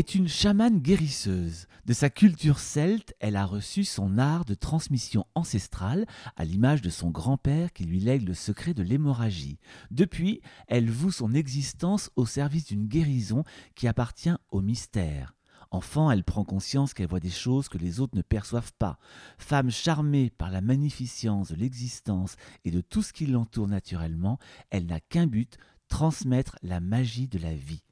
Est 0.00 0.14
une 0.14 0.28
chamane 0.28 0.78
guérisseuse. 0.78 1.66
De 1.84 1.92
sa 1.92 2.08
culture 2.08 2.58
celte, 2.58 3.12
elle 3.20 3.36
a 3.36 3.44
reçu 3.44 3.84
son 3.84 4.16
art 4.16 4.46
de 4.46 4.54
transmission 4.54 5.26
ancestrale, 5.34 6.06
à 6.36 6.46
l'image 6.46 6.80
de 6.80 6.88
son 6.88 7.10
grand-père 7.10 7.70
qui 7.74 7.84
lui 7.84 8.00
lègue 8.00 8.26
le 8.26 8.32
secret 8.32 8.72
de 8.72 8.82
l'hémorragie. 8.82 9.58
Depuis, 9.90 10.40
elle 10.68 10.88
voue 10.88 11.10
son 11.12 11.34
existence 11.34 12.10
au 12.16 12.24
service 12.24 12.64
d'une 12.64 12.86
guérison 12.86 13.44
qui 13.74 13.88
appartient 13.88 14.32
au 14.50 14.62
mystère. 14.62 15.34
Enfant, 15.70 16.10
elle 16.10 16.24
prend 16.24 16.44
conscience 16.44 16.94
qu'elle 16.94 17.10
voit 17.10 17.20
des 17.20 17.28
choses 17.28 17.68
que 17.68 17.76
les 17.76 18.00
autres 18.00 18.16
ne 18.16 18.22
perçoivent 18.22 18.72
pas. 18.78 18.98
Femme 19.36 19.70
charmée 19.70 20.30
par 20.30 20.50
la 20.50 20.62
magnificence 20.62 21.50
de 21.50 21.56
l'existence 21.56 22.36
et 22.64 22.70
de 22.70 22.80
tout 22.80 23.02
ce 23.02 23.12
qui 23.12 23.26
l'entoure 23.26 23.68
naturellement, 23.68 24.38
elle 24.70 24.86
n'a 24.86 25.00
qu'un 25.00 25.26
but, 25.26 25.58
transmettre 25.88 26.56
la 26.62 26.80
magie 26.80 27.28
de 27.28 27.38
la 27.38 27.54
vie. 27.54 27.82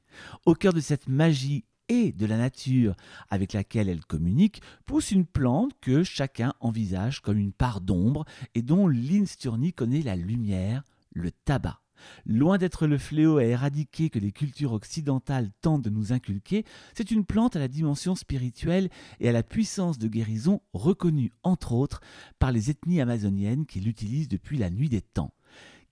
Au 0.47 0.55
cœur 0.55 0.73
de 0.73 0.79
cette 0.79 1.07
magie 1.07 1.65
et 1.89 2.11
de 2.11 2.25
la 2.25 2.37
nature 2.37 2.95
avec 3.29 3.53
laquelle 3.53 3.89
elle 3.89 4.05
communique, 4.05 4.61
pousse 4.85 5.11
une 5.11 5.25
plante 5.25 5.73
que 5.81 6.03
chacun 6.03 6.53
envisage 6.59 7.21
comme 7.21 7.37
une 7.37 7.51
part 7.51 7.81
d'ombre 7.81 8.25
et 8.55 8.61
dont 8.61 8.87
l'insturnie 8.87 9.73
connaît 9.73 10.01
la 10.01 10.15
lumière, 10.15 10.83
le 11.11 11.31
tabac. 11.31 11.81
Loin 12.25 12.57
d'être 12.57 12.87
le 12.87 12.97
fléau 12.97 13.37
à 13.37 13.43
éradiquer 13.43 14.09
que 14.09 14.19
les 14.19 14.31
cultures 14.31 14.73
occidentales 14.73 15.51
tentent 15.61 15.81
de 15.81 15.89
nous 15.89 16.13
inculquer, 16.13 16.63
c'est 16.93 17.11
une 17.11 17.25
plante 17.25 17.55
à 17.57 17.59
la 17.59 17.67
dimension 17.67 18.15
spirituelle 18.15 18.89
et 19.19 19.27
à 19.27 19.33
la 19.33 19.43
puissance 19.43 19.97
de 19.97 20.07
guérison 20.07 20.61
reconnue 20.73 21.33
entre 21.43 21.73
autres 21.73 22.01
par 22.39 22.51
les 22.51 22.69
ethnies 22.69 23.01
amazoniennes 23.01 23.65
qui 23.65 23.81
l'utilisent 23.81 24.29
depuis 24.29 24.57
la 24.57 24.69
nuit 24.69 24.89
des 24.89 25.01
temps. 25.01 25.33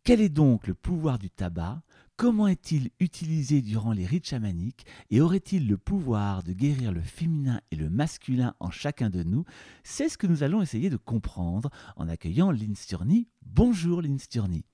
Quel 0.03 0.21
est 0.21 0.29
donc 0.29 0.67
le 0.67 0.73
pouvoir 0.73 1.19
du 1.19 1.29
tabac? 1.29 1.81
Comment 2.17 2.47
est-il 2.47 2.89
utilisé 2.99 3.61
durant 3.61 3.91
les 3.91 4.07
rites 4.07 4.27
chamaniques 4.27 4.87
et 5.11 5.21
aurait-il 5.21 5.67
le 5.67 5.77
pouvoir 5.77 6.41
de 6.41 6.51
guérir 6.51 6.91
le 6.91 7.01
féminin 7.01 7.61
et 7.69 7.75
le 7.75 7.91
masculin 7.91 8.55
en 8.59 8.71
chacun 8.71 9.11
de 9.11 9.21
nous? 9.21 9.45
C'est 9.83 10.09
ce 10.09 10.17
que 10.17 10.25
nous 10.25 10.41
allons 10.41 10.63
essayer 10.63 10.89
de 10.89 10.97
comprendre 10.97 11.69
en 11.95 12.09
accueillant 12.09 12.49
Lynn 12.49 12.75
Sturny. 12.75 13.27
Bonjour 13.45 14.01
Lynn 14.01 14.17
Sturny. 14.17 14.65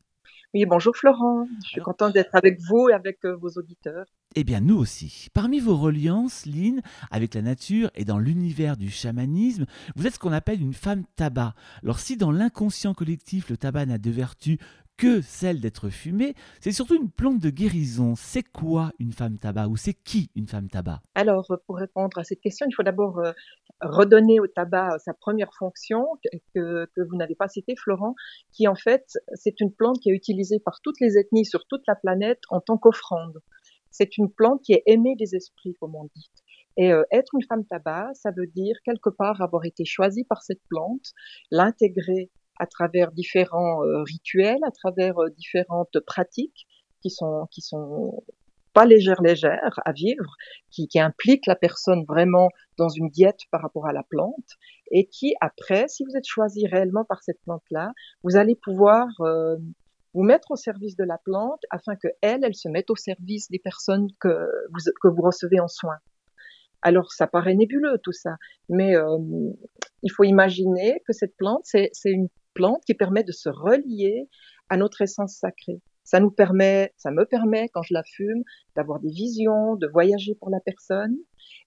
Oui, 0.54 0.66
bonjour 0.66 0.96
Florent. 0.96 1.48
Je 1.66 1.70
suis 1.70 1.82
contente 1.82 2.14
d'être 2.14 2.36
avec 2.36 2.62
vous 2.62 2.88
et 2.90 2.94
avec 2.94 3.26
euh, 3.26 3.36
vos 3.36 3.50
auditeurs. 3.50 4.06
Eh 4.36 4.44
bien, 4.44 4.62
nous 4.62 4.78
aussi. 4.78 5.28
Parmi 5.34 5.60
vos 5.60 5.76
reliances, 5.76 6.46
Lynn, 6.46 6.82
avec 7.10 7.34
la 7.34 7.42
nature 7.42 7.90
et 7.96 8.06
dans 8.06 8.20
l'univers 8.20 8.78
du 8.78 8.90
chamanisme, 8.90 9.66
vous 9.96 10.06
êtes 10.06 10.14
ce 10.14 10.20
qu'on 10.20 10.32
appelle 10.32 10.62
une 10.62 10.74
femme 10.74 11.06
tabac. 11.16 11.56
Alors, 11.82 12.00
si 12.00 12.18
dans 12.18 12.32
l'inconscient 12.32 12.94
collectif, 12.94 13.50
le 13.50 13.58
tabac 13.58 13.88
n'a 13.88 13.98
de 13.98 14.12
vertu 14.12 14.60
que 15.04 15.20
celle 15.20 15.60
d'être 15.60 15.90
fumée, 15.90 16.34
c'est 16.62 16.72
surtout 16.72 16.96
une 16.96 17.12
plante 17.12 17.40
de 17.40 17.50
guérison. 17.50 18.16
C'est 18.16 18.42
quoi 18.42 18.94
une 19.00 19.12
femme 19.12 19.38
tabac 19.38 19.68
ou 19.68 19.76
c'est 19.76 19.94
qui 19.94 20.30
une 20.34 20.48
femme 20.48 20.70
tabac? 20.70 21.02
Alors, 21.14 21.52
euh, 21.52 21.58
pour 21.68 21.76
répondre 21.76 22.18
à 22.18 22.24
cette 22.24 22.40
question, 22.40 22.66
il 22.70 22.74
faut 22.74 22.84
d'abord 22.84 23.20
euh, 23.20 23.34
redonner 23.82 24.40
au 24.40 24.48
tabac 24.48 25.00
sa 25.00 25.14
première 25.14 25.54
fonction 25.60 26.06
que, 26.56 26.88
vous 26.96 27.18
n'avez 27.18 27.36
pas 27.36 27.50
citée, 27.50 27.76
Florent, 27.76 28.16
qui 28.54 28.66
en 28.70 28.76
fait, 28.76 29.04
c'est 29.34 29.60
une 29.60 29.74
plante 29.74 30.00
qui 30.00 30.10
est 30.10 30.14
utilisée 30.14 30.62
par 30.64 30.80
toutes 30.82 31.02
les 31.02 31.18
ethnies 31.18 31.46
sur 31.46 31.68
toute 31.68 31.84
la 31.86 31.96
planète 31.96 32.40
en 32.48 32.62
tant 32.62 32.78
qu'offrande. 32.78 33.40
C'est 33.92 34.18
une 34.18 34.32
plante 34.32 34.62
qui 34.64 34.72
est 34.72 34.84
aimée 34.86 35.18
des 35.18 35.36
esprits, 35.36 35.76
comme 35.82 35.96
on 35.96 36.06
dit. 36.16 36.32
Et 36.78 36.94
euh, 36.94 37.04
être 37.12 37.36
une 37.36 37.44
femme 37.44 37.66
tabac, 37.66 38.12
ça 38.14 38.32
veut 38.32 38.48
dire 38.48 38.78
quelque 38.86 39.10
part 39.10 39.42
avoir 39.42 39.66
été 39.66 39.84
choisie 39.84 40.24
par 40.24 40.44
cette 40.44 40.62
plante, 40.70 41.12
l'intégrer 41.52 42.32
à 42.60 42.68
travers 42.68 43.12
différents 43.12 43.84
euh, 43.84 44.04
rituels, 44.04 44.64
à 44.64 44.72
travers 44.72 45.20
euh, 45.20 45.30
différentes 45.30 46.00
pratiques 46.06 46.68
qui 47.02 47.10
sont 47.10 47.48
qui 47.52 47.62
sont 47.62 48.24
pas 48.74 48.86
légères 48.86 49.22
légères 49.22 49.80
à 49.86 49.92
vivre, 49.92 50.36
qui, 50.72 50.88
qui 50.88 51.00
impliquent 51.00 51.46
la 51.46 51.56
personne 51.56 52.06
vraiment 52.08 52.50
dans 52.78 52.90
une 52.90 53.10
diète 53.10 53.42
par 53.52 53.62
rapport 53.62 53.86
à 53.86 53.94
la 53.94 54.04
plante, 54.04 54.50
et 54.92 55.06
qui 55.06 55.36
après, 55.42 55.88
si 55.88 56.04
vous 56.04 56.18
êtes 56.18 56.26
choisi 56.26 56.66
réellement 56.66 57.06
par 57.06 57.22
cette 57.22 57.40
plante-là, 57.44 57.92
vous 58.24 58.36
allez 58.36 58.56
pouvoir 58.56 59.08
euh, 59.22 59.58
vous 60.16 60.24
mettre 60.24 60.52
au 60.52 60.56
service 60.56 60.96
de 60.96 61.04
la 61.04 61.20
plante 61.20 61.62
afin 61.70 61.96
que 61.96 62.08
elle, 62.22 62.44
elle 62.44 62.56
se 62.56 62.68
mette 62.68 62.90
au 62.90 62.96
service 62.96 63.50
des 63.50 63.60
personnes 63.60 64.08
que 64.20 64.50
vous, 64.72 64.80
que 65.02 65.08
vous 65.08 65.22
recevez 65.22 65.60
en 65.60 65.68
soins. 65.68 66.00
Alors 66.82 67.12
ça 67.12 67.28
paraît 67.28 67.56
nébuleux 67.56 67.98
tout 68.04 68.12
ça, 68.12 68.36
mais 68.70 68.94
il 70.04 70.12
faut 70.12 70.26
imaginer 70.26 71.02
que 71.08 71.14
cette 71.14 71.36
plante, 71.38 71.62
c'est 71.64 71.92
une 72.06 72.28
plante 72.54 72.84
qui 72.86 72.94
permet 72.94 73.24
de 73.24 73.32
se 73.32 73.50
relier 73.50 74.30
à 74.70 74.78
notre 74.78 75.02
essence 75.02 75.36
sacrée. 75.36 75.82
Ça 76.04 76.20
nous 76.20 76.32
permet, 76.32 76.94
ça 76.98 77.12
me 77.12 77.26
permet, 77.26 77.70
quand 77.70 77.82
je 77.82 77.94
la 77.94 78.04
fume, 78.04 78.44
d'avoir 78.76 79.00
des 79.00 79.10
visions, 79.10 79.76
de 79.76 79.88
voyager 79.88 80.36
pour 80.36 80.50
la 80.50 80.60
personne. 80.60 81.16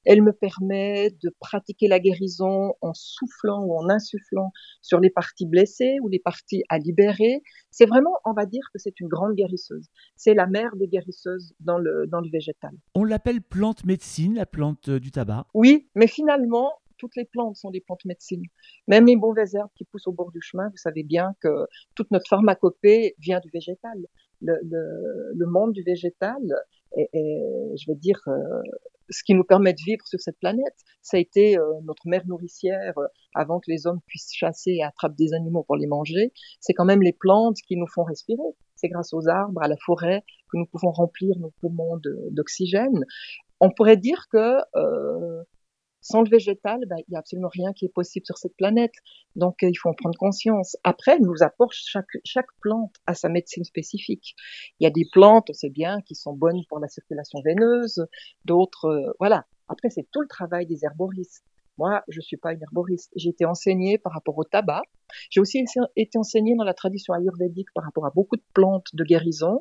Elle 0.05 0.23
me 0.23 0.33
permet 0.33 1.11
de 1.23 1.35
pratiquer 1.41 1.89
la 1.89 1.99
guérison 1.99 2.75
en 2.81 2.93
soufflant 2.95 3.65
ou 3.65 3.77
en 3.77 3.89
insufflant 3.89 4.53
sur 4.83 5.01
les 5.01 5.11
parties 5.11 5.47
blessées 5.47 5.97
ou 6.03 6.09
les 6.09 6.19
parties 6.19 6.63
à 6.69 6.79
libérer. 6.79 7.43
C'est 7.71 7.87
vraiment, 7.87 8.13
on 8.25 8.33
va 8.33 8.47
dire 8.47 8.63
que 8.73 8.79
c'est 8.79 9.01
une 9.01 9.09
grande 9.09 9.35
guérisseuse. 9.35 9.89
C'est 10.17 10.35
la 10.35 10.47
mère 10.47 10.77
des 10.77 10.87
guérisseuses 10.87 11.55
dans 11.61 11.79
le, 11.79 12.07
dans 12.07 12.21
le 12.21 12.31
végétal. 12.31 12.73
On 12.95 13.05
l'appelle 13.05 13.43
plante 13.43 13.85
médecine, 13.85 14.35
la 14.35 14.47
plante 14.47 14.91
du 14.91 15.11
tabac. 15.11 15.47
Oui, 15.55 15.89
mais 15.95 16.07
finalement, 16.07 16.73
toutes 16.99 17.17
les 17.17 17.25
plantes 17.25 17.57
sont 17.57 17.71
des 17.71 17.81
plantes 17.81 18.05
médecines. 18.05 18.45
Même 18.87 19.07
les 19.07 19.17
mauvaises 19.17 19.55
herbes 19.55 19.71
qui 19.77 19.85
poussent 19.85 20.07
au 20.07 20.13
bord 20.13 20.31
du 20.33 20.41
chemin, 20.41 20.69
vous 20.69 20.77
savez 20.77 21.03
bien 21.03 21.35
que 21.41 21.67
toute 21.95 22.11
notre 22.11 22.29
pharmacopée 22.29 23.15
vient 23.19 23.41
du 23.41 23.51
végétal. 23.51 24.07
Le, 24.43 25.47
monde 25.47 25.73
du 25.73 25.83
végétal 25.83 26.43
est, 26.97 27.09
je 27.15 27.87
vais 27.87 27.97
dire, 27.97 28.21
euh, 28.29 28.63
ce 29.11 29.23
qui 29.23 29.35
nous 29.35 29.45
permet 29.45 29.73
de 29.73 29.81
vivre 29.85 30.07
sur 30.07 30.21
cette 30.21 30.39
planète. 30.39 30.75
Ça 31.03 31.17
a 31.17 31.21
été 31.21 31.59
euh, 31.59 31.65
notre 31.85 32.07
mère 32.07 32.27
nourricière 32.27 32.99
euh, 32.99 33.07
avant 33.35 33.61
que 33.61 33.71
les 33.71 33.87
hommes 33.87 34.01
puissent 34.07 34.35
chasser 34.35 34.73
et 34.73 34.83
attraper 34.83 35.15
des 35.17 35.35
animaux 35.35 35.63
pour 35.63 35.77
les 35.77 35.87
manger. 35.87 36.33
C'est 36.61 36.75
quand 36.75 36.85
même 36.85 37.03
les 37.03 37.13
plantes 37.13 37.59
qui 37.67 37.77
nous 37.77 37.87
font 37.87 38.05
respirer. 38.05 38.43
C'est 38.75 38.89
grâce 38.89 39.15
aux 39.15 39.29
arbres, 39.29 39.63
à 39.63 39.69
la 39.69 39.77
forêt, 39.85 40.23
que 40.51 40.59
nous 40.59 40.67
pouvons 40.67 40.91
remplir 40.91 41.39
nos 41.39 41.51
poumons 41.61 41.99
d'oxygène. 42.31 43.07
On 43.61 43.71
pourrait 43.71 43.97
dire 43.97 44.27
que 44.31 44.59
sans 46.07 46.23
le 46.23 46.31
végétal, 46.31 46.79
ben, 46.87 46.97
il 46.99 47.11
n'y 47.11 47.17
a 47.17 47.19
absolument 47.19 47.51
rien 47.53 47.73
qui 47.73 47.85
est 47.85 47.93
possible 47.93 48.25
sur 48.27 48.39
cette 48.39 48.57
planète. 48.57 48.95
Donc, 49.35 49.65
euh, 49.65 49.69
il 49.69 49.75
faut 49.75 49.89
en 49.89 49.95
prendre 49.95 50.17
conscience. 50.17 50.77
Après, 50.85 51.19
nous 51.19 51.43
apporte 51.43 51.73
chaque, 51.75 52.17
chaque 52.25 52.47
plante 52.61 52.95
à 53.07 53.15
sa 53.15 53.29
médecine 53.29 53.65
spécifique. 53.65 54.37
Il 54.79 54.85
y 54.85 54.87
a 54.87 54.91
des 54.91 55.05
plantes, 55.11 55.51
on 55.51 55.53
sait 55.53 55.69
bien, 55.69 56.01
qui 56.03 56.15
sont 56.15 56.33
bonnes 56.33 56.65
pour 56.69 56.79
la 56.79 56.87
circulation 56.87 57.41
veineuse, 57.45 58.07
d'autres, 58.45 58.87
euh, 58.87 59.13
voilà. 59.19 59.47
Après, 59.69 59.91
c'est 59.91 60.09
tout 60.13 60.21
le 60.21 60.29
travail 60.29 60.67
des 60.67 60.85
herboristes. 60.85 61.43
Moi, 61.79 62.03
je 62.09 62.21
suis 62.21 62.37
pas 62.37 62.53
une 62.53 62.63
herboriste. 62.63 63.13
J'ai 63.17 63.31
été 63.31 63.45
enseignée 63.45 63.99
par 63.99 64.13
rapport 64.13 64.37
au 64.39 64.45
tabac. 64.45 64.83
J'ai 65.31 65.41
aussi 65.41 65.65
été 65.97 66.19
enseignée 66.19 66.55
dans 66.57 66.65
la 66.65 66.75
tradition 66.75 67.15
ayurvédique 67.15 67.69
par 67.75 67.85
rapport 67.85 68.07
à 68.07 68.11
beaucoup 68.11 68.37
de 68.37 68.45
plantes 68.55 68.89
de 68.95 69.05
guérison. 69.05 69.61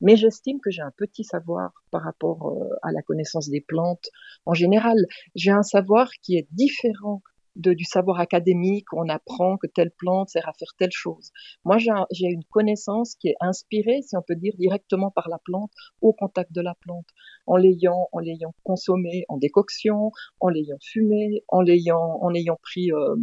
Mais 0.00 0.16
j'estime 0.16 0.60
que 0.60 0.70
j'ai 0.70 0.82
un 0.82 0.92
petit 0.96 1.24
savoir 1.24 1.72
par 1.90 2.02
rapport 2.02 2.48
euh, 2.48 2.74
à 2.82 2.90
la 2.90 3.02
connaissance 3.02 3.50
des 3.50 3.60
plantes 3.60 4.08
en 4.46 4.54
général. 4.54 4.96
J'ai 5.34 5.50
un 5.50 5.62
savoir 5.62 6.10
qui 6.22 6.36
est 6.36 6.48
différent 6.50 7.22
du 7.56 7.84
savoir 7.84 8.20
académique, 8.20 8.92
on 8.92 9.08
apprend 9.08 9.56
que 9.56 9.66
telle 9.66 9.90
plante 9.90 10.30
sert 10.30 10.48
à 10.48 10.52
faire 10.52 10.72
telle 10.78 10.92
chose. 10.92 11.30
Moi, 11.64 11.78
j'ai 11.78 12.26
une 12.26 12.44
connaissance 12.44 13.14
qui 13.16 13.28
est 13.28 13.36
inspirée, 13.40 14.02
si 14.02 14.16
on 14.16 14.22
peut 14.22 14.36
dire, 14.36 14.54
directement 14.58 15.10
par 15.10 15.28
la 15.28 15.38
plante, 15.38 15.70
au 16.00 16.12
contact 16.12 16.52
de 16.52 16.60
la 16.60 16.74
plante, 16.74 17.06
en 17.50 17.56
l'ayant, 17.56 18.08
en 18.12 18.20
l'ayant 18.20 18.54
consommé 18.62 19.24
en 19.28 19.36
décoction, 19.36 20.12
en 20.38 20.48
l'ayant 20.48 20.78
fumé, 20.80 21.42
en 21.48 21.62
l'ayant, 21.62 22.18
en 22.22 22.32
ayant 22.32 22.58
pris 22.62 22.92
euh, 22.92 23.16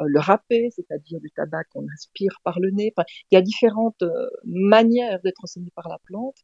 euh, 0.00 0.04
le 0.06 0.18
râpé, 0.18 0.70
c'est-à-dire 0.74 1.20
du 1.20 1.30
tabac 1.30 1.64
qu'on 1.64 1.86
inspire 1.92 2.40
par 2.42 2.58
le 2.58 2.70
nez. 2.70 2.90
Enfin, 2.96 3.06
il 3.30 3.34
y 3.34 3.38
a 3.38 3.42
différentes 3.42 4.02
euh, 4.02 4.30
manières 4.44 5.20
d'être 5.22 5.44
enseigné 5.44 5.70
par 5.76 5.90
la 5.90 5.98
plante. 6.06 6.36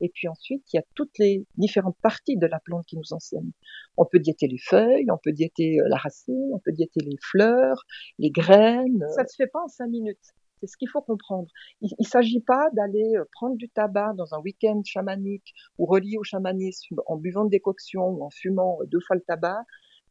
Et 0.00 0.08
puis 0.08 0.28
ensuite, 0.28 0.64
il 0.72 0.76
y 0.76 0.80
a 0.80 0.84
toutes 0.94 1.18
les 1.18 1.46
différentes 1.56 1.98
parties 2.02 2.38
de 2.38 2.46
la 2.46 2.58
plante 2.58 2.86
qui 2.86 2.96
nous 2.96 3.12
enseignent. 3.12 3.52
On 3.98 4.06
peut 4.06 4.18
diéter 4.18 4.48
les 4.48 4.58
feuilles, 4.58 5.10
on 5.10 5.18
peut 5.22 5.32
diéter 5.32 5.78
euh, 5.78 5.88
la 5.88 5.98
racine, 5.98 6.50
on 6.54 6.58
peut 6.58 6.72
diéter 6.72 7.00
les 7.00 7.18
fleurs, 7.20 7.84
les 8.18 8.30
graines. 8.30 9.04
Ça 9.14 9.24
ne 9.24 9.28
se 9.28 9.36
fait 9.36 9.46
pas 9.46 9.62
en 9.62 9.68
cinq 9.68 9.88
minutes. 9.88 10.32
C'est 10.62 10.68
ce 10.68 10.76
qu'il 10.76 10.88
faut 10.88 11.02
comprendre. 11.02 11.48
Il 11.80 11.90
ne 11.98 12.04
s'agit 12.04 12.40
pas 12.40 12.70
d'aller 12.72 13.16
euh, 13.16 13.24
prendre 13.32 13.56
du 13.56 13.68
tabac 13.68 14.12
dans 14.16 14.32
un 14.32 14.38
week-end 14.38 14.80
chamanique 14.84 15.52
ou 15.76 15.86
relié 15.86 16.18
au 16.18 16.22
chamanisme 16.22 17.00
en 17.06 17.16
buvant 17.16 17.44
de 17.44 17.50
décoction 17.50 18.06
ou 18.10 18.22
en 18.22 18.30
fumant 18.30 18.78
euh, 18.80 18.86
deux 18.86 19.00
fois 19.00 19.16
le 19.16 19.22
tabac 19.22 19.64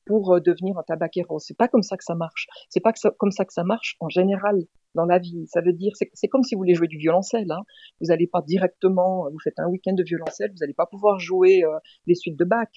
pour 0.06 0.42
devenir 0.42 0.78
un 0.78 0.84
tabaquero. 0.84 1.40
C'est 1.40 1.56
pas 1.56 1.70
comme 1.70 1.84
ça 1.84 1.96
que 1.96 2.04
ça 2.04 2.16
marche. 2.16 2.48
C'est 2.70 2.82
pas 2.82 2.92
comme 3.18 3.32
ça 3.32 3.46
que 3.46 3.54
ça 3.54 3.64
marche 3.64 3.96
en 4.02 4.10
général 4.10 4.58
dans 4.94 5.06
la 5.06 5.20
vie. 5.20 5.46
Ça 5.48 5.62
veut 5.62 5.72
dire, 5.72 5.94
c'est 5.96 6.28
comme 6.28 6.44
si 6.44 6.56
vous 6.56 6.60
voulez 6.60 6.74
jouer 6.74 6.88
du 6.88 6.98
violoncelle. 6.98 7.50
Hein. 7.50 7.62
Vous 8.02 8.08
n'allez 8.08 8.28
pas 8.28 8.42
directement, 8.42 9.30
vous 9.32 9.40
faites 9.40 9.58
un 9.60 9.68
week-end 9.68 9.94
de 9.94 10.04
violoncelle, 10.04 10.52
vous 10.52 10.58
n'allez 10.60 10.74
pas 10.74 10.88
pouvoir 10.88 11.20
jouer 11.20 11.64
euh, 11.64 11.78
les 12.08 12.16
suites 12.16 12.38
de 12.38 12.44
Bach. 12.44 12.68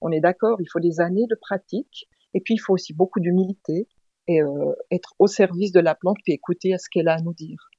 On 0.00 0.10
est 0.10 0.20
d'accord, 0.20 0.60
il 0.60 0.66
faut 0.70 0.80
des 0.80 1.00
années 1.00 1.26
de 1.30 1.36
pratique, 1.40 2.08
et 2.34 2.40
puis 2.40 2.54
il 2.54 2.58
faut 2.58 2.74
aussi 2.74 2.92
beaucoup 2.92 3.20
d'humilité 3.20 3.88
et 4.26 4.42
euh, 4.42 4.72
être 4.90 5.14
au 5.18 5.26
service 5.26 5.72
de 5.72 5.80
la 5.80 5.94
plante, 5.94 6.16
puis 6.24 6.32
écouter 6.32 6.74
à 6.74 6.78
ce 6.78 6.88
qu'elle 6.90 7.08
a 7.08 7.14
à 7.14 7.20
nous 7.20 7.34
dire. 7.34 7.70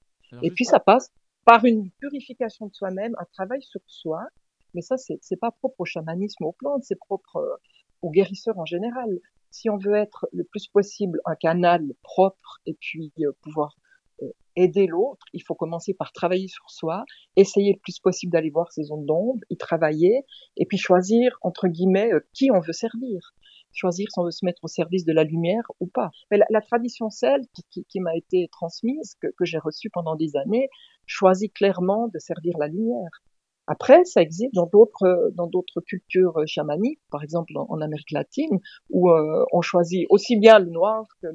et 0.42 0.51
puis 0.51 0.65
ça 0.65 0.80
passe 0.80 1.12
par 1.45 1.63
une 1.63 1.92
purification 1.92 2.65
de 2.68 2.74
soi-même, 2.74 3.15
un 3.19 3.25
travail 3.31 3.62
sur 3.62 3.81
soi, 3.86 4.27
Mais 4.74 4.81
ça, 4.81 4.97
c'est 4.97 5.39
pas 5.39 5.51
propre 5.51 5.75
au 5.80 5.86
chamanisme, 5.86 6.44
aux 6.44 6.51
plantes, 6.51 6.83
c'est 6.83 7.00
propre 7.00 7.38
euh, 7.38 7.56
aux 8.01 8.09
guérisseurs 8.09 8.57
en 8.59 8.65
général. 8.65 9.19
Si 9.51 9.69
on 9.69 9.77
veut 9.77 9.95
être 9.95 10.27
le 10.33 10.44
plus 10.44 10.68
possible 10.68 11.21
un 11.24 11.36
canal 11.36 11.94
propre 12.01 12.59
et 12.65 12.74
puis 12.74 13.13
euh, 13.19 13.31
pouvoir 13.41 13.77
euh, 14.21 14.31
aider 14.57 14.88
l'autre, 14.88 15.25
il 15.31 15.44
faut 15.44 15.56
commencer 15.56 15.94
par 15.94 16.12
travailler 16.12 16.50
sur 16.50 16.69
soi, 16.69 17.06
essayer 17.38 17.74
le 17.74 17.80
plus 17.80 18.00
possible 18.00 18.33
d'aller 18.33 18.50
voir 18.50 18.71
ses 18.74 18.83
zones 18.83 19.06
d'ombre, 19.06 19.39
y 19.50 19.56
travailler, 19.56 20.25
et 20.57 20.65
puis 20.65 20.77
choisir, 20.77 21.38
entre 21.41 21.68
guillemets, 21.68 22.12
qui 22.33 22.51
on 22.51 22.59
veut 22.59 22.74
servir 22.74 23.33
choisir 23.75 24.07
si 24.12 24.19
on 24.19 24.24
veut 24.24 24.31
se 24.31 24.45
mettre 24.45 24.63
au 24.63 24.68
service 24.68 25.06
de 25.06 25.13
la 25.13 25.24
lumière 25.24 25.63
ou 25.80 25.88
pas. 25.88 26.10
Mais 26.31 26.39
la, 26.50 26.62
tradition 26.62 27.10
celte 27.10 27.50
qui, 27.69 28.00
m'a 28.00 28.16
été 28.16 28.48
transmise, 28.51 29.16
que, 29.22 29.45
j'ai 29.45 29.60
reçue 29.60 29.89
pendant 29.92 30.16
des 30.16 30.36
années, 30.36 30.69
choisit 31.06 31.54
clairement 31.54 32.07
de 32.07 32.19
servir 32.19 32.57
la 32.57 32.68
lumière. 32.68 33.10
Après, 33.68 34.04
ça 34.06 34.22
existe 34.22 34.54
dans 34.54 34.68
d'autres 34.68 35.31
dans 35.33 35.48
d'autres 35.48 35.81
cultures 35.81 36.39
chamaniques, 36.45 37.01
par 37.10 37.24
exemple 37.24 37.51
en, 37.56 37.81
Amérique 37.81 38.12
latine, 38.12 38.60
où 38.89 39.10
euh, 39.10 39.44
on 39.51 39.62
choisit 39.62 40.06
aussi 40.10 40.38
bien 40.38 40.60
le 40.60 40.69
noir 40.69 41.06
que 41.22 41.27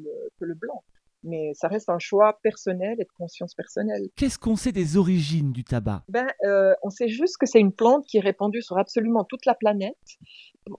le 0.45 0.55
blanc 0.55 0.85
mais 1.22 1.52
ça 1.55 1.69
reste 1.69 1.88
un 1.88 1.99
choix 1.99 2.38
personnel 2.43 2.96
et 2.99 3.05
de 3.05 3.11
conscience 3.17 3.55
personnelle. 3.55 4.08
Qu'est-ce 4.17 4.38
qu'on 4.38 4.56
sait 4.56 4.72
des 4.72 4.96
origines 4.96 5.52
du 5.52 5.64
tabac? 5.64 6.02
Ben, 6.08 6.26
euh, 6.44 6.72
On 6.82 6.90
sait 6.90 7.08
juste 7.08 7.37
que 7.38 7.46
c'est 7.46 7.61
une 7.61 7.72
plante 7.72 8.06
qui 8.06 8.19
est 8.19 8.22
répandue 8.22 8.62
sur 8.62 8.78
absolument 8.78 9.25
toute 9.25 9.44
la 9.46 9.55
planète. 9.55 9.96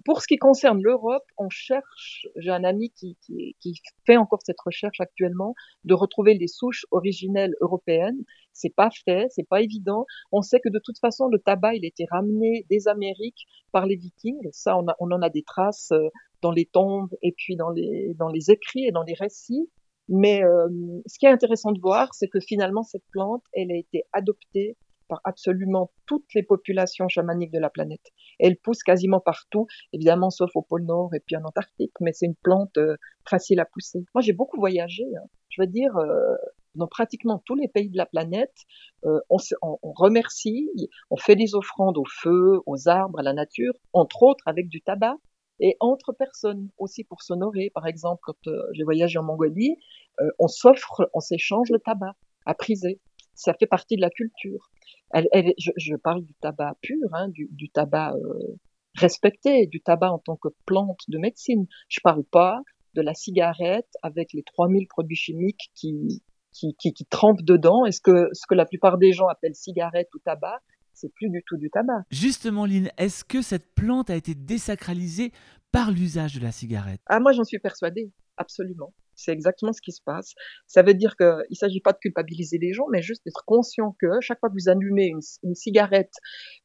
Pour 0.05 0.21
ce 0.21 0.27
qui 0.27 0.37
concerne 0.37 0.81
l'Europe, 0.81 1.25
on 1.37 1.49
cherche, 1.49 2.27
j'ai 2.37 2.51
un 2.51 2.63
ami 2.63 2.91
qui, 2.91 3.17
qui, 3.21 3.55
qui, 3.59 3.73
fait 4.05 4.17
encore 4.17 4.39
cette 4.43 4.59
recherche 4.63 5.01
actuellement, 5.01 5.53
de 5.83 5.93
retrouver 5.93 6.35
les 6.35 6.47
souches 6.47 6.85
originelles 6.91 7.53
européennes. 7.61 8.23
C'est 8.53 8.73
pas 8.73 8.89
fait, 9.05 9.27
c'est 9.29 9.47
pas 9.47 9.61
évident. 9.61 10.05
On 10.31 10.41
sait 10.41 10.59
que 10.59 10.69
de 10.69 10.79
toute 10.83 10.99
façon, 10.99 11.27
le 11.27 11.39
tabac, 11.39 11.75
il 11.75 11.83
a 11.83 11.87
été 11.87 12.05
ramené 12.09 12.65
des 12.69 12.87
Amériques 12.87 13.47
par 13.71 13.85
les 13.85 13.95
Vikings. 13.95 14.47
Ça, 14.51 14.77
on, 14.77 14.87
a, 14.87 14.95
on 14.99 15.11
en 15.11 15.21
a 15.21 15.29
des 15.29 15.43
traces 15.43 15.91
euh, 15.91 16.09
dans 16.41 16.51
les 16.51 16.65
tombes 16.65 17.15
et 17.21 17.33
puis 17.35 17.55
dans 17.55 17.69
les, 17.69 18.13
dans 18.15 18.29
les 18.29 18.51
écrits 18.51 18.85
et 18.85 18.91
dans 18.91 19.03
les 19.03 19.13
récits. 19.13 19.69
Mais 20.09 20.43
euh, 20.43 20.67
ce 21.05 21.19
qui 21.19 21.25
est 21.25 21.29
intéressant 21.29 21.71
de 21.71 21.79
voir, 21.79 22.13
c'est 22.13 22.27
que 22.27 22.39
finalement, 22.39 22.83
cette 22.83 23.05
plante, 23.11 23.43
elle 23.53 23.71
a 23.71 23.75
été 23.75 24.03
adoptée 24.13 24.77
par 25.11 25.19
absolument 25.25 25.91
toutes 26.05 26.33
les 26.33 26.41
populations 26.41 27.09
chamaniques 27.09 27.51
de 27.51 27.59
la 27.59 27.69
planète. 27.69 28.13
Elle 28.39 28.55
pousse 28.55 28.81
quasiment 28.81 29.19
partout, 29.19 29.67
évidemment, 29.91 30.29
sauf 30.29 30.51
au 30.55 30.61
pôle 30.61 30.85
Nord 30.85 31.13
et 31.13 31.19
puis 31.19 31.35
en 31.35 31.43
Antarctique, 31.43 31.91
mais 31.99 32.13
c'est 32.13 32.27
une 32.27 32.35
plante 32.35 32.77
euh, 32.77 32.95
facile 33.29 33.59
à 33.59 33.65
pousser. 33.65 34.05
Moi, 34.15 34.21
j'ai 34.21 34.31
beaucoup 34.31 34.57
voyagé. 34.57 35.03
Hein. 35.17 35.27
Je 35.49 35.61
veux 35.61 35.67
dire, 35.67 35.97
euh, 35.97 36.35
dans 36.75 36.87
pratiquement 36.87 37.41
tous 37.45 37.55
les 37.55 37.67
pays 37.67 37.89
de 37.89 37.97
la 37.97 38.05
planète, 38.05 38.55
euh, 39.03 39.19
on, 39.29 39.35
on, 39.61 39.77
on, 39.83 39.91
remercie, 39.91 40.69
on 41.09 41.17
fait 41.17 41.35
des 41.35 41.55
offrandes 41.55 41.97
au 41.97 42.05
feu, 42.05 42.61
aux 42.65 42.87
arbres, 42.87 43.19
à 43.19 43.23
la 43.23 43.33
nature, 43.33 43.73
entre 43.91 44.23
autres 44.23 44.43
avec 44.47 44.69
du 44.69 44.81
tabac 44.81 45.17
et 45.61 45.77
entre 45.79 46.11
personnes 46.11 46.69
aussi 46.77 47.03
pour 47.03 47.21
s'honorer. 47.21 47.71
Par 47.73 47.87
exemple, 47.87 48.19
quand 48.23 48.47
euh, 48.47 48.61
j'ai 48.73 48.83
voyagé 48.83 49.17
en 49.19 49.23
Mongolie, 49.23 49.77
euh, 50.19 50.29
on 50.39 50.47
s'offre, 50.47 51.09
on 51.13 51.19
s'échange 51.19 51.69
le 51.69 51.79
tabac 51.79 52.15
à 52.45 52.55
priser. 52.55 52.99
Ça 53.35 53.53
fait 53.53 53.67
partie 53.67 53.95
de 53.95 54.01
la 54.01 54.09
culture. 54.09 54.71
Je, 55.13 55.95
parle 55.95 56.23
du 56.23 56.33
tabac 56.35 56.75
pur, 56.81 57.07
hein, 57.13 57.29
du, 57.29 57.69
tabac 57.69 58.13
euh, 58.15 58.57
respecté, 58.95 59.67
du 59.67 59.81
tabac 59.81 60.11
en 60.11 60.19
tant 60.19 60.35
que 60.35 60.49
plante 60.65 61.01
de 61.07 61.17
médecine. 61.17 61.67
Je 61.89 61.99
parle 62.03 62.23
pas 62.23 62.61
de 62.95 63.01
la 63.01 63.13
cigarette 63.13 63.89
avec 64.01 64.33
les 64.33 64.43
3000 64.43 64.87
produits 64.87 65.15
chimiques 65.15 65.71
qui, 65.75 66.23
qui, 66.53 66.75
qui, 66.75 67.05
trempent 67.05 67.43
dedans. 67.43 67.85
Est-ce 67.85 68.01
que 68.01 68.29
ce 68.33 68.47
que 68.47 68.55
la 68.55 68.65
plupart 68.65 68.97
des 68.97 69.13
gens 69.13 69.27
appellent 69.27 69.55
cigarette 69.55 70.09
ou 70.15 70.19
tabac, 70.19 70.59
c'est 71.01 71.13
plus 71.13 71.29
du 71.29 71.43
tout 71.47 71.57
du 71.57 71.69
tabac. 71.69 72.03
Justement, 72.11 72.65
Lynn, 72.65 72.89
est-ce 72.97 73.23
que 73.23 73.41
cette 73.41 73.73
plante 73.73 74.09
a 74.09 74.15
été 74.15 74.35
désacralisée 74.35 75.31
par 75.71 75.91
l'usage 75.91 76.35
de 76.35 76.43
la 76.43 76.51
cigarette? 76.51 77.01
Ah, 77.07 77.19
moi 77.19 77.31
j'en 77.31 77.43
suis 77.43 77.59
persuadée, 77.59 78.11
absolument. 78.37 78.93
C'est 79.15 79.33
exactement 79.33 79.73
ce 79.73 79.81
qui 79.81 79.91
se 79.91 80.01
passe. 80.03 80.33
Ça 80.67 80.81
veut 80.81 80.93
dire 80.93 81.15
qu'il 81.15 81.27
ne 81.27 81.55
s'agit 81.55 81.81
pas 81.81 81.91
de 81.91 81.99
culpabiliser 81.99 82.57
les 82.57 82.73
gens, 82.73 82.87
mais 82.91 83.01
juste 83.01 83.23
d'être 83.25 83.43
conscient 83.45 83.95
que 83.99 84.19
chaque 84.21 84.39
fois 84.39 84.49
que 84.49 84.55
vous 84.55 84.69
allumez 84.69 85.07
une, 85.07 85.19
une 85.43 85.53
cigarette 85.53 86.13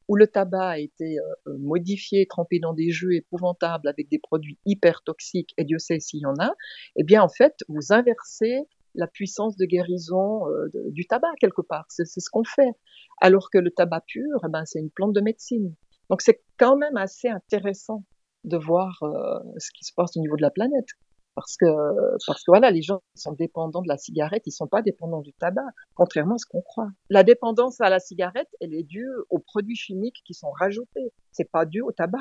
où 0.08 0.16
le 0.16 0.26
tabac 0.26 0.70
a 0.70 0.78
été 0.78 1.18
euh, 1.18 1.58
modifié, 1.58 2.26
trempé 2.26 2.58
dans 2.58 2.72
des 2.72 2.90
jus 2.90 3.16
épouvantables 3.16 3.88
avec 3.88 4.08
des 4.08 4.18
produits 4.18 4.58
hyper 4.64 5.02
toxiques, 5.02 5.52
et 5.58 5.64
Dieu 5.64 5.78
sait 5.78 6.00
s'il 6.00 6.20
y 6.20 6.26
en 6.26 6.36
a, 6.38 6.52
eh 6.96 7.04
bien 7.04 7.22
en 7.22 7.28
fait, 7.28 7.54
vous 7.68 7.92
inversez 7.92 8.60
la 8.96 9.06
puissance 9.06 9.56
de 9.56 9.64
guérison 9.64 10.48
euh, 10.48 10.68
du 10.90 11.06
tabac 11.06 11.32
quelque 11.40 11.62
part. 11.62 11.86
C'est 11.88 12.04
ce 12.06 12.30
qu'on 12.30 12.44
fait. 12.44 12.72
Alors 13.20 13.50
que 13.50 13.58
le 13.58 13.70
tabac 13.70 14.02
pur, 14.06 14.40
eh 14.44 14.48
ben, 14.50 14.64
c'est 14.64 14.80
une 14.80 14.90
plante 14.90 15.12
de 15.12 15.20
médecine. 15.20 15.74
Donc 16.10 16.22
c'est 16.22 16.42
quand 16.58 16.76
même 16.76 16.96
assez 16.96 17.28
intéressant 17.28 18.04
de 18.44 18.56
voir 18.56 18.98
euh, 19.02 19.38
ce 19.58 19.70
qui 19.76 19.84
se 19.84 19.92
passe 19.94 20.16
au 20.16 20.20
niveau 20.20 20.36
de 20.36 20.42
la 20.42 20.50
planète 20.50 20.88
parce 21.36 21.56
que 21.58 21.66
parce 22.26 22.42
que 22.42 22.50
voilà, 22.50 22.70
les 22.70 22.82
gens 22.82 23.02
sont 23.14 23.32
dépendants 23.32 23.82
de 23.82 23.88
la 23.88 23.98
cigarette, 23.98 24.42
ils 24.46 24.52
sont 24.52 24.66
pas 24.66 24.82
dépendants 24.82 25.20
du 25.20 25.34
tabac, 25.34 25.68
contrairement 25.94 26.36
à 26.36 26.38
ce 26.38 26.46
qu'on 26.46 26.62
croit. 26.62 26.88
La 27.10 27.22
dépendance 27.22 27.80
à 27.80 27.90
la 27.90 28.00
cigarette, 28.00 28.48
elle 28.60 28.74
est 28.74 28.82
due 28.82 29.10
aux 29.28 29.38
produits 29.38 29.76
chimiques 29.76 30.22
qui 30.24 30.32
sont 30.32 30.50
rajoutés. 30.50 31.12
C'est 31.36 31.50
pas 31.50 31.66
dû 31.66 31.82
au 31.82 31.92
tabac. 31.92 32.18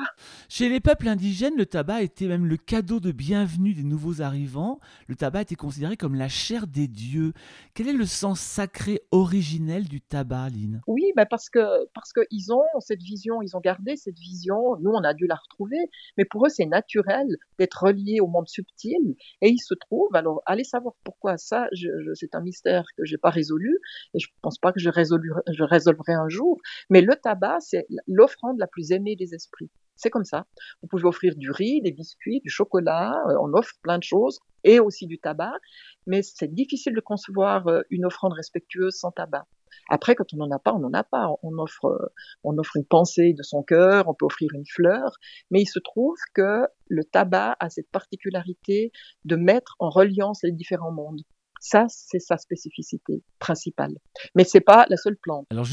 Chez 0.50 0.68
les 0.68 0.78
peuples 0.78 1.08
indigènes, 1.08 1.56
le 1.56 1.64
tabac 1.64 2.02
était 2.02 2.26
même 2.26 2.44
le 2.44 2.58
cadeau 2.58 3.00
de 3.00 3.12
bienvenue 3.12 3.72
des 3.72 3.82
nouveaux 3.82 4.20
arrivants. 4.20 4.78
Le 5.06 5.16
tabac 5.16 5.40
était 5.40 5.54
considéré 5.54 5.96
comme 5.96 6.16
la 6.16 6.28
chair 6.28 6.66
des 6.66 6.86
dieux. 6.86 7.32
Quel 7.72 7.88
est 7.88 7.94
le 7.94 8.04
sens 8.04 8.40
sacré 8.40 9.00
originel 9.12 9.88
du 9.88 10.02
tabac, 10.02 10.50
Lynn? 10.50 10.82
Oui, 10.86 11.14
ben 11.16 11.24
parce 11.24 11.48
que 11.48 11.86
parce 11.94 12.12
que 12.12 12.20
ils 12.30 12.52
ont 12.52 12.62
cette 12.80 13.00
vision, 13.00 13.40
ils 13.40 13.56
ont 13.56 13.60
gardé 13.60 13.96
cette 13.96 14.18
vision. 14.18 14.76
Nous, 14.80 14.90
on 14.90 15.02
a 15.02 15.14
dû 15.14 15.26
la 15.26 15.36
retrouver, 15.36 15.78
mais 16.18 16.26
pour 16.26 16.44
eux, 16.44 16.50
c'est 16.50 16.66
naturel 16.66 17.26
d'être 17.58 17.84
relié 17.84 18.20
au 18.20 18.26
monde 18.26 18.48
subtil 18.48 19.16
et 19.40 19.48
il 19.48 19.60
se 19.60 19.72
trouve, 19.72 20.14
alors 20.14 20.42
allez 20.44 20.64
savoir 20.64 20.92
pourquoi 21.04 21.38
ça, 21.38 21.68
je, 21.72 21.88
je, 22.04 22.12
c'est 22.12 22.34
un 22.34 22.42
mystère 22.42 22.84
que 22.98 23.04
j'ai 23.06 23.16
pas 23.16 23.30
résolu 23.30 23.78
et 24.12 24.18
je 24.18 24.28
pense 24.42 24.58
pas 24.58 24.72
que 24.72 24.80
je, 24.80 24.90
résolu, 24.90 25.32
je 25.48 25.62
résolverai 25.62 26.12
un 26.12 26.28
jour. 26.28 26.58
Mais 26.90 27.00
le 27.00 27.14
tabac, 27.16 27.60
c'est 27.60 27.86
l'offrande 28.06 28.58
la 28.58 28.66
plus 28.66 28.92
aimée 28.92 29.05
des 29.14 29.34
esprits. 29.34 29.70
C'est 29.94 30.10
comme 30.10 30.24
ça. 30.24 30.46
Vous 30.82 30.88
pouvez 30.88 31.04
offrir 31.04 31.34
du 31.36 31.50
riz, 31.50 31.80
des 31.80 31.92
biscuits, 31.92 32.40
du 32.40 32.50
chocolat, 32.50 33.14
euh, 33.28 33.36
on 33.40 33.54
offre 33.54 33.74
plein 33.82 33.98
de 33.98 34.02
choses 34.02 34.40
et 34.64 34.80
aussi 34.80 35.06
du 35.06 35.18
tabac, 35.18 35.54
mais 36.06 36.22
c'est 36.22 36.52
difficile 36.52 36.94
de 36.94 37.00
concevoir 37.00 37.66
euh, 37.68 37.82
une 37.90 38.04
offrande 38.04 38.32
respectueuse 38.32 38.94
sans 38.94 39.10
tabac. 39.10 39.46
Après, 39.88 40.14
quand 40.14 40.34
on 40.34 40.38
n'en 40.38 40.50
a 40.50 40.58
pas, 40.58 40.72
on 40.72 40.80
n'en 40.80 40.92
a 40.92 41.04
pas. 41.04 41.28
On 41.42 41.58
offre, 41.58 42.10
on 42.42 42.58
offre 42.58 42.76
une 42.76 42.84
pensée 42.84 43.34
de 43.34 43.42
son 43.42 43.62
cœur, 43.62 44.08
on 44.08 44.14
peut 44.14 44.26
offrir 44.26 44.50
une 44.54 44.66
fleur, 44.66 45.16
mais 45.50 45.62
il 45.62 45.66
se 45.66 45.78
trouve 45.78 46.16
que 46.34 46.66
le 46.88 47.04
tabac 47.04 47.56
a 47.60 47.70
cette 47.70 47.90
particularité 47.90 48.90
de 49.24 49.36
mettre 49.36 49.76
en 49.78 49.90
reliance 49.90 50.42
les 50.42 50.52
différents 50.52 50.92
mondes. 50.92 51.22
Ça, 51.60 51.86
c'est 51.88 52.18
sa 52.18 52.36
spécificité 52.36 53.22
principale. 53.38 53.94
Mais 54.34 54.44
c'est 54.44 54.60
pas 54.60 54.86
la 54.88 54.96
seule 54.96 55.16
plante. 55.16 55.46
Alors 55.50 55.66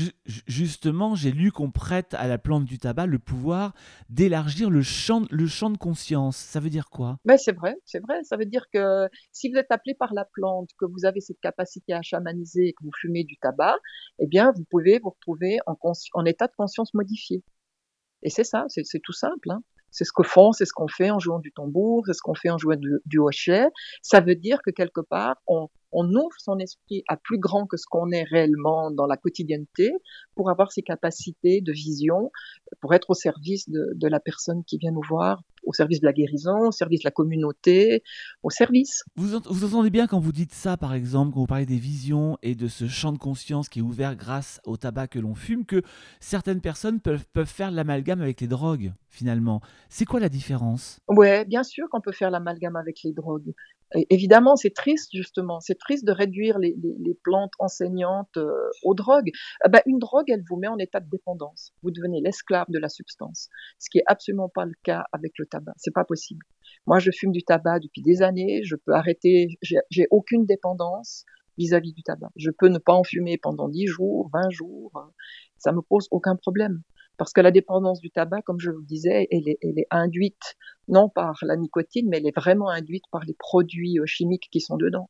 justement, 0.47 1.15
j'ai 1.15 1.31
lu 1.31 1.51
qu'on 1.51 1.71
prête 1.71 2.13
à 2.13 2.27
la 2.27 2.37
plante 2.37 2.65
du 2.65 2.77
tabac 2.77 3.05
le 3.05 3.19
pouvoir 3.19 3.73
d'élargir 4.09 4.69
le 4.69 4.81
champ, 4.81 5.23
le 5.29 5.47
champ 5.47 5.69
de 5.69 5.77
conscience. 5.77 6.37
Ça 6.37 6.59
veut 6.59 6.69
dire 6.69 6.89
quoi? 6.89 7.17
Ben 7.25 7.37
c'est 7.37 7.55
vrai, 7.55 7.75
c'est 7.85 7.99
vrai. 7.99 8.23
Ça 8.23 8.37
veut 8.37 8.45
dire 8.45 8.65
que 8.71 9.07
si 9.31 9.49
vous 9.49 9.57
êtes 9.57 9.71
appelé 9.71 9.93
par 9.93 10.13
la 10.13 10.25
plante, 10.25 10.69
que 10.77 10.85
vous 10.85 11.05
avez 11.05 11.19
cette 11.19 11.39
capacité 11.41 11.93
à 11.93 12.01
chamaniser, 12.01 12.73
que 12.73 12.83
vous 12.83 12.91
fumez 12.99 13.23
du 13.23 13.37
tabac, 13.37 13.77
eh 14.19 14.27
bien, 14.27 14.51
vous 14.55 14.63
pouvez 14.69 14.99
vous 14.99 15.09
retrouver 15.09 15.59
en, 15.65 15.75
en 16.13 16.25
état 16.25 16.47
de 16.47 16.53
conscience 16.57 16.93
modifié. 16.93 17.43
Et 18.23 18.29
c'est 18.29 18.45
ça, 18.45 18.65
c'est 18.69 19.01
tout 19.01 19.11
simple. 19.11 19.51
Hein. 19.51 19.61
C'est 19.93 20.03
ce 20.03 20.11
que 20.11 20.23
font, 20.23 20.51
c'est 20.51 20.65
ce 20.65 20.73
qu'on 20.73 20.87
fait 20.89 21.11
en 21.11 21.19
jouant 21.19 21.39
du 21.39 21.51
tambour, 21.51 22.03
c'est 22.05 22.13
ce 22.13 22.21
qu'on 22.21 22.33
fait 22.33 22.49
en 22.49 22.57
jouant 22.57 22.75
du, 22.75 22.99
du, 23.05 23.19
hochet. 23.19 23.67
Ça 24.01 24.19
veut 24.19 24.35
dire 24.35 24.61
que 24.61 24.71
quelque 24.71 25.01
part, 25.01 25.35
on, 25.47 25.69
on 25.93 26.09
ouvre 26.09 26.35
son 26.39 26.57
esprit 26.59 27.03
à 27.07 27.17
plus 27.17 27.37
grand 27.37 27.65
que 27.65 27.77
ce 27.77 27.85
qu'on 27.89 28.11
est 28.11 28.23
réellement 28.23 28.91
dans 28.91 29.05
la 29.05 29.17
quotidienneté 29.17 29.91
pour 30.35 30.49
avoir 30.49 30.71
ces 30.71 30.81
capacités 30.81 31.61
de 31.61 31.71
vision, 31.71 32.31
pour 32.81 32.93
être 32.93 33.11
au 33.11 33.13
service 33.13 33.69
de, 33.69 33.91
de 33.95 34.07
la 34.07 34.19
personne 34.19 34.63
qui 34.63 34.77
vient 34.77 34.91
nous 34.91 35.03
voir, 35.07 35.43
au 35.63 35.73
service 35.73 36.01
de 36.01 36.05
la 36.05 36.13
guérison, 36.13 36.67
au 36.67 36.71
service 36.71 37.01
de 37.01 37.07
la 37.07 37.11
communauté, 37.11 38.03
au 38.41 38.49
service. 38.49 39.03
Vous, 39.15 39.39
vous 39.45 39.65
entendez 39.65 39.89
bien 39.89 40.07
quand 40.07 40.19
vous 40.19 40.31
dites 40.31 40.53
ça, 40.53 40.77
par 40.77 40.93
exemple, 40.93 41.33
quand 41.33 41.39
vous 41.39 41.47
parlez 41.47 41.65
des 41.65 41.77
visions 41.77 42.37
et 42.41 42.55
de 42.55 42.67
ce 42.67 42.87
champ 42.87 43.11
de 43.11 43.17
conscience 43.17 43.69
qui 43.69 43.79
est 43.79 43.83
ouvert 43.83 44.15
grâce 44.15 44.59
au 44.65 44.77
tabac 44.77 45.07
que 45.07 45.19
l'on 45.19 45.35
fume, 45.35 45.65
que 45.65 45.81
certaines 46.19 46.61
personnes 46.61 46.99
peuvent, 46.99 47.25
peuvent 47.33 47.47
faire 47.47 47.71
l'amalgame 47.71 48.21
avec 48.21 48.41
les 48.41 48.47
drogues, 48.47 48.93
finalement. 49.09 49.61
C'est 49.89 50.05
quoi 50.05 50.19
la 50.19 50.29
différence? 50.29 50.99
Ouais, 51.07 51.45
bien 51.45 51.63
sûr 51.63 51.87
qu'on 51.89 52.01
peut 52.01 52.11
faire 52.11 52.31
l'amalgame 52.31 52.75
avec 52.75 53.03
les 53.03 53.13
drogues. 53.13 53.53
Évidemment, 54.09 54.55
c'est 54.55 54.73
triste 54.73 55.09
justement, 55.13 55.59
c'est 55.59 55.77
triste 55.77 56.05
de 56.05 56.11
réduire 56.11 56.57
les, 56.57 56.75
les, 56.81 56.95
les 56.99 57.13
plantes 57.23 57.53
enseignantes 57.59 58.37
euh, 58.37 58.69
aux 58.83 58.95
drogues. 58.95 59.31
Ah 59.63 59.69
bah, 59.69 59.81
une 59.85 59.99
drogue, 59.99 60.29
elle 60.29 60.43
vous 60.49 60.57
met 60.57 60.67
en 60.67 60.77
état 60.77 60.99
de 60.99 61.09
dépendance. 61.09 61.73
Vous 61.83 61.91
devenez 61.91 62.21
l'esclave 62.21 62.65
de 62.69 62.79
la 62.79 62.89
substance, 62.89 63.49
ce 63.79 63.89
qui 63.89 63.99
est 63.99 64.03
absolument 64.07 64.49
pas 64.49 64.65
le 64.65 64.73
cas 64.83 65.05
avec 65.11 65.33
le 65.37 65.45
tabac. 65.45 65.73
C'est 65.77 65.93
pas 65.93 66.05
possible. 66.05 66.45
Moi, 66.85 66.99
je 66.99 67.11
fume 67.11 67.31
du 67.31 67.43
tabac 67.43 67.79
depuis 67.79 68.01
des 68.01 68.21
années. 68.21 68.63
Je 68.63 68.75
peux 68.75 68.93
arrêter. 68.93 69.57
J'ai 69.61 70.07
aucune 70.11 70.45
dépendance 70.45 71.25
vis-à-vis 71.57 71.91
-vis 71.91 71.95
du 71.95 72.03
tabac. 72.03 72.31
Je 72.35 72.49
peux 72.49 72.67
ne 72.67 72.79
pas 72.79 72.93
en 72.93 73.03
fumer 73.03 73.37
pendant 73.37 73.69
10 73.69 73.87
jours, 73.87 74.29
20 74.33 74.49
jours. 74.49 74.91
Ça 75.57 75.71
me 75.71 75.81
pose 75.81 76.07
aucun 76.11 76.35
problème. 76.35 76.81
Parce 77.17 77.33
que 77.33 77.41
la 77.41 77.51
dépendance 77.51 77.99
du 77.99 78.09
tabac, 78.09 78.41
comme 78.41 78.59
je 78.59 78.71
vous 78.71 78.83
disais, 78.83 79.27
elle 79.31 79.47
est, 79.47 79.57
elle 79.61 79.79
est 79.79 79.87
induite 79.91 80.55
non 80.87 81.09
par 81.09 81.37
la 81.43 81.55
nicotine, 81.55 82.07
mais 82.09 82.17
elle 82.17 82.27
est 82.27 82.35
vraiment 82.35 82.69
induite 82.69 83.05
par 83.11 83.23
les 83.25 83.33
produits 83.33 83.99
euh, 83.99 84.05
chimiques 84.05 84.49
qui 84.51 84.59
sont 84.61 84.77
dedans. 84.77 85.09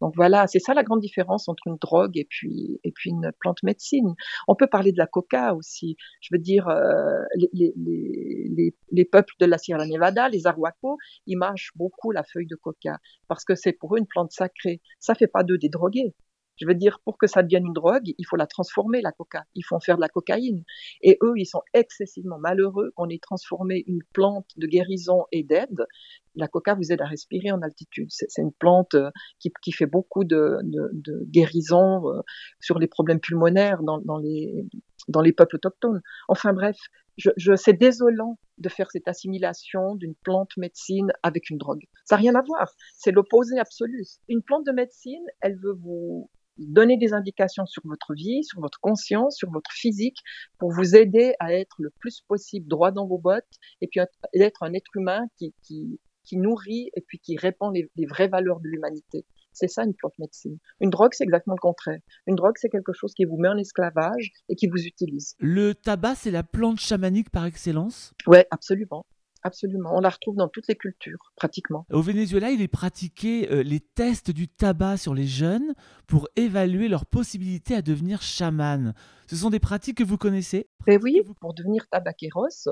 Donc 0.00 0.14
voilà, 0.16 0.46
c'est 0.46 0.58
ça 0.58 0.74
la 0.74 0.82
grande 0.82 1.00
différence 1.00 1.48
entre 1.48 1.66
une 1.66 1.76
drogue 1.76 2.16
et 2.16 2.26
puis 2.28 2.80
et 2.84 2.92
puis 2.92 3.10
une 3.10 3.32
plante 3.40 3.62
médecine. 3.62 4.14
On 4.48 4.54
peut 4.54 4.66
parler 4.66 4.92
de 4.92 4.98
la 4.98 5.06
coca 5.06 5.54
aussi. 5.54 5.96
Je 6.20 6.28
veux 6.32 6.38
dire, 6.38 6.68
euh, 6.68 7.22
les, 7.36 7.48
les, 7.52 7.72
les, 7.76 8.74
les, 8.90 9.04
peuples 9.04 9.34
de 9.40 9.46
la 9.46 9.58
Sierra 9.58 9.86
Nevada, 9.86 10.28
les 10.28 10.46
Arhuacos, 10.46 10.98
ils 11.26 11.36
mâchent 11.36 11.72
beaucoup 11.76 12.10
la 12.10 12.24
feuille 12.24 12.46
de 12.46 12.56
coca 12.56 12.98
parce 13.28 13.44
que 13.44 13.54
c'est 13.54 13.72
pour 13.72 13.94
eux 13.94 13.98
une 13.98 14.06
plante 14.06 14.32
sacrée. 14.32 14.80
Ça 14.98 15.14
fait 15.14 15.26
pas 15.26 15.42
d'eux 15.44 15.58
des 15.58 15.68
drogués. 15.68 16.14
Je 16.56 16.66
veux 16.66 16.74
dire, 16.74 17.00
pour 17.04 17.18
que 17.18 17.26
ça 17.26 17.42
devienne 17.42 17.66
une 17.66 17.72
drogue, 17.72 18.12
il 18.18 18.24
faut 18.24 18.36
la 18.36 18.46
transformer, 18.46 19.00
la 19.02 19.12
coca. 19.12 19.44
Il 19.54 19.62
faut 19.62 19.74
en 19.74 19.80
faire 19.80 19.96
de 19.96 20.00
la 20.00 20.08
cocaïne. 20.08 20.64
Et 21.02 21.18
eux, 21.22 21.34
ils 21.36 21.46
sont 21.46 21.62
excessivement 21.74 22.38
malheureux 22.38 22.92
qu'on 22.96 23.08
ait 23.08 23.18
transformé 23.18 23.84
une 23.86 24.02
plante 24.12 24.46
de 24.56 24.66
guérison 24.66 25.24
et 25.32 25.42
d'aide. 25.42 25.86
La 26.34 26.48
coca 26.48 26.74
vous 26.74 26.92
aide 26.92 27.00
à 27.00 27.06
respirer 27.06 27.50
en 27.50 27.62
altitude. 27.62 28.08
C'est 28.10 28.42
une 28.42 28.52
plante 28.52 28.94
euh, 28.94 29.10
qui, 29.38 29.50
qui, 29.62 29.72
fait 29.72 29.86
beaucoup 29.86 30.24
de, 30.24 30.58
de, 30.62 30.90
de 30.92 31.24
guérison 31.28 32.08
euh, 32.10 32.20
sur 32.60 32.78
les 32.78 32.86
problèmes 32.86 33.20
pulmonaires 33.20 33.82
dans, 33.82 33.98
dans, 33.98 34.18
les, 34.18 34.66
dans 35.08 35.22
les 35.22 35.32
peuples 35.32 35.56
autochtones. 35.56 36.02
Enfin 36.28 36.52
bref, 36.52 36.76
je, 37.16 37.30
je, 37.36 37.56
c'est 37.56 37.72
désolant 37.72 38.38
de 38.58 38.68
faire 38.68 38.90
cette 38.90 39.08
assimilation 39.08 39.94
d'une 39.94 40.14
plante 40.14 40.56
médecine 40.56 41.12
avec 41.22 41.50
une 41.50 41.58
drogue. 41.58 41.84
Ça 42.04 42.16
n'a 42.16 42.20
rien 42.20 42.34
à 42.34 42.42
voir. 42.42 42.74
C'est 42.96 43.12
l'opposé 43.12 43.58
absolu. 43.58 44.04
Une 44.28 44.42
plante 44.42 44.66
de 44.66 44.72
médecine, 44.72 45.24
elle 45.40 45.56
veut 45.58 45.74
vous 45.74 46.30
donner 46.58 46.96
des 46.96 47.12
indications 47.12 47.66
sur 47.66 47.82
votre 47.84 48.14
vie, 48.14 48.44
sur 48.44 48.60
votre 48.60 48.80
conscience, 48.80 49.36
sur 49.36 49.50
votre 49.50 49.70
physique, 49.72 50.18
pour 50.58 50.72
vous 50.72 50.96
aider 50.96 51.34
à 51.38 51.52
être 51.52 51.76
le 51.78 51.90
plus 51.98 52.20
possible 52.22 52.66
droit 52.68 52.90
dans 52.90 53.06
vos 53.06 53.18
bottes 53.18 53.44
et 53.80 53.86
puis 53.86 54.00
être 54.34 54.62
un 54.62 54.72
être 54.72 54.96
humain 54.96 55.26
qui, 55.36 55.54
qui, 55.62 56.00
qui 56.24 56.36
nourrit 56.36 56.90
et 56.94 57.00
puis 57.00 57.18
qui 57.18 57.36
répand 57.36 57.74
les, 57.74 57.90
les 57.96 58.06
vraies 58.06 58.28
valeurs 58.28 58.60
de 58.60 58.68
l'humanité. 58.68 59.24
C'est 59.52 59.68
ça 59.68 59.84
une 59.84 59.94
plante 59.94 60.18
médecine. 60.18 60.58
Une 60.80 60.90
drogue, 60.90 61.12
c'est 61.14 61.24
exactement 61.24 61.54
le 61.54 61.60
contraire. 61.60 62.00
Une 62.26 62.34
drogue, 62.34 62.56
c'est 62.56 62.68
quelque 62.68 62.92
chose 62.92 63.14
qui 63.14 63.24
vous 63.24 63.38
met 63.38 63.48
en 63.48 63.56
esclavage 63.56 64.32
et 64.50 64.54
qui 64.54 64.66
vous 64.66 64.84
utilise. 64.84 65.34
Le 65.38 65.74
tabac, 65.74 66.16
c'est 66.16 66.30
la 66.30 66.42
plante 66.42 66.78
chamanique 66.78 67.30
par 67.30 67.46
excellence? 67.46 68.12
Oui, 68.26 68.40
absolument. 68.50 69.06
Absolument, 69.42 69.90
on 69.94 70.00
la 70.00 70.08
retrouve 70.08 70.36
dans 70.36 70.48
toutes 70.48 70.66
les 70.66 70.74
cultures, 70.74 71.32
pratiquement. 71.36 71.86
Au 71.92 72.00
Venezuela, 72.00 72.50
il 72.50 72.62
est 72.62 72.68
pratiqué 72.68 73.50
euh, 73.52 73.62
les 73.62 73.80
tests 73.80 74.30
du 74.30 74.48
tabac 74.48 74.96
sur 74.96 75.14
les 75.14 75.26
jeunes 75.26 75.74
pour 76.06 76.28
évaluer 76.36 76.88
leur 76.88 77.06
possibilité 77.06 77.74
à 77.74 77.82
devenir 77.82 78.22
chaman. 78.22 78.94
Ce 79.28 79.36
sont 79.36 79.50
des 79.50 79.60
pratiques 79.60 79.98
que 79.98 80.04
vous 80.04 80.18
connaissez? 80.18 80.68
Eh 80.86 80.96
oui, 80.98 81.20
pour 81.40 81.54
devenir 81.54 81.86
tabaqueros, 81.88 82.68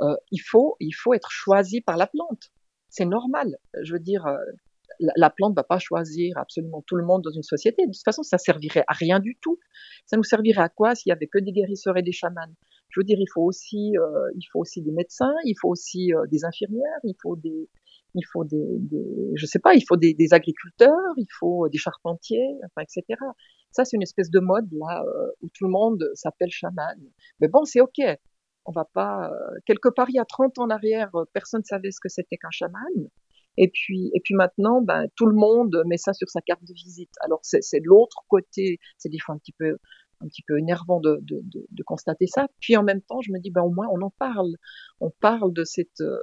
euh, 0.00 0.14
il, 0.30 0.40
faut, 0.40 0.76
il 0.80 0.92
faut 0.92 1.14
être 1.14 1.30
choisi 1.30 1.80
par 1.80 1.96
la 1.96 2.06
plante. 2.06 2.50
C'est 2.88 3.06
normal. 3.06 3.56
Je 3.82 3.94
veux 3.94 4.00
dire, 4.00 4.26
euh, 4.26 4.36
la, 5.00 5.12
la, 5.16 5.30
plante 5.30 5.52
ne 5.52 5.56
va 5.56 5.64
pas 5.64 5.78
choisir 5.78 6.36
absolument 6.38 6.82
tout 6.86 6.96
le 6.96 7.04
monde 7.04 7.22
dans 7.22 7.30
une 7.30 7.42
société. 7.42 7.86
De 7.86 7.92
toute 7.92 8.04
façon, 8.04 8.22
ça 8.22 8.38
servirait 8.38 8.84
à 8.86 8.92
rien 8.92 9.18
du 9.18 9.38
tout. 9.40 9.58
Ça 10.06 10.16
nous 10.16 10.24
servirait 10.24 10.62
à 10.62 10.68
quoi 10.68 10.94
s'il 10.94 11.10
y 11.10 11.12
avait 11.12 11.26
que 11.26 11.38
des 11.38 11.52
guérisseurs 11.52 11.96
et 11.96 12.02
des 12.02 12.12
chamans? 12.12 12.54
Je 12.92 13.00
veux 13.00 13.04
dire, 13.04 13.18
il 13.18 13.28
faut 13.32 13.42
aussi, 13.42 13.96
euh, 13.96 14.30
il 14.36 14.44
faut 14.52 14.60
aussi 14.60 14.82
des 14.82 14.92
médecins, 14.92 15.34
il 15.44 15.54
faut 15.60 15.68
aussi 15.68 16.12
euh, 16.12 16.26
des 16.30 16.44
infirmières, 16.44 17.00
il 17.04 17.14
faut 17.20 17.36
des, 17.36 17.68
il 18.14 18.22
faut 18.30 18.44
des, 18.44 18.78
des 18.80 19.32
je 19.34 19.46
sais 19.46 19.58
pas, 19.58 19.74
il 19.74 19.82
faut 19.88 19.96
des, 19.96 20.14
agriculteurs, 20.32 21.14
il 21.16 21.26
faut 21.38 21.68
des 21.70 21.78
charpentiers, 21.78 22.58
enfin, 22.66 22.82
etc. 22.82 23.18
Ça, 23.70 23.84
c'est 23.84 23.96
une 23.96 24.02
espèce 24.02 24.30
de 24.30 24.40
mode 24.40 24.68
là 24.72 25.02
euh, 25.06 25.30
où 25.40 25.48
tout 25.54 25.64
le 25.64 25.70
monde 25.70 26.04
s'appelle 26.14 26.50
chaman. 26.50 26.98
Mais 27.40 27.48
bon, 27.48 27.64
c'est 27.64 27.80
ok. 27.80 28.00
On 28.66 28.72
va 28.72 28.84
pas 28.84 29.30
euh, 29.30 29.58
quelque 29.66 29.88
part 29.88 30.10
il 30.10 30.16
y 30.16 30.20
a 30.20 30.24
30 30.26 30.58
ans 30.58 30.64
en 30.64 30.70
arrière, 30.70 31.10
personne 31.32 31.64
savait 31.64 31.90
ce 31.90 31.98
que 32.00 32.10
c'était 32.10 32.36
qu'un 32.36 32.50
chaman. 32.50 33.08
Et 33.58 33.68
puis, 33.68 34.10
et 34.14 34.20
puis 34.24 34.34
maintenant, 34.34 34.80
ben, 34.80 35.06
tout 35.16 35.26
le 35.26 35.34
monde 35.34 35.82
met 35.86 35.98
ça 35.98 36.12
sur 36.12 36.28
sa 36.28 36.40
carte 36.40 36.64
de 36.64 36.72
visite. 36.74 37.12
Alors 37.20 37.40
c'est 37.42 37.80
de 37.80 37.86
l'autre 37.86 38.24
côté, 38.28 38.78
c'est 38.98 39.08
des 39.08 39.18
fois 39.18 39.34
un 39.34 39.38
petit 39.38 39.52
peu 39.52 39.76
un 40.22 40.28
petit 40.28 40.42
peu 40.42 40.58
énervant 40.58 41.00
de, 41.00 41.18
de, 41.22 41.40
de, 41.42 41.66
de, 41.70 41.82
constater 41.82 42.26
ça. 42.26 42.46
Puis 42.60 42.76
en 42.76 42.82
même 42.82 43.02
temps, 43.02 43.20
je 43.20 43.32
me 43.32 43.38
dis, 43.38 43.50
ben, 43.50 43.62
au 43.62 43.70
moins, 43.70 43.86
on 43.90 44.00
en 44.02 44.10
parle. 44.10 44.56
On 45.00 45.10
parle 45.10 45.52
de 45.52 45.64
cette 45.64 46.00
euh, 46.00 46.18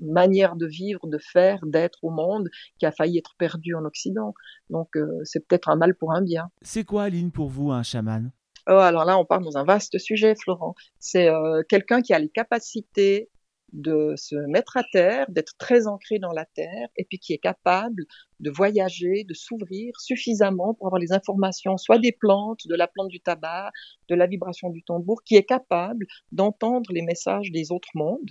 manière 0.00 0.56
de 0.56 0.66
vivre, 0.66 1.06
de 1.06 1.18
faire, 1.18 1.60
d'être 1.66 2.02
au 2.02 2.10
monde 2.10 2.48
qui 2.78 2.86
a 2.86 2.92
failli 2.92 3.18
être 3.18 3.34
perdue 3.38 3.74
en 3.74 3.84
Occident. 3.84 4.34
Donc, 4.70 4.96
euh, 4.96 5.20
c'est 5.24 5.46
peut-être 5.46 5.68
un 5.68 5.76
mal 5.76 5.94
pour 5.94 6.12
un 6.12 6.22
bien. 6.22 6.50
C'est 6.62 6.84
quoi, 6.84 7.04
Aline, 7.04 7.30
pour 7.30 7.48
vous, 7.48 7.70
un 7.70 7.82
chaman? 7.82 8.30
Oh, 8.66 8.72
Alors 8.72 9.04
là, 9.04 9.18
on 9.18 9.24
parle 9.24 9.44
dans 9.44 9.58
un 9.58 9.64
vaste 9.64 9.98
sujet, 9.98 10.34
Florent. 10.34 10.74
C'est 10.98 11.28
euh, 11.28 11.62
quelqu'un 11.68 12.00
qui 12.00 12.14
a 12.14 12.18
les 12.18 12.30
capacités 12.30 13.28
de 13.74 14.14
se 14.16 14.36
mettre 14.36 14.76
à 14.76 14.84
terre, 14.92 15.26
d'être 15.28 15.56
très 15.58 15.86
ancré 15.86 16.18
dans 16.18 16.32
la 16.32 16.46
terre, 16.46 16.88
et 16.96 17.04
puis 17.04 17.18
qui 17.18 17.32
est 17.32 17.38
capable 17.38 18.04
de 18.38 18.50
voyager, 18.50 19.24
de 19.24 19.34
s'ouvrir 19.34 19.92
suffisamment 20.00 20.74
pour 20.74 20.86
avoir 20.86 21.00
les 21.00 21.12
informations, 21.12 21.76
soit 21.76 21.98
des 21.98 22.12
plantes, 22.12 22.66
de 22.66 22.74
la 22.74 22.86
plante 22.86 23.08
du 23.08 23.20
tabac, 23.20 23.72
de 24.08 24.14
la 24.14 24.26
vibration 24.26 24.70
du 24.70 24.82
tambour, 24.82 25.22
qui 25.24 25.34
est 25.34 25.44
capable 25.44 26.06
d'entendre 26.30 26.92
les 26.92 27.02
messages 27.02 27.50
des 27.50 27.72
autres 27.72 27.90
mondes 27.94 28.30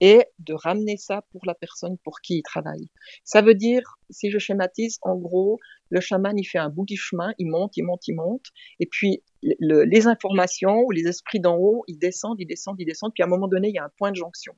et 0.00 0.24
de 0.38 0.54
ramener 0.54 0.96
ça 0.96 1.22
pour 1.32 1.44
la 1.44 1.54
personne 1.54 1.98
pour 1.98 2.20
qui 2.20 2.38
il 2.38 2.42
travaille. 2.42 2.88
Ça 3.24 3.42
veut 3.42 3.54
dire, 3.54 3.82
si 4.10 4.30
je 4.30 4.38
schématise, 4.38 4.98
en 5.02 5.16
gros, 5.16 5.58
le 5.90 6.00
chaman, 6.00 6.38
il 6.38 6.44
fait 6.44 6.58
un 6.58 6.68
bout 6.68 6.84
du 6.84 6.96
chemin, 6.96 7.32
il 7.38 7.48
monte, 7.48 7.76
il 7.76 7.82
monte, 7.82 8.06
il 8.06 8.14
monte, 8.14 8.46
et 8.78 8.86
puis 8.86 9.24
le, 9.42 9.82
les 9.82 10.06
informations 10.06 10.82
ou 10.86 10.92
les 10.92 11.08
esprits 11.08 11.40
d'en 11.40 11.56
haut, 11.56 11.82
ils 11.88 11.98
descendent, 11.98 12.38
ils 12.38 12.46
descendent, 12.46 12.76
ils 12.78 12.86
descendent, 12.86 13.12
puis 13.12 13.24
à 13.24 13.26
un 13.26 13.28
moment 13.28 13.48
donné, 13.48 13.70
il 13.70 13.74
y 13.74 13.78
a 13.78 13.84
un 13.84 13.92
point 13.98 14.12
de 14.12 14.16
jonction. 14.16 14.54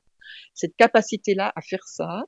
Cette 0.53 0.75
capacité-là 0.75 1.51
à 1.55 1.61
faire 1.61 1.83
ça, 1.85 2.25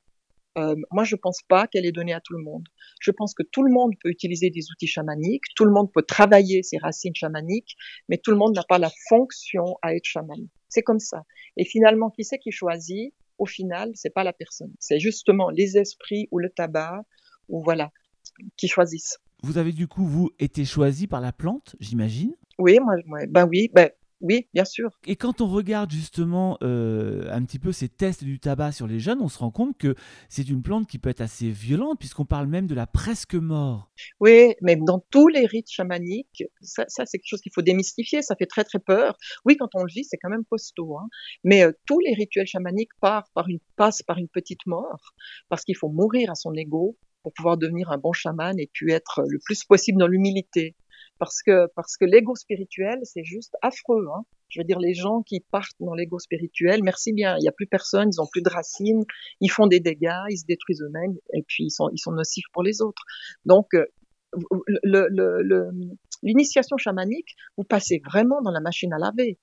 euh, 0.58 0.76
moi, 0.92 1.04
je 1.04 1.16
pense 1.16 1.40
pas 1.48 1.68
qu'elle 1.68 1.86
est 1.86 1.92
donnée 1.92 2.14
à 2.14 2.22
tout 2.22 2.34
le 2.34 2.44
monde. 2.44 2.68
Je 3.00 3.12
pense 3.12 3.34
que 3.34 3.44
tout 3.44 3.64
le 3.64 3.72
monde 3.72 3.94
peut 4.02 4.10
utiliser 4.10 4.50
des 4.50 4.70
outils 4.72 4.88
chamaniques, 4.88 5.44
tout 5.56 5.66
le 5.66 5.72
monde 5.72 5.92
peut 5.92 6.04
travailler 6.04 6.62
ses 6.64 6.78
racines 6.78 7.16
chamaniques, 7.16 7.76
mais 8.08 8.18
tout 8.18 8.32
le 8.32 8.38
monde 8.38 8.56
n'a 8.56 8.64
pas 8.68 8.78
la 8.78 8.92
fonction 9.10 9.78
à 9.82 9.96
être 9.96 10.06
chaman. 10.06 10.48
C'est 10.70 10.84
comme 10.84 11.00
ça. 11.00 11.24
Et 11.58 11.66
finalement, 11.66 12.10
qui 12.10 12.24
c'est 12.24 12.38
qui 12.38 12.52
choisit? 12.52 13.14
Au 13.40 13.46
final, 13.46 13.92
c'est 13.96 14.14
pas 14.14 14.24
la 14.24 14.34
personne. 14.34 14.72
C'est 14.80 15.00
justement 15.00 15.50
les 15.50 15.78
esprits 15.78 16.28
ou 16.32 16.38
le 16.38 16.50
tabac 16.50 17.04
ou 17.50 17.64
voilà 17.64 17.92
qui 18.58 18.68
choisissent. 18.68 19.18
Vous 19.42 19.58
avez 19.58 19.72
du 19.72 19.88
coup 19.88 20.06
vous 20.06 20.32
été 20.40 20.66
choisi 20.66 21.08
par 21.08 21.20
la 21.20 21.34
plante, 21.34 21.76
j'imagine? 21.80 22.34
Oui, 22.60 22.78
moi, 22.80 22.96
moi, 23.06 23.20
ben 23.28 23.48
oui, 23.48 23.70
ben 23.74 23.90
oui, 24.24 24.48
bien 24.54 24.64
sûr. 24.64 24.90
Et 25.06 25.18
quand 25.18 25.42
on 25.42 25.48
regarde 25.48 25.92
justement 25.92 26.58
euh, 26.64 27.28
un 27.30 27.44
petit 27.44 27.60
peu 27.60 27.74
ces 27.74 27.90
tests 27.90 28.24
du 28.24 28.40
tabac 28.40 28.72
sur 28.72 28.88
les 28.88 29.00
jeunes, 29.00 29.20
on 29.22 29.28
se 29.28 29.38
rend 29.38 29.52
compte 29.52 29.78
que 29.78 29.96
c'est 30.30 30.48
une 30.48 30.64
plante 30.64 30.88
qui 30.88 30.98
peut 30.98 31.10
être 31.10 31.20
assez 31.20 31.50
violente, 31.50 32.00
puisqu'on 32.00 32.24
parle 32.24 32.48
même 32.48 32.66
de 32.66 32.74
la 32.74 32.88
presque 32.88 33.36
mort. 33.36 33.92
Oui, 34.22 34.54
mais 34.62 34.78
dans 34.78 35.04
tous 35.12 35.28
les 35.28 35.46
rites 35.46 35.70
chamaniques, 35.70 36.46
ça, 36.62 36.86
ça 36.88 37.06
c'est 37.06 37.18
quelque 37.18 37.28
chose 37.28 37.42
qu'il 37.42 37.52
faut 37.54 37.62
démystifier, 37.62 38.22
ça 38.22 38.38
fait 38.38 38.46
très 38.46 38.64
très 38.64 38.80
peur. 38.80 39.18
Oui, 39.44 39.58
quand 39.58 39.76
on 39.76 39.84
le 39.84 39.92
vit, 39.94 40.06
c'est 40.06 40.18
quand 40.18 40.30
même 40.30 40.46
costaud. 40.46 40.98
Hein. 40.98 41.10
Mais 41.44 41.66
euh, 41.66 41.74
tous 41.86 42.00
les 42.00 42.14
rituels 42.14 42.48
chamaniques 42.48 42.94
partent 43.02 43.32
par 43.34 43.50
une, 43.50 43.60
passent 43.76 44.04
par 44.04 44.18
une 44.18 44.30
petite 44.30 44.66
mort, 44.66 45.14
parce 45.50 45.66
qu'il 45.66 45.76
faut 45.76 45.90
mourir 45.90 46.32
à 46.32 46.36
son 46.36 46.54
ego 46.54 46.98
pour 47.24 47.34
pouvoir 47.34 47.58
devenir 47.58 47.92
un 47.92 47.98
bon 47.98 48.14
chaman 48.14 48.58
et 48.58 48.70
puis 48.72 48.94
être 48.94 49.24
le 49.28 49.40
plus 49.44 49.66
possible 49.66 50.00
dans 50.00 50.08
l'humilité 50.08 50.76
parce 51.20 51.42
que 51.42 51.68
parce 51.76 51.98
que 51.98 52.06
l'ego 52.06 52.36
spirituel 52.36 53.00
c'est 53.04 53.24
juste 53.24 53.56
affreux. 53.62 54.08
Hein. 54.16 54.24
Je 54.50 54.60
veux 54.60 54.66
dire 54.66 54.80
les 54.80 54.94
gens 54.94 55.22
qui 55.24 55.40
partent 55.40 55.80
dans 55.80 55.94
l'ego 55.94 56.20
spirituel, 56.20 56.82
merci 56.84 57.14
bien, 57.14 57.36
il 57.38 57.42
n'y 57.42 57.48
a 57.48 57.52
plus 57.52 57.68
personne, 57.68 58.10
ils 58.12 58.22
ont 58.22 58.28
plus 58.32 58.42
de 58.42 58.50
racines, 58.50 59.04
ils 59.40 59.50
font 59.50 59.68
des 59.68 59.80
dégâts, 59.80 60.24
ils 60.30 60.38
se 60.38 60.46
détruisent 60.46 60.82
eux-mêmes 60.82 61.16
et 61.34 61.44
puis 61.48 61.66
ils 61.66 61.72
sont 61.72 61.90
ils 61.92 62.00
sont 62.00 62.12
nocifs 62.12 62.46
pour 62.54 62.64
les 62.64 62.82
autres. 62.82 63.04
Donc 63.46 63.74
euh, 63.74 63.86
l'initiation 66.24 66.78
chamanique, 66.78 67.36
vous 67.58 67.64
passez 67.64 68.02
vraiment 68.06 68.42
dans 68.42 68.52
la 68.52 68.62
machine 68.62 68.94
à 68.94 68.98
laver. 68.98 69.40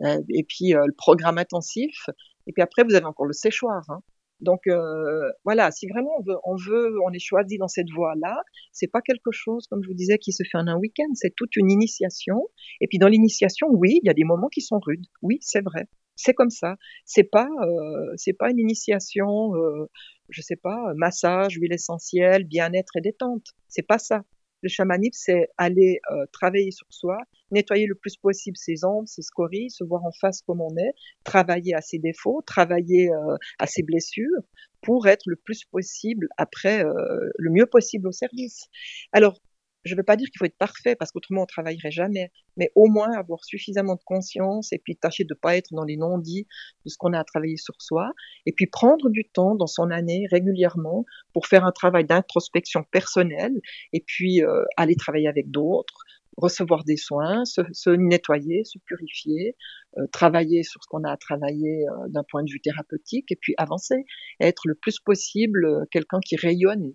Euh, 0.00 0.20
et 0.30 0.44
puis 0.44 0.74
euh, 0.74 0.84
le 0.86 0.94
programme 0.96 1.38
intensif, 1.38 2.08
et 2.46 2.52
puis 2.52 2.62
après 2.62 2.82
vous 2.82 2.94
avez 2.94 3.04
encore 3.04 3.26
le 3.26 3.34
séchoir. 3.34 3.84
Hein. 3.88 4.00
Donc 4.42 4.66
euh, 4.66 5.30
voilà, 5.44 5.70
si 5.70 5.86
vraiment 5.88 6.10
on 6.18 6.22
veut, 6.22 6.36
on 6.44 6.56
veut, 6.56 6.98
on 7.06 7.12
est 7.12 7.20
choisi 7.20 7.58
dans 7.58 7.68
cette 7.68 7.90
voie-là, 7.90 8.42
c'est 8.72 8.88
pas 8.88 9.00
quelque 9.00 9.30
chose, 9.30 9.66
comme 9.68 9.82
je 9.82 9.88
vous 9.88 9.94
disais, 9.94 10.18
qui 10.18 10.32
se 10.32 10.42
fait 10.42 10.58
en 10.58 10.66
un 10.66 10.76
week-end. 10.76 11.10
C'est 11.14 11.34
toute 11.34 11.56
une 11.56 11.70
initiation. 11.70 12.48
Et 12.80 12.88
puis 12.88 12.98
dans 12.98 13.08
l'initiation, 13.08 13.68
oui, 13.70 14.00
il 14.02 14.06
y 14.06 14.10
a 14.10 14.14
des 14.14 14.24
moments 14.24 14.48
qui 14.48 14.60
sont 14.60 14.80
rudes. 14.80 15.06
Oui, 15.22 15.38
c'est 15.40 15.62
vrai. 15.64 15.86
C'est 16.16 16.34
comme 16.34 16.50
ça. 16.50 16.76
C'est 17.06 17.24
pas, 17.24 17.48
euh, 17.62 18.12
c'est 18.16 18.34
pas 18.34 18.50
une 18.50 18.58
initiation, 18.58 19.54
euh, 19.54 19.88
je 20.28 20.42
sais 20.42 20.56
pas, 20.56 20.92
massage, 20.96 21.54
huile 21.54 21.72
essentielle, 21.72 22.44
bien-être 22.44 22.96
et 22.96 23.00
détente. 23.00 23.46
C'est 23.68 23.86
pas 23.86 23.98
ça. 23.98 24.24
Le 24.62 24.68
chamanisme, 24.68 25.12
c'est 25.14 25.48
aller 25.58 26.00
euh, 26.10 26.26
travailler 26.32 26.70
sur 26.70 26.86
soi, 26.90 27.18
nettoyer 27.50 27.86
le 27.86 27.94
plus 27.94 28.16
possible 28.16 28.56
ses 28.56 28.84
ombres, 28.84 29.08
ses 29.08 29.22
scories, 29.22 29.70
se 29.70 29.84
voir 29.84 30.04
en 30.04 30.12
face 30.12 30.42
comme 30.42 30.60
on 30.60 30.76
est, 30.76 30.92
travailler 31.24 31.74
à 31.74 31.80
ses 31.80 31.98
défauts, 31.98 32.42
travailler 32.46 33.10
euh, 33.10 33.36
à 33.58 33.66
ses 33.66 33.82
blessures 33.82 34.42
pour 34.82 35.06
être 35.06 35.24
le 35.26 35.36
plus 35.36 35.64
possible 35.64 36.28
après, 36.36 36.84
euh, 36.84 37.30
le 37.38 37.50
mieux 37.50 37.66
possible 37.66 38.08
au 38.08 38.12
service. 38.12 38.68
Alors, 39.12 39.40
je 39.84 39.94
ne 39.94 39.98
veux 39.98 40.04
pas 40.04 40.16
dire 40.16 40.28
qu'il 40.28 40.38
faut 40.38 40.44
être 40.44 40.58
parfait 40.58 40.94
parce 40.96 41.10
qu'autrement 41.10 41.42
on 41.42 41.46
travaillerait 41.46 41.90
jamais, 41.90 42.30
mais 42.56 42.70
au 42.74 42.88
moins 42.88 43.12
avoir 43.18 43.44
suffisamment 43.44 43.94
de 43.94 44.02
conscience 44.04 44.72
et 44.72 44.78
puis 44.78 44.96
tâcher 44.96 45.24
de 45.24 45.34
ne 45.34 45.38
pas 45.38 45.56
être 45.56 45.70
dans 45.72 45.84
les 45.84 45.96
non-dits 45.96 46.46
de 46.84 46.90
ce 46.90 46.96
qu'on 46.98 47.12
a 47.12 47.18
à 47.18 47.24
travailler 47.24 47.56
sur 47.56 47.74
soi 47.80 48.12
et 48.46 48.52
puis 48.52 48.66
prendre 48.66 49.10
du 49.10 49.24
temps 49.24 49.54
dans 49.54 49.66
son 49.66 49.90
année 49.90 50.26
régulièrement 50.30 51.04
pour 51.32 51.46
faire 51.46 51.64
un 51.64 51.72
travail 51.72 52.04
d'introspection 52.04 52.84
personnelle 52.90 53.60
et 53.92 54.02
puis 54.06 54.42
euh, 54.42 54.62
aller 54.76 54.96
travailler 54.96 55.28
avec 55.28 55.50
d'autres, 55.50 56.04
recevoir 56.36 56.84
des 56.84 56.96
soins, 56.96 57.44
se, 57.44 57.90
nettoyer, 57.90 58.64
se 58.64 58.78
purifier, 58.86 59.56
euh, 59.98 60.06
travailler 60.12 60.62
sur 60.62 60.82
ce 60.82 60.88
qu'on 60.88 61.04
a 61.04 61.12
à 61.12 61.16
travailler 61.16 61.84
euh, 61.88 62.08
d'un 62.08 62.24
point 62.30 62.42
de 62.42 62.50
vue 62.50 62.60
thérapeutique 62.60 63.30
et 63.30 63.36
puis 63.36 63.54
avancer, 63.58 64.04
être 64.40 64.62
le 64.66 64.74
plus 64.74 64.98
possible 65.00 65.86
quelqu'un 65.90 66.20
qui 66.24 66.36
rayonne 66.36 66.94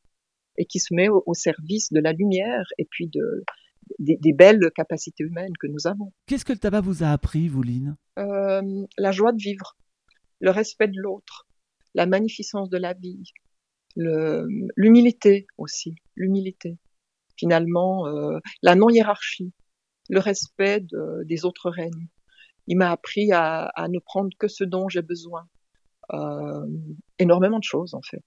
et 0.57 0.65
qui 0.65 0.79
se 0.79 0.93
met 0.93 1.09
au, 1.09 1.23
au, 1.25 1.33
service 1.33 1.91
de 1.91 1.99
la 1.99 2.13
lumière 2.13 2.65
et 2.77 2.85
puis 2.89 3.07
de, 3.07 3.43
des, 3.99 4.17
des, 4.17 4.33
belles 4.33 4.71
capacités 4.75 5.23
humaines 5.23 5.53
que 5.59 5.67
nous 5.67 5.87
avons. 5.87 6.11
Qu'est-ce 6.25 6.45
que 6.45 6.53
le 6.53 6.59
tabac 6.59 6.81
vous 6.81 7.03
a 7.03 7.09
appris, 7.09 7.47
vous, 7.47 7.63
euh, 8.17 8.85
La 8.97 9.11
joie 9.11 9.31
de 9.31 9.41
vivre, 9.41 9.77
le 10.39 10.51
respect 10.51 10.87
de 10.87 10.99
l'autre, 10.99 11.47
la 11.93 12.05
magnificence 12.05 12.69
de 12.69 12.77
la 12.77 12.93
vie, 12.93 13.23
l'humilité 13.95 15.47
aussi, 15.57 15.95
l'humilité 16.15 16.77
finalement 17.37 18.07
euh, 18.07 18.39
la 18.61 18.75
non-hiérarchie, 18.75 19.53
le 20.09 20.19
respect 20.19 20.81
de, 20.81 21.23
des 21.25 21.45
autres 21.45 21.69
règnes. 21.69 22.07
Il 22.67 22.77
m'a 22.77 22.91
appris 22.91 23.31
à, 23.31 23.65
à, 23.75 23.87
ne 23.87 23.99
prendre 23.99 24.35
que 24.37 24.47
ce 24.47 24.63
dont 24.63 24.89
j'ai 24.89 25.01
besoin. 25.01 25.47
Euh, 26.13 26.65
énormément 27.19 27.59
de 27.59 27.63
choses 27.63 27.93
en 27.93 28.01
fait, 28.01 28.25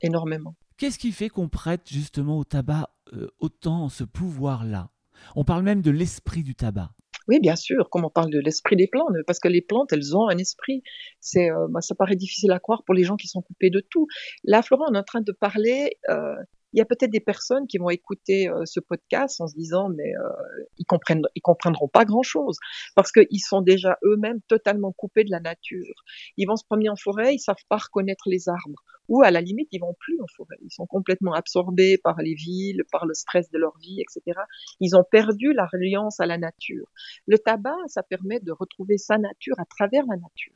énormément. 0.00 0.56
Qu'est-ce 0.76 0.98
qui 0.98 1.12
fait 1.12 1.28
qu'on 1.28 1.48
prête 1.48 1.88
justement 1.88 2.38
au 2.38 2.44
tabac 2.44 2.90
euh, 3.12 3.28
autant 3.38 3.88
ce 3.88 4.04
pouvoir-là? 4.04 4.90
On 5.36 5.44
parle 5.44 5.62
même 5.62 5.82
de 5.82 5.90
l'esprit 5.90 6.42
du 6.42 6.54
tabac. 6.54 6.90
Oui, 7.28 7.38
bien 7.40 7.54
sûr, 7.56 7.88
comme 7.90 8.04
on 8.04 8.10
parle 8.10 8.30
de 8.30 8.40
l'esprit 8.40 8.76
des 8.76 8.88
plantes, 8.88 9.14
parce 9.26 9.38
que 9.38 9.48
les 9.48 9.60
plantes, 9.60 9.92
elles 9.92 10.16
ont 10.16 10.28
un 10.28 10.38
esprit. 10.38 10.82
C'est, 11.20 11.50
euh, 11.50 11.66
bah, 11.70 11.80
ça 11.80 11.94
paraît 11.94 12.16
difficile 12.16 12.50
à 12.50 12.58
croire 12.58 12.82
pour 12.84 12.94
les 12.94 13.04
gens 13.04 13.16
qui 13.16 13.28
sont 13.28 13.42
coupés 13.42 13.70
de 13.70 13.80
tout. 13.80 14.06
Là, 14.44 14.62
Florent, 14.62 14.86
on 14.90 14.94
est 14.94 14.98
en 14.98 15.04
train 15.04 15.20
de 15.20 15.32
parler 15.32 15.98
euh, 16.08 16.34
il 16.72 16.78
y 16.78 16.80
a 16.80 16.84
peut-être 16.84 17.10
des 17.10 17.20
personnes 17.20 17.66
qui 17.66 17.78
vont 17.78 17.90
écouter 17.90 18.48
euh, 18.48 18.62
ce 18.64 18.80
podcast 18.80 19.40
en 19.40 19.46
se 19.46 19.54
disant 19.54 19.88
mais 19.88 20.14
euh, 20.16 20.64
ils 20.78 20.84
comprennent 20.84 21.22
ils 21.34 21.40
comprendront 21.40 21.88
pas 21.88 22.04
grand 22.04 22.22
chose 22.22 22.56
parce 22.94 23.12
qu'ils 23.12 23.40
sont 23.40 23.62
déjà 23.62 23.98
eux-mêmes 24.04 24.40
totalement 24.48 24.92
coupés 24.92 25.24
de 25.24 25.30
la 25.30 25.40
nature. 25.40 26.04
Ils 26.36 26.46
vont 26.46 26.56
se 26.56 26.64
promener 26.64 26.88
en 26.88 26.96
forêt, 26.96 27.34
ils 27.34 27.40
savent 27.40 27.56
pas 27.68 27.76
reconnaître 27.76 28.24
les 28.26 28.48
arbres 28.48 28.82
ou 29.08 29.22
à 29.22 29.30
la 29.30 29.40
limite 29.40 29.68
ils 29.72 29.80
vont 29.80 29.94
plus 29.98 30.20
en 30.20 30.26
forêt. 30.36 30.56
Ils 30.62 30.72
sont 30.72 30.86
complètement 30.86 31.34
absorbés 31.34 31.98
par 31.98 32.20
les 32.22 32.34
villes, 32.34 32.82
par 32.90 33.06
le 33.06 33.14
stress 33.14 33.50
de 33.50 33.58
leur 33.58 33.76
vie, 33.78 34.00
etc. 34.00 34.40
Ils 34.80 34.96
ont 34.96 35.04
perdu 35.04 35.52
la 35.52 35.66
reliance 35.66 36.20
à 36.20 36.26
la 36.26 36.38
nature. 36.38 36.86
Le 37.26 37.38
tabac, 37.38 37.76
ça 37.86 38.02
permet 38.02 38.40
de 38.40 38.52
retrouver 38.52 38.98
sa 38.98 39.18
nature 39.18 39.56
à 39.58 39.64
travers 39.64 40.04
la 40.06 40.16
nature. 40.16 40.54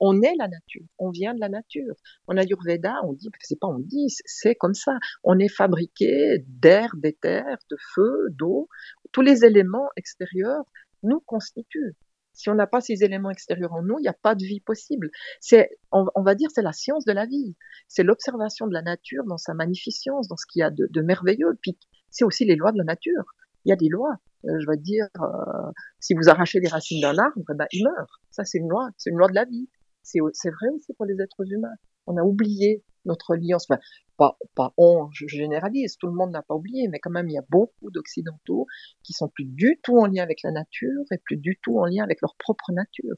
On 0.00 0.20
est 0.22 0.34
la 0.36 0.48
nature, 0.48 0.86
on 0.98 1.10
vient 1.10 1.34
de 1.34 1.40
la 1.40 1.48
nature. 1.48 1.94
En 2.26 2.36
Ayurveda, 2.36 2.94
on 3.04 3.12
dit, 3.12 3.28
c'est 3.40 3.58
pas 3.58 3.68
on 3.68 3.78
dit, 3.78 4.06
c'est 4.24 4.54
comme 4.54 4.74
ça. 4.74 4.98
On 5.22 5.38
est 5.38 5.48
fabriqué 5.48 6.44
d'air, 6.46 6.90
d'éther, 6.96 7.44
de 7.70 7.76
feu, 7.94 8.28
d'eau. 8.30 8.68
Tous 9.12 9.22
les 9.22 9.44
éléments 9.44 9.88
extérieurs 9.96 10.64
nous 11.02 11.20
constituent. 11.20 11.96
Si 12.36 12.50
on 12.50 12.54
n'a 12.54 12.66
pas 12.66 12.82
ces 12.82 13.02
éléments 13.02 13.30
extérieurs 13.30 13.72
en 13.72 13.82
nous, 13.82 13.98
il 13.98 14.02
n'y 14.02 14.08
a 14.08 14.12
pas 14.12 14.34
de 14.34 14.44
vie 14.44 14.60
possible. 14.60 15.10
C'est, 15.40 15.70
on, 15.90 16.22
va 16.22 16.34
dire, 16.34 16.50
c'est 16.54 16.62
la 16.62 16.72
science 16.72 17.06
de 17.06 17.12
la 17.12 17.24
vie. 17.24 17.56
C'est 17.88 18.02
l'observation 18.02 18.66
de 18.66 18.74
la 18.74 18.82
nature 18.82 19.24
dans 19.24 19.38
sa 19.38 19.54
magnificence, 19.54 20.28
dans 20.28 20.36
ce 20.36 20.44
qu'il 20.46 20.60
y 20.60 20.62
a 20.62 20.70
de, 20.70 21.00
merveilleux. 21.00 21.58
Puis 21.62 21.78
c'est 22.10 22.24
aussi 22.24 22.44
les 22.44 22.54
lois 22.54 22.72
de 22.72 22.78
la 22.78 22.84
nature. 22.84 23.24
Il 23.64 23.70
y 23.70 23.72
a 23.72 23.76
des 23.76 23.88
lois. 23.88 24.16
Euh, 24.44 24.50
je 24.60 24.66
veux 24.68 24.76
dire, 24.76 25.06
euh, 25.18 25.72
si 25.98 26.12
vous 26.12 26.28
arrachez 26.28 26.60
les 26.60 26.68
racines 26.68 27.00
d'un 27.00 27.16
arbre, 27.16 27.40
ben, 27.48 27.66
il 27.72 27.84
meurt. 27.84 28.10
Ça, 28.30 28.44
c'est 28.44 28.58
une 28.58 28.68
loi. 28.68 28.90
C'est 28.98 29.08
une 29.08 29.16
loi 29.16 29.28
de 29.28 29.34
la 29.34 29.46
vie 29.46 29.70
c'est 30.06 30.50
vrai 30.50 30.68
aussi 30.74 30.92
pour 30.94 31.06
les 31.06 31.20
êtres 31.20 31.50
humains. 31.50 31.74
On 32.06 32.16
a 32.16 32.22
oublié 32.22 32.84
notre 33.04 33.36
lien. 33.36 33.56
Enfin, 33.56 33.80
pas, 34.16 34.72
on, 34.76 35.08
je 35.12 35.26
généralise, 35.26 35.96
tout 35.98 36.06
le 36.06 36.14
monde 36.14 36.30
n'a 36.30 36.42
pas 36.42 36.54
oublié, 36.54 36.88
mais 36.88 36.98
quand 36.98 37.10
même, 37.10 37.28
il 37.28 37.34
y 37.34 37.38
a 37.38 37.44
beaucoup 37.48 37.90
d'Occidentaux 37.90 38.66
qui 39.02 39.12
sont 39.12 39.28
plus 39.28 39.44
du 39.44 39.78
tout 39.82 39.98
en 39.98 40.06
lien 40.06 40.22
avec 40.22 40.42
la 40.42 40.52
nature 40.52 41.02
et 41.12 41.18
plus 41.18 41.36
du 41.36 41.58
tout 41.62 41.78
en 41.78 41.86
lien 41.86 42.04
avec 42.04 42.20
leur 42.22 42.34
propre 42.36 42.72
nature. 42.72 43.16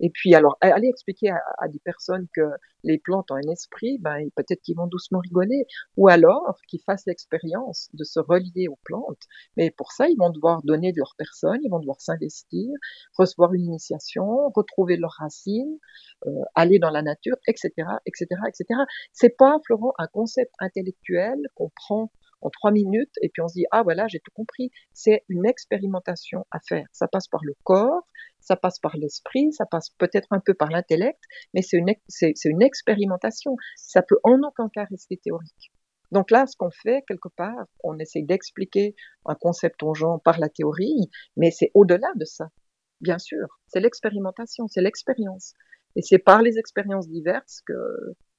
Et 0.00 0.10
puis, 0.10 0.34
alors, 0.34 0.56
aller 0.60 0.88
expliquer 0.88 1.30
à, 1.30 1.40
à, 1.58 1.68
des 1.68 1.80
personnes 1.80 2.26
que 2.34 2.42
les 2.84 2.98
plantes 2.98 3.30
ont 3.30 3.34
un 3.34 3.50
esprit, 3.52 3.98
ben, 3.98 4.28
peut-être 4.36 4.60
qu'ils 4.62 4.76
vont 4.76 4.86
doucement 4.86 5.18
rigoler. 5.20 5.66
Ou 5.96 6.08
alors, 6.08 6.58
qu'ils 6.68 6.80
fassent 6.82 7.06
l'expérience 7.06 7.88
de 7.94 8.04
se 8.04 8.20
relier 8.20 8.68
aux 8.68 8.78
plantes. 8.84 9.22
Mais 9.56 9.70
pour 9.70 9.92
ça, 9.92 10.08
ils 10.08 10.16
vont 10.16 10.30
devoir 10.30 10.62
donner 10.62 10.92
de 10.92 10.98
leur 10.98 11.14
personne, 11.16 11.58
ils 11.62 11.70
vont 11.70 11.80
devoir 11.80 12.00
s'investir, 12.00 12.68
recevoir 13.16 13.54
une 13.54 13.64
initiation, 13.64 14.50
retrouver 14.54 14.96
leurs 14.96 15.16
racines, 15.18 15.78
euh, 16.26 16.30
aller 16.54 16.78
dans 16.78 16.90
la 16.90 17.02
nature, 17.02 17.36
etc., 17.46 17.72
etc., 18.06 18.26
etc. 18.48 18.80
C'est 19.12 19.36
pas, 19.36 19.58
Florent, 19.66 19.94
un 19.98 20.06
concept 20.06 20.52
intellectuel 20.60 21.36
qu'on 21.54 21.70
prend 21.74 22.10
en 22.40 22.50
trois 22.50 22.70
minutes 22.70 23.14
et 23.20 23.28
puis 23.28 23.42
on 23.42 23.48
se 23.48 23.54
dit 23.54 23.66
ah 23.70 23.82
voilà 23.82 24.06
j'ai 24.08 24.20
tout 24.20 24.30
compris. 24.34 24.70
C'est 24.92 25.24
une 25.28 25.46
expérimentation 25.46 26.46
à 26.50 26.60
faire. 26.60 26.86
Ça 26.92 27.08
passe 27.08 27.28
par 27.28 27.40
le 27.44 27.54
corps, 27.64 28.06
ça 28.48 28.56
passe 28.56 28.78
par 28.78 28.96
l'esprit, 28.96 29.52
ça 29.52 29.66
passe 29.66 29.90
peut-être 29.98 30.28
un 30.30 30.40
peu 30.40 30.54
par 30.54 30.70
l'intellect, 30.70 31.22
mais 31.54 31.62
c'est 31.62 31.76
une, 31.76 31.92
c'est, 32.08 32.32
une 32.46 32.62
expérimentation. 32.62 33.56
Ça 33.76 34.02
peut 34.02 34.18
en 34.24 34.40
aucun 34.42 34.68
cas 34.70 34.84
rester 34.84 35.18
théorique. 35.18 35.72
Donc 36.10 36.30
là, 36.30 36.46
ce 36.46 36.56
qu'on 36.56 36.70
fait, 36.70 37.04
quelque 37.06 37.28
part, 37.36 37.66
on 37.84 37.98
essaie 37.98 38.22
d'expliquer 38.22 38.94
un 39.26 39.34
concept 39.34 39.82
aux 39.82 39.92
gens 39.94 40.18
par 40.18 40.38
la 40.38 40.48
théorie, 40.48 41.10
mais 41.36 41.50
c'est 41.50 41.70
au-delà 41.74 42.08
de 42.16 42.24
ça. 42.24 42.46
Bien 43.02 43.18
sûr, 43.18 43.46
c'est 43.66 43.80
l'expérimentation, 43.80 44.66
c'est 44.66 44.80
l'expérience. 44.80 45.52
Et 45.94 46.02
c'est 46.02 46.18
par 46.18 46.40
les 46.40 46.58
expériences 46.58 47.08
diverses 47.08 47.60
que 47.66 47.74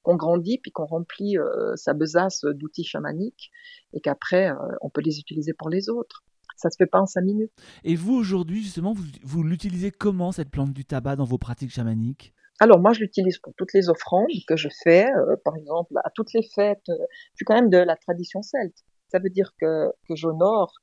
qu'on 0.02 0.16
grandit 0.16 0.58
puis 0.58 0.72
qu'on 0.72 0.86
remplit 0.86 1.36
euh, 1.36 1.76
sa 1.76 1.92
besace 1.92 2.40
d'outils 2.54 2.84
chamaniques 2.84 3.50
et 3.92 4.00
qu'après 4.00 4.50
euh, 4.50 4.54
on 4.80 4.88
peut 4.88 5.02
les 5.02 5.18
utiliser 5.18 5.52
pour 5.52 5.68
les 5.68 5.90
autres. 5.90 6.24
Ça 6.60 6.70
se 6.70 6.76
fait 6.76 6.86
pas 6.86 7.00
en 7.00 7.06
cinq 7.06 7.22
minutes. 7.22 7.52
Et 7.84 7.96
vous 7.96 8.14
aujourd'hui 8.14 8.62
justement, 8.62 8.92
vous, 8.92 9.04
vous 9.22 9.42
l'utilisez 9.42 9.90
comment 9.90 10.30
cette 10.30 10.50
plante 10.50 10.72
du 10.72 10.84
tabac 10.84 11.16
dans 11.16 11.24
vos 11.24 11.38
pratiques 11.38 11.72
chamaniques? 11.72 12.34
Alors 12.60 12.78
moi, 12.78 12.92
je 12.92 13.00
l'utilise 13.00 13.38
pour 13.38 13.54
toutes 13.56 13.72
les 13.72 13.88
offrandes 13.88 14.28
que 14.46 14.56
je 14.56 14.68
fais, 14.82 15.10
euh, 15.10 15.36
par 15.42 15.56
exemple 15.56 15.94
à 16.04 16.10
toutes 16.14 16.34
les 16.34 16.42
fêtes. 16.54 16.88
Euh, 16.90 17.06
je 17.32 17.36
suis 17.36 17.44
quand 17.46 17.54
même 17.54 17.70
de 17.70 17.78
la 17.78 17.96
tradition 17.96 18.42
celte. 18.42 18.76
Ça 19.08 19.18
veut 19.18 19.30
dire 19.30 19.52
que, 19.58 19.88
que 20.06 20.14
j'honore 20.14 20.74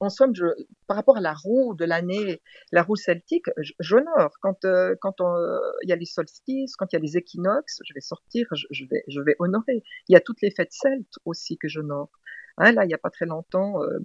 en 0.00 0.10
somme, 0.10 0.34
je, 0.34 0.44
par 0.86 0.96
rapport 0.96 1.16
à 1.16 1.20
la 1.20 1.34
roue 1.34 1.74
de 1.74 1.84
l'année, 1.84 2.40
la 2.72 2.82
roue 2.82 2.96
celtique, 2.96 3.46
j'honore. 3.80 4.30
Quand 4.40 4.64
euh, 4.64 4.94
quand 5.00 5.20
euh, 5.20 5.58
il 5.82 5.90
y 5.90 5.92
a 5.92 5.96
les 5.96 6.04
solstices, 6.04 6.76
quand 6.76 6.86
il 6.92 6.96
y 6.96 6.98
a 6.98 7.02
les 7.02 7.16
équinoxes, 7.16 7.80
je 7.84 7.94
vais 7.94 8.00
sortir, 8.00 8.46
je, 8.54 8.66
je, 8.70 8.84
vais 8.88 9.02
je 9.08 9.20
vais 9.20 9.34
honorer. 9.38 9.82
Il 10.08 10.12
y 10.12 10.16
a 10.16 10.20
toutes 10.20 10.40
les 10.42 10.50
fêtes 10.50 10.72
celtes 10.72 11.18
aussi 11.24 11.58
que 11.58 11.68
j'honore. 11.68 12.10
Hein, 12.58 12.72
là, 12.72 12.84
il 12.84 12.90
y 12.90 12.94
a 12.94 12.98
pas 12.98 13.10
très 13.10 13.26
longtemps, 13.26 13.82
euh, 13.82 13.98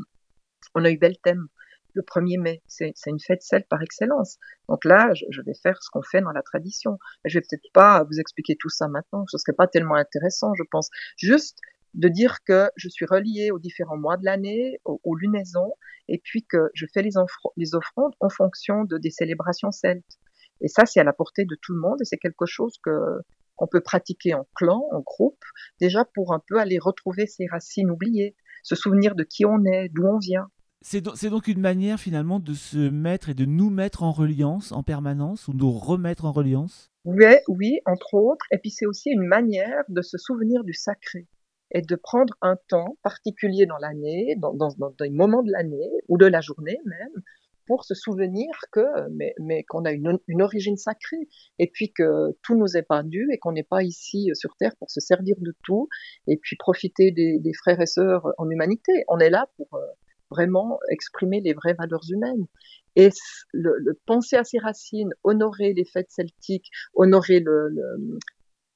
on 0.76 0.86
a 0.86 0.92
eu 0.92 0.98
Belthème 0.98 1.48
le 1.94 2.02
1er 2.02 2.42
mai. 2.42 2.62
C'est 2.68 2.94
une 3.06 3.20
fête 3.20 3.44
celte 3.44 3.68
par 3.68 3.82
excellence. 3.82 4.40
Donc 4.68 4.84
là, 4.84 5.14
je, 5.14 5.26
je 5.30 5.42
vais 5.42 5.54
faire 5.54 5.82
ce 5.82 5.90
qu'on 5.92 6.02
fait 6.02 6.22
dans 6.22 6.32
la 6.32 6.42
tradition. 6.42 6.98
Je 7.26 7.38
vais 7.38 7.42
peut-être 7.42 7.72
pas 7.74 8.04
vous 8.04 8.20
expliquer 8.20 8.56
tout 8.56 8.70
ça 8.70 8.88
maintenant. 8.88 9.26
Ce 9.28 9.38
serait 9.38 9.54
pas 9.54 9.68
tellement 9.68 9.96
intéressant, 9.96 10.54
je 10.56 10.64
pense. 10.70 10.90
Juste 11.18 11.60
de 11.94 12.08
dire 12.08 12.44
que 12.44 12.70
je 12.76 12.90
suis 12.90 13.06
reliée 13.06 13.52
aux 13.52 13.60
différents 13.60 13.98
mois 13.98 14.18
de 14.18 14.26
l'année, 14.26 14.80
aux, 14.86 15.00
aux, 15.04 15.16
lunaisons, 15.16 15.74
et 16.08 16.20
puis 16.24 16.44
que 16.44 16.70
je 16.74 16.86
fais 16.92 17.04
les, 17.04 17.12
les 17.58 17.76
offrandes 17.76 18.14
en 18.20 18.30
fonction 18.30 18.84
de 18.84 18.98
des 18.98 19.12
célébrations 19.12 19.72
celtes. 19.72 20.18
Et 20.62 20.68
ça, 20.68 20.86
c'est 20.86 21.00
à 21.00 21.04
la 21.04 21.14
portée 21.14 21.46
de 21.46 21.56
tout 21.62 21.74
le 21.74 21.80
monde, 21.80 22.02
et 22.02 22.06
c'est 22.06 22.18
quelque 22.18 22.46
chose 22.46 22.78
que 22.84 23.22
qu'on 23.56 23.68
peut 23.68 23.82
pratiquer 23.82 24.34
en 24.34 24.48
clan, 24.56 24.88
en 24.92 25.02
groupe, 25.02 25.44
déjà 25.80 26.06
pour 26.06 26.34
un 26.34 26.42
peu 26.48 26.58
aller 26.58 26.80
retrouver 26.80 27.28
ses 27.28 27.46
racines 27.46 27.92
oubliées, 27.92 28.36
se 28.64 28.74
souvenir 28.74 29.14
de 29.14 29.24
qui 29.24 29.46
on 29.46 29.64
est, 29.64 29.90
d'où 29.90 30.08
on 30.08 30.18
vient. 30.18 30.50
C'est 30.86 31.02
donc, 31.02 31.48
une 31.48 31.62
manière 31.62 31.98
finalement 31.98 32.41
de 32.41 32.54
se 32.54 32.89
mettre 32.89 33.30
et 33.30 33.34
de 33.34 33.46
nous 33.46 33.69
mettre 33.69 34.04
en 34.04 34.12
reliance 34.12 34.74
en 34.74 34.84
permanence 34.84 35.48
ou 35.48 35.54
nous 35.54 35.72
remettre 35.72 36.26
en 36.26 36.34
reliance? 36.34 36.91
Oui, 37.06 37.36
oui, 37.48 37.80
entre 37.86 38.13
autres. 38.15 38.46
Et 38.52 38.58
puis 38.58 38.69
c'est 38.69 38.86
aussi 38.86 39.10
une 39.10 39.26
manière 39.26 39.84
de 39.88 40.02
se 40.02 40.17
souvenir 40.17 40.63
du 40.65 40.74
sacré 40.74 41.28
et 41.72 41.82
de 41.82 41.96
prendre 41.96 42.34
un 42.41 42.58
temps 42.67 42.98
particulier 43.02 43.65
dans 43.65 43.78
l'année, 43.78 44.36
dans, 44.38 44.54
dans, 44.54 44.74
dans 44.78 44.93
des 45.00 45.10
moments 45.10 45.41
de 45.41 45.52
l'année 45.52 45.89
ou 46.10 46.17
de 46.17 46.26
la 46.26 46.41
journée 46.41 46.78
même, 46.86 47.24
pour 47.65 47.86
se 47.86 47.96
souvenir 47.96 48.50
que 48.72 48.84
mais, 49.12 49.63
qu'on 49.63 49.86
a 49.86 49.91
une, 49.91 50.19
origine 50.41 50.78
sacrée 50.78 51.28
et 51.60 51.67
puis 51.67 51.93
que 51.93 52.38
tout 52.41 52.58
nous 52.58 52.78
est 52.78 52.84
pas 52.84 53.04
dû 53.04 53.28
et 53.32 53.38
qu'on 53.38 53.54
n'est 53.54 53.63
pas 53.63 53.84
ici 53.84 54.30
sur 54.34 54.56
terre 54.58 54.76
pour 54.78 54.91
se 54.91 55.00
servir 55.00 55.36
de 55.39 55.56
tout 55.63 55.88
et 56.28 56.38
puis 56.38 56.58
profiter 56.58 57.12
des, 57.12 57.54
frères 57.54 57.80
et 57.80 57.86
sœurs 57.86 58.28
en 58.38 58.50
humanité. 58.50 58.91
On 59.08 59.19
est 59.19 59.30
là 59.30 59.48
pour 59.56 59.67
euh, 59.74 59.86
vraiment 60.34 60.80
exprimer 60.89 61.41
les 61.41 61.54
vraies 61.54 61.76
valeurs 61.78 62.06
humaines. 62.10 62.46
Et 62.96 63.10
le, 63.54 63.76
le, 63.78 64.00
penser 64.06 64.36
à 64.36 64.43
ses 64.43 64.60
racines, 64.60 65.13
honorer 65.24 65.74
les 65.74 65.86
fêtes 65.86 66.12
celtiques, 66.12 66.69
honorer 66.93 67.39
le, 67.39 67.69
le, 67.69 68.19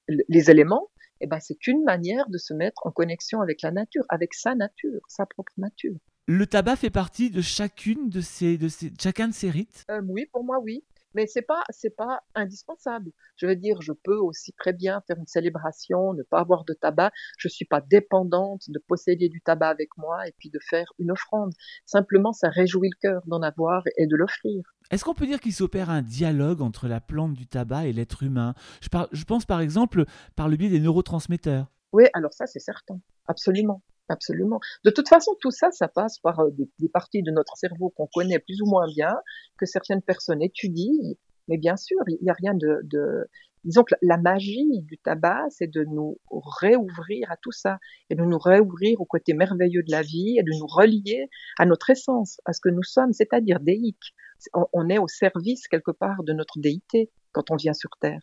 les 0.07 0.49
éléments, 0.49 0.89
eh 1.21 1.27
ben, 1.27 1.39
c'est 1.39 1.67
une 1.67 1.83
manière 1.83 2.29
de 2.29 2.37
se 2.37 2.53
mettre 2.53 2.85
en 2.85 2.91
connexion 2.91 3.41
avec 3.41 3.61
la 3.61 3.71
nature, 3.71 4.05
avec 4.09 4.33
sa 4.33 4.55
nature, 4.55 5.01
sa 5.07 5.25
propre 5.25 5.53
nature. 5.57 5.95
Le 6.27 6.45
tabac 6.45 6.75
fait 6.75 6.89
partie 6.89 7.29
de 7.29 7.41
chacune 7.41 8.09
de 8.09 8.21
ces, 8.21 8.57
de 8.57 8.67
ces, 8.67 8.91
chacun 9.01 9.29
de 9.29 9.33
ces 9.33 9.49
rites? 9.49 9.85
Euh, 9.89 10.01
Oui, 10.07 10.25
pour 10.31 10.43
moi, 10.43 10.59
oui. 10.61 10.83
Mais 11.17 11.25
c'est 11.25 11.41
pas, 11.41 11.63
c'est 11.71 11.95
pas 11.95 12.21
indispensable. 12.35 13.11
Je 13.37 13.47
veux 13.47 13.55
dire, 13.55 13.81
je 13.81 13.91
peux 13.91 14.17
aussi 14.17 14.53
très 14.53 14.71
bien 14.71 15.01
faire 15.07 15.17
une 15.17 15.25
célébration, 15.25 16.13
ne 16.13 16.21
pas 16.21 16.37
avoir 16.37 16.63
de 16.63 16.73
tabac. 16.73 17.09
Je 17.39 17.47
suis 17.47 17.65
pas 17.65 17.81
dépendante 17.81 18.69
de 18.69 18.77
posséder 18.77 19.27
du 19.27 19.41
tabac 19.41 19.69
avec 19.69 19.89
moi 19.97 20.27
et 20.27 20.33
puis 20.37 20.51
de 20.51 20.59
faire 20.69 20.85
une 20.99 21.09
offrande. 21.09 21.53
Simplement, 21.87 22.33
ça 22.33 22.49
réjouit 22.49 22.89
le 22.89 22.99
cœur 23.01 23.23
d'en 23.25 23.41
avoir 23.41 23.81
et 23.97 24.05
de 24.05 24.15
l'offrir. 24.15 24.61
Est-ce 24.91 25.03
qu'on 25.03 25.15
peut 25.15 25.25
dire 25.25 25.39
qu'il 25.39 25.53
s'opère 25.53 25.89
un 25.89 26.03
dialogue 26.03 26.61
entre 26.61 26.87
la 26.87 27.01
plante 27.01 27.33
du 27.33 27.47
tabac 27.47 27.87
et 27.87 27.93
l'être 27.93 28.21
humain? 28.21 28.53
Je, 28.79 28.89
je 29.11 29.23
pense 29.23 29.47
par 29.47 29.59
exemple 29.59 30.05
par 30.35 30.47
le 30.47 30.55
biais 30.55 30.69
des 30.69 30.79
neurotransmetteurs. 30.79 31.65
Oui, 31.93 32.03
alors 32.13 32.33
ça 32.33 32.45
c'est 32.45 32.59
certain, 32.59 32.99
absolument. 33.25 33.81
Absolument. 34.09 34.59
De 34.85 34.89
toute 34.89 35.09
façon, 35.09 35.35
tout 35.41 35.51
ça, 35.51 35.71
ça 35.71 35.87
passe 35.87 36.19
par 36.19 36.39
euh, 36.39 36.49
des, 36.79 36.89
parties 36.89 37.23
de 37.23 37.31
notre 37.31 37.57
cerveau 37.57 37.89
qu'on 37.89 38.07
connaît 38.07 38.39
plus 38.39 38.61
ou 38.61 38.65
moins 38.65 38.87
bien, 38.87 39.15
que 39.57 39.65
certaines 39.65 40.01
personnes 40.01 40.41
étudient. 40.41 41.15
Mais 41.49 41.57
bien 41.57 41.77
sûr, 41.77 41.97
il 42.07 42.17
n'y 42.21 42.29
a 42.29 42.33
rien 42.33 42.53
de, 42.53 42.81
de, 42.83 43.27
Disons 43.67 43.83
que 43.83 43.95
la 44.01 44.17
magie 44.17 44.81
du 44.83 44.97
tabac, 44.97 45.47
c'est 45.49 45.69
de 45.69 45.83
nous 45.83 46.17
réouvrir 46.31 47.29
à 47.29 47.35
tout 47.35 47.51
ça, 47.51 47.79
et 48.09 48.15
de 48.15 48.23
nous 48.23 48.37
réouvrir 48.37 49.01
au 49.01 49.05
côté 49.05 49.33
merveilleux 49.33 49.83
de 49.83 49.91
la 49.91 50.03
vie, 50.03 50.37
et 50.37 50.43
de 50.43 50.57
nous 50.57 50.67
relier 50.67 51.29
à 51.59 51.65
notre 51.65 51.89
essence, 51.89 52.39
à 52.45 52.53
ce 52.53 52.61
que 52.61 52.69
nous 52.69 52.83
sommes, 52.83 53.11
c'est-à-dire 53.11 53.59
déique. 53.59 54.13
On 54.71 54.87
est 54.87 54.99
au 54.99 55.07
service 55.09 55.67
quelque 55.67 55.91
part 55.91 56.23
de 56.23 56.31
notre 56.31 56.59
déité 56.59 57.11
quand 57.33 57.51
on 57.51 57.57
vient 57.57 57.73
sur 57.73 57.89
Terre. 57.99 58.21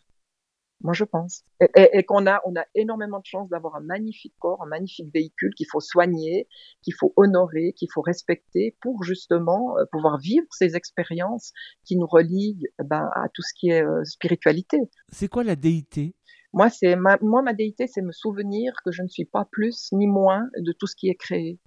Moi, 0.81 0.93
je 0.93 1.03
pense. 1.03 1.43
Et, 1.75 2.03
qu'on 2.03 2.27
a, 2.27 2.41
on 2.45 2.55
a 2.55 2.65
énormément 2.75 3.19
de 3.19 3.25
chance 3.25 3.49
d'avoir 3.49 3.75
un 3.75 3.81
magnifique 3.81 4.35
corps, 4.39 4.61
un 4.61 4.67
magnifique 4.67 5.11
véhicule 5.13 5.53
qu'il 5.55 5.67
faut 5.71 5.79
soigner, 5.79 6.47
qu'il 6.83 6.93
faut 6.93 7.13
honorer, 7.15 7.73
qu'il 7.73 7.87
faut 7.91 8.01
respecter 8.01 8.75
pour 8.81 9.03
justement 9.03 9.77
euh, 9.77 9.85
pouvoir 9.91 10.19
vivre 10.19 10.45
ces 10.51 10.75
expériences 10.75 11.53
qui 11.85 11.97
nous 11.97 12.05
relient 12.05 12.61
ben, 12.83 13.09
à 13.15 13.29
tout 13.33 13.41
ce 13.41 13.53
qui 13.57 13.69
est 13.69 13.83
euh, 13.83 14.03
spiritualité. 14.03 14.77
C'est 15.11 15.27
quoi 15.29 15.43
la 15.43 15.55
déité? 15.55 16.13
Moi, 16.53 16.69
c'est 16.69 16.95
ma, 16.95 17.17
moi, 17.21 17.41
ma 17.41 17.53
déité, 17.53 17.87
c'est 17.87 18.01
me 18.01 18.11
souvenir 18.11 18.73
que 18.85 18.91
je 18.91 19.01
ne 19.01 19.07
suis 19.07 19.25
pas 19.25 19.47
plus 19.51 19.89
ni 19.91 20.07
moins 20.07 20.47
de 20.57 20.71
tout 20.71 20.87
ce 20.87 20.95
qui 20.95 21.09
est 21.09 21.15
créé. 21.15 21.59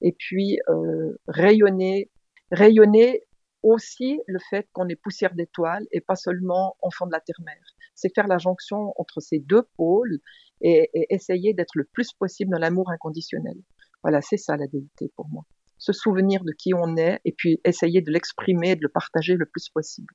Et 0.00 0.12
puis 0.12 0.58
euh, 0.68 1.18
rayonner, 1.26 2.10
rayonner 2.50 3.22
aussi 3.62 4.20
le 4.26 4.38
fait 4.50 4.68
qu'on 4.72 4.88
est 4.88 4.96
poussière 4.96 5.34
d'étoiles 5.34 5.86
et 5.92 6.00
pas 6.00 6.16
seulement 6.16 6.76
enfant 6.82 7.06
de 7.06 7.12
la 7.12 7.20
terre-mère. 7.20 7.62
C'est 7.94 8.14
faire 8.14 8.26
la 8.26 8.38
jonction 8.38 8.92
entre 8.96 9.20
ces 9.20 9.38
deux 9.38 9.62
pôles 9.76 10.18
et, 10.60 10.90
essayer 11.10 11.54
d'être 11.54 11.74
le 11.74 11.84
plus 11.84 12.12
possible 12.12 12.50
dans 12.50 12.58
l'amour 12.58 12.90
inconditionnel. 12.90 13.56
Voilà, 14.02 14.20
c'est 14.22 14.36
ça 14.36 14.56
la 14.56 14.66
déité 14.66 15.12
pour 15.16 15.28
moi. 15.28 15.44
Se 15.78 15.92
souvenir 15.92 16.44
de 16.44 16.52
qui 16.52 16.74
on 16.74 16.96
est 16.96 17.20
et 17.24 17.32
puis 17.32 17.60
essayer 17.64 18.02
de 18.02 18.10
l'exprimer, 18.10 18.76
de 18.76 18.82
le 18.82 18.88
partager 18.88 19.34
le 19.34 19.46
plus 19.46 19.68
possible. 19.68 20.14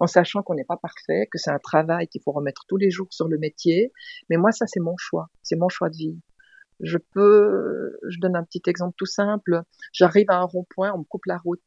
En 0.00 0.06
sachant 0.06 0.42
qu'on 0.42 0.54
n'est 0.54 0.64
pas 0.64 0.76
parfait, 0.76 1.26
que 1.30 1.38
c'est 1.38 1.50
un 1.50 1.58
travail 1.58 2.06
qu'il 2.06 2.22
faut 2.22 2.32
remettre 2.32 2.64
tous 2.68 2.76
les 2.76 2.90
jours 2.90 3.08
sur 3.10 3.26
le 3.26 3.38
métier. 3.38 3.92
Mais 4.30 4.36
moi, 4.36 4.52
ça, 4.52 4.66
c'est 4.66 4.80
mon 4.80 4.96
choix. 4.96 5.28
C'est 5.42 5.56
mon 5.56 5.68
choix 5.68 5.90
de 5.90 5.96
vie. 5.96 6.20
Je 6.80 6.98
peux, 6.98 7.98
je 8.08 8.18
donne 8.20 8.36
un 8.36 8.44
petit 8.44 8.62
exemple 8.66 8.94
tout 8.96 9.06
simple. 9.06 9.62
J'arrive 9.92 10.30
à 10.30 10.38
un 10.38 10.44
rond-point, 10.44 10.92
on 10.94 10.98
me 10.98 11.04
coupe 11.04 11.26
la 11.26 11.38
route. 11.38 11.60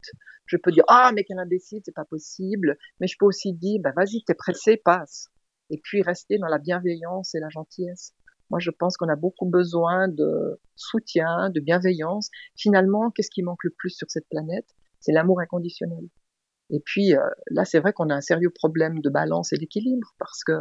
Je 0.45 0.57
peux 0.57 0.71
dire, 0.71 0.83
ah, 0.87 1.11
mais 1.13 1.23
quel 1.23 1.39
imbécile, 1.39 1.81
c'est 1.83 1.93
pas 1.93 2.05
possible. 2.05 2.77
Mais 2.99 3.07
je 3.07 3.15
peux 3.19 3.25
aussi 3.25 3.53
dire, 3.53 3.81
bah, 3.81 3.91
vas-y, 3.95 4.23
t'es 4.23 4.33
pressé, 4.33 4.77
passe. 4.77 5.29
Et 5.69 5.79
puis 5.81 6.01
rester 6.01 6.37
dans 6.37 6.47
la 6.47 6.57
bienveillance 6.57 7.35
et 7.35 7.39
la 7.39 7.49
gentillesse. 7.49 8.13
Moi, 8.49 8.59
je 8.59 8.71
pense 8.71 8.97
qu'on 8.97 9.07
a 9.07 9.15
beaucoup 9.15 9.45
besoin 9.45 10.09
de 10.09 10.59
soutien, 10.75 11.49
de 11.49 11.61
bienveillance. 11.61 12.29
Finalement, 12.57 13.09
qu'est-ce 13.11 13.31
qui 13.31 13.43
manque 13.43 13.63
le 13.63 13.69
plus 13.69 13.91
sur 13.91 14.09
cette 14.09 14.27
planète? 14.29 14.67
C'est 14.99 15.13
l'amour 15.13 15.39
inconditionnel. 15.39 16.09
Et 16.71 16.79
puis 16.85 17.13
euh, 17.13 17.19
là, 17.49 17.65
c'est 17.65 17.79
vrai 17.79 17.93
qu'on 17.93 18.09
a 18.09 18.15
un 18.15 18.21
sérieux 18.21 18.49
problème 18.49 18.99
de 18.99 19.09
balance 19.09 19.53
et 19.53 19.57
d'équilibre 19.57 20.13
parce 20.17 20.43
que 20.43 20.53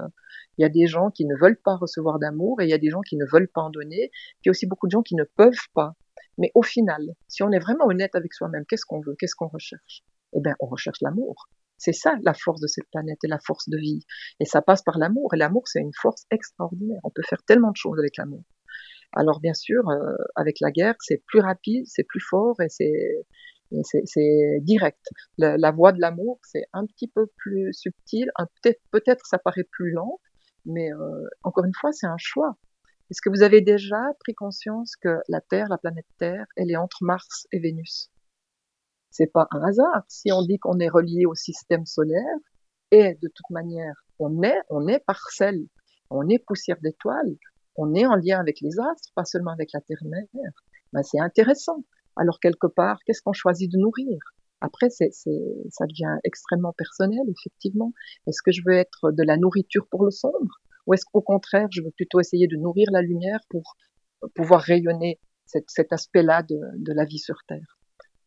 il 0.58 0.62
y 0.62 0.64
a 0.64 0.68
des 0.68 0.86
gens 0.86 1.10
qui 1.10 1.24
ne 1.24 1.34
veulent 1.40 1.60
pas 1.62 1.76
recevoir 1.76 2.18
d'amour 2.18 2.60
et 2.60 2.64
il 2.64 2.70
y 2.70 2.74
a 2.74 2.78
des 2.78 2.90
gens 2.90 3.00
qui 3.00 3.16
ne 3.16 3.24
veulent 3.32 3.48
pas 3.48 3.62
en 3.62 3.70
donner. 3.70 4.10
Puis 4.10 4.44
il 4.44 4.48
y 4.48 4.50
a 4.50 4.52
aussi 4.52 4.66
beaucoup 4.66 4.88
de 4.88 4.90
gens 4.90 5.02
qui 5.02 5.14
ne 5.14 5.24
peuvent 5.24 5.68
pas. 5.74 5.94
Mais 6.36 6.50
au 6.54 6.62
final, 6.62 7.00
si 7.28 7.42
on 7.42 7.50
est 7.50 7.58
vraiment 7.58 7.86
honnête 7.86 8.14
avec 8.14 8.34
soi-même, 8.34 8.66
qu'est-ce 8.66 8.84
qu'on 8.84 9.00
veut, 9.00 9.14
qu'est-ce 9.18 9.36
qu'on 9.36 9.48
recherche? 9.48 10.02
Eh 10.34 10.40
bien, 10.40 10.54
on 10.60 10.66
recherche 10.66 11.00
l'amour. 11.00 11.48
C'est 11.78 11.92
ça 11.92 12.14
la 12.22 12.34
force 12.34 12.60
de 12.60 12.66
cette 12.66 12.88
planète 12.90 13.18
et 13.24 13.28
la 13.28 13.38
force 13.38 13.68
de 13.68 13.78
vie. 13.78 14.04
Et 14.38 14.44
ça 14.44 14.60
passe 14.60 14.82
par 14.82 14.98
l'amour. 14.98 15.32
Et 15.34 15.38
l'amour, 15.38 15.66
c'est 15.66 15.80
une 15.80 15.94
force 15.94 16.24
extraordinaire. 16.30 17.00
On 17.04 17.10
peut 17.10 17.22
faire 17.28 17.42
tellement 17.44 17.70
de 17.70 17.76
choses 17.76 17.98
avec 17.98 18.16
l'amour. 18.18 18.42
Alors 19.12 19.40
bien 19.40 19.54
sûr, 19.54 19.88
euh, 19.88 20.14
avec 20.36 20.60
la 20.60 20.70
guerre, 20.70 20.94
c'est 21.00 21.22
plus 21.26 21.40
rapide, 21.40 21.84
c'est 21.86 22.04
plus 22.04 22.20
fort 22.20 22.60
et 22.60 22.68
c'est 22.68 23.26
c'est 23.82 24.60
direct. 24.62 25.00
La, 25.38 25.56
la, 25.56 25.70
voie 25.70 25.92
de 25.92 26.00
l'amour, 26.00 26.40
c'est 26.42 26.64
un 26.72 26.86
petit 26.86 27.08
peu 27.08 27.26
plus 27.36 27.72
subtil, 27.72 28.30
peut-être 28.62 28.80
peut-être 28.90 29.26
ça 29.26 29.38
paraît 29.38 29.66
plus 29.70 29.92
lent, 29.92 30.20
mais 30.64 30.92
euh, 30.92 31.28
encore 31.42 31.64
une 31.64 31.74
fois, 31.78 31.92
c'est 31.92 32.06
un 32.06 32.18
choix. 32.18 32.56
Est-ce 33.10 33.20
que 33.22 33.30
vous 33.30 33.42
avez 33.42 33.60
déjà 33.60 34.00
pris 34.20 34.34
conscience 34.34 34.94
que 34.96 35.18
la 35.28 35.40
Terre, 35.40 35.66
la 35.68 35.78
planète 35.78 36.06
Terre, 36.18 36.46
elle 36.56 36.70
est 36.70 36.76
entre 36.76 36.98
Mars 37.02 37.46
et 37.52 37.58
Vénus? 37.58 38.10
C'est 39.10 39.26
pas 39.26 39.48
un 39.50 39.62
hasard 39.62 40.04
si 40.08 40.30
on 40.32 40.42
dit 40.42 40.58
qu'on 40.58 40.78
est 40.78 40.88
relié 40.88 41.26
au 41.26 41.34
système 41.34 41.86
solaire 41.86 42.36
et 42.92 43.14
de 43.14 43.28
toute 43.28 43.50
manière, 43.50 43.94
on 44.18 44.42
est, 44.42 44.60
on 44.68 44.86
est 44.86 45.00
parcelle, 45.00 45.66
on 46.10 46.28
est 46.28 46.38
poussière 46.38 46.78
d'étoiles, 46.82 47.36
on 47.76 47.94
est 47.94 48.06
en 48.06 48.14
lien 48.14 48.38
avec 48.38 48.60
les 48.60 48.78
astres, 48.78 49.10
pas 49.14 49.24
seulement 49.24 49.52
avec 49.52 49.70
la 49.72 49.80
Terre-mère. 49.80 50.26
Ben, 50.92 51.02
c'est 51.02 51.20
intéressant. 51.20 51.84
Alors 52.20 52.38
quelque 52.38 52.66
part, 52.66 52.98
qu'est-ce 53.06 53.22
qu'on 53.22 53.32
choisit 53.32 53.72
de 53.72 53.78
nourrir? 53.78 54.18
Après, 54.60 54.90
c'est, 54.90 55.10
ça 55.10 55.86
devient 55.86 56.18
extrêmement 56.22 56.74
personnel, 56.74 57.22
effectivement. 57.30 57.94
Est-ce 58.26 58.42
que 58.42 58.52
je 58.52 58.60
veux 58.66 58.74
être 58.74 59.10
de 59.10 59.22
la 59.22 59.38
nourriture 59.38 59.86
pour 59.90 60.04
le 60.04 60.10
sombre? 60.10 60.60
Ou 60.86 60.92
est-ce 60.92 61.06
qu'au 61.06 61.22
contraire, 61.22 61.68
je 61.72 61.80
veux 61.80 61.92
plutôt 61.92 62.20
essayer 62.20 62.46
de 62.46 62.56
nourrir 62.56 62.88
la 62.92 63.00
lumière 63.00 63.40
pour 63.48 63.74
pouvoir 64.34 64.60
rayonner 64.60 65.18
cet, 65.46 65.92
aspect-là 65.94 66.42
de, 66.42 66.58
de 66.76 66.92
la 66.92 67.06
vie 67.06 67.18
sur 67.18 67.36
Terre? 67.48 67.79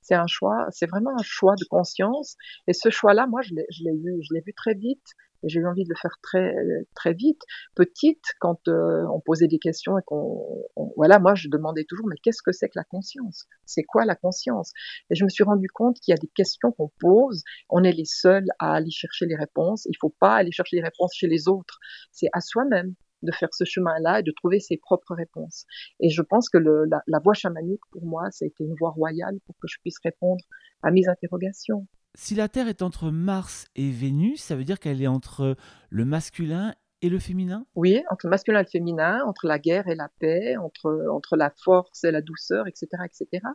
C'est 0.04 0.16
un 0.16 0.28
choix, 0.28 0.68
c'est 0.70 0.86
vraiment 0.86 1.12
un 1.18 1.24
choix 1.24 1.56
de 1.56 1.66
conscience. 1.66 2.36
Et 2.68 2.74
ce 2.74 2.90
choix-là, 2.90 3.26
moi, 3.26 3.42
je 3.42 3.56
l'ai, 3.56 3.66
vu, 3.92 4.22
je 4.22 4.34
l'ai 4.34 4.42
vu 4.46 4.54
très 4.54 4.76
vite. 4.76 5.08
Et 5.46 5.50
j'ai 5.50 5.60
eu 5.60 5.68
envie 5.68 5.84
de 5.84 5.90
le 5.90 5.96
faire 6.02 6.18
très 6.22 6.56
très 6.96 7.14
vite. 7.14 7.42
Petite, 7.76 8.24
quand 8.40 8.70
euh, 8.70 9.06
on 9.14 9.20
posait 9.20 9.48
des 9.48 9.60
questions 9.60 9.98
et 9.98 10.02
qu'on, 10.06 10.64
voilà, 10.96 11.20
moi, 11.20 11.36
je 11.36 11.50
demandais 11.50 11.84
toujours, 11.84 12.08
mais 12.08 12.16
qu'est-ce 12.24 12.42
que 12.42 12.54
c'est 12.54 12.68
que 12.68 12.78
la 12.78 12.86
conscience? 12.86 13.46
C'est 13.66 13.84
quoi 13.84 14.06
la 14.06 14.16
conscience? 14.16 14.72
Et 15.10 15.16
je 15.16 15.26
me 15.26 15.30
suis 15.30 15.44
rendu 15.44 15.68
compte 15.68 16.00
qu'il 16.00 16.14
y 16.14 16.16
a 16.16 16.18
des 16.18 16.30
questions 16.34 16.72
qu'on 16.72 16.92
pose, 16.98 17.44
on 17.70 17.84
est 17.84 17.92
les 17.92 18.06
seuls 18.06 18.46
à 18.58 18.76
aller 18.76 18.92
chercher 18.92 19.26
les 19.26 19.36
réponses. 19.36 19.86
Il 19.90 19.98
faut 20.00 20.16
pas 20.18 20.36
aller 20.36 20.52
chercher 20.54 20.78
les 20.78 20.84
réponses 20.84 21.14
chez 21.14 21.28
les 21.28 21.50
autres. 21.50 21.78
C'est 22.12 22.30
à 22.32 22.40
soi-même 22.40 22.96
de 23.24 23.32
faire 23.32 23.54
ce 23.54 23.64
chemin-là 23.66 24.20
et 24.20 24.24
de 24.24 24.32
trouver 24.32 24.60
ses 24.60 24.78
propres 24.78 25.16
réponses. 25.16 25.66
Et 26.00 26.10
je 26.10 26.22
pense 26.22 26.50
que 26.50 26.58
le, 26.58 26.86
la, 26.86 27.02
la 27.08 27.20
voie 27.20 27.34
chamanique, 27.34 27.82
pour 27.92 28.06
moi, 28.06 28.30
ça 28.32 28.46
a 28.46 28.48
été 28.48 28.64
une 28.64 28.76
voie 28.76 28.92
royale 28.92 29.40
pour 29.46 29.56
que 29.60 29.68
je 29.68 29.78
puisse 29.82 29.98
répondre 30.04 30.44
à 30.82 30.92
mes 30.92 31.08
interrogations. 31.08 31.88
Si 32.16 32.36
la 32.36 32.48
Terre 32.48 32.68
est 32.68 32.84
entre 32.84 33.10
Mars 33.10 33.66
et 33.76 33.90
Vénus, 33.90 34.42
ça 34.42 34.56
veut 34.56 34.66
dire 34.66 34.80
qu'elle 34.80 35.02
est 35.02 35.08
entre 35.08 35.56
le 35.90 36.06
masculin 36.06 36.76
et 37.02 37.10
le 37.10 37.20
féminin? 37.20 37.66
Oui, 37.76 38.02
entre 38.10 38.28
le 38.28 38.30
masculin 38.30 38.60
et 38.60 38.64
le 38.64 38.70
féminin, 38.70 39.22
entre 39.26 39.46
la 39.48 39.60
guerre 39.60 39.88
et 39.88 39.96
la 39.96 40.10
paix, 40.20 40.56
entre, 40.58 41.08
entre 41.12 41.36
la 41.36 41.52
force 41.64 42.04
et 42.04 42.12
la 42.12 42.22
douceur, 42.22 42.68
etc., 42.68 42.88
etc. 43.04 43.46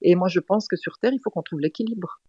Et 0.00 0.14
moi, 0.14 0.28
je 0.28 0.38
pense 0.38 0.68
que 0.68 0.76
sur 0.76 0.98
Terre, 0.98 1.12
il 1.12 1.18
faut 1.22 1.30
qu'on 1.30 1.42
trouve 1.42 1.60
l'équilibre. 1.60 2.20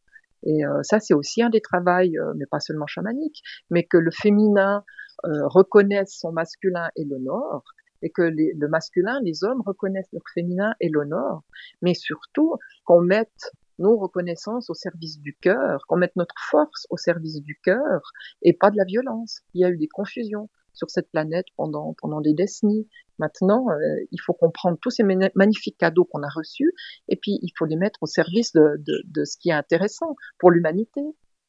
Et 0.43 0.65
euh, 0.65 0.82
ça, 0.82 1.00
c'est 1.00 1.13
aussi 1.13 1.43
un 1.43 1.50
des 1.50 1.62
travails, 1.62 2.17
euh, 2.17 2.34
mais 2.36 2.45
pas 2.45 2.60
seulement 2.60 2.88
chamanique, 2.88 3.41
mais 3.69 3.84
que 3.84 3.98
le 3.98 4.12
féminin 4.12 4.84
euh, 5.25 5.47
reconnaisse 5.47 6.17
son 6.17 6.32
masculin 6.32 6.89
et 6.95 7.06
l'honore, 7.06 7.63
et 8.01 8.10
que 8.10 8.21
les, 8.21 8.54
le 8.54 8.67
masculin, 8.67 9.19
les 9.23 9.43
hommes 9.43 9.62
reconnaissent 9.65 10.12
leur 10.13 10.23
féminin 10.34 10.73
et 10.80 10.89
l'honore, 10.89 11.43
mais 11.82 11.93
surtout 11.93 12.56
qu'on 12.84 13.01
mette 13.01 13.51
nos 13.80 13.97
reconnaissances 13.97 14.69
au 14.69 14.73
service 14.73 15.19
du 15.19 15.36
cœur, 15.36 15.86
qu'on 15.88 15.97
mette 15.97 16.15
notre 16.15 16.36
force 16.49 16.88
au 16.89 16.97
service 16.97 17.41
du 17.41 17.60
cœur 17.63 18.12
et 18.41 18.54
pas 18.54 18.71
de 18.71 18.78
la 18.78 18.86
violence. 18.86 19.41
Il 19.54 19.62
y 19.62 19.65
a 19.65 19.69
eu 19.69 19.78
des 19.78 19.88
confusions 19.88 20.49
sur 20.73 20.89
cette 20.89 21.10
planète 21.10 21.47
pendant, 21.56 21.93
pendant 21.97 22.21
des 22.21 22.34
décennies. 22.34 22.88
Maintenant, 23.17 23.69
euh, 23.69 23.78
il 24.12 24.19
faut 24.21 24.34
comprendre 24.34 24.78
tous 24.82 24.91
ces 24.91 25.04
magnifiques 25.04 25.78
cadeaux 25.78 26.06
qu'on 26.06 26.21
a 26.23 26.30
reçus 26.30 26.73
et 27.08 27.15
puis 27.15 27.39
il 27.41 27.51
faut 27.58 27.65
les 27.65 27.78
mettre 27.78 28.04
au 28.04 28.08
service 28.08 28.51
de, 28.54 28.75
de, 28.80 29.01
de 29.06 29.25
ce 29.25 29.38
qui 29.38 29.49
est 29.49 29.54
intéressant 29.54 30.15
pour 30.38 30.51
l'humanité. 30.51 31.01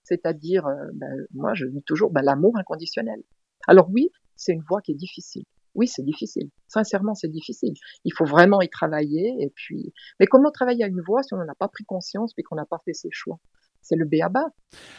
C'est-à-dire, 0.04 0.66
euh, 0.66 0.86
ben, 0.94 1.26
moi 1.34 1.54
je 1.54 1.66
dis 1.66 1.82
toujours 1.82 2.10
ben, 2.10 2.22
l'amour 2.22 2.56
inconditionnel. 2.56 3.22
Alors 3.66 3.88
oui, 3.90 4.10
c'est 4.36 4.52
une 4.52 4.62
voie 4.62 4.80
qui 4.80 4.92
est 4.92 4.96
difficile. 4.96 5.44
Oui, 5.76 5.86
c'est 5.86 6.02
difficile. 6.02 6.48
Sincèrement, 6.68 7.14
c'est 7.14 7.30
difficile. 7.30 7.74
Il 8.04 8.12
faut 8.14 8.24
vraiment 8.24 8.62
y 8.62 8.68
travailler. 8.68 9.36
Et 9.40 9.52
puis, 9.54 9.92
mais 10.18 10.26
comment 10.26 10.50
travailler 10.50 10.84
à 10.84 10.88
une 10.88 11.02
voie 11.02 11.22
si 11.22 11.34
on 11.34 11.36
n'en 11.36 11.48
a 11.48 11.54
pas 11.54 11.68
pris 11.68 11.84
conscience 11.84 12.32
puis 12.32 12.42
qu'on 12.42 12.56
n'a 12.56 12.64
pas 12.64 12.80
fait 12.84 12.94
ses 12.94 13.10
choix? 13.12 13.38
C'est 13.82 13.94
le 13.94 14.06
béaba. 14.06 14.42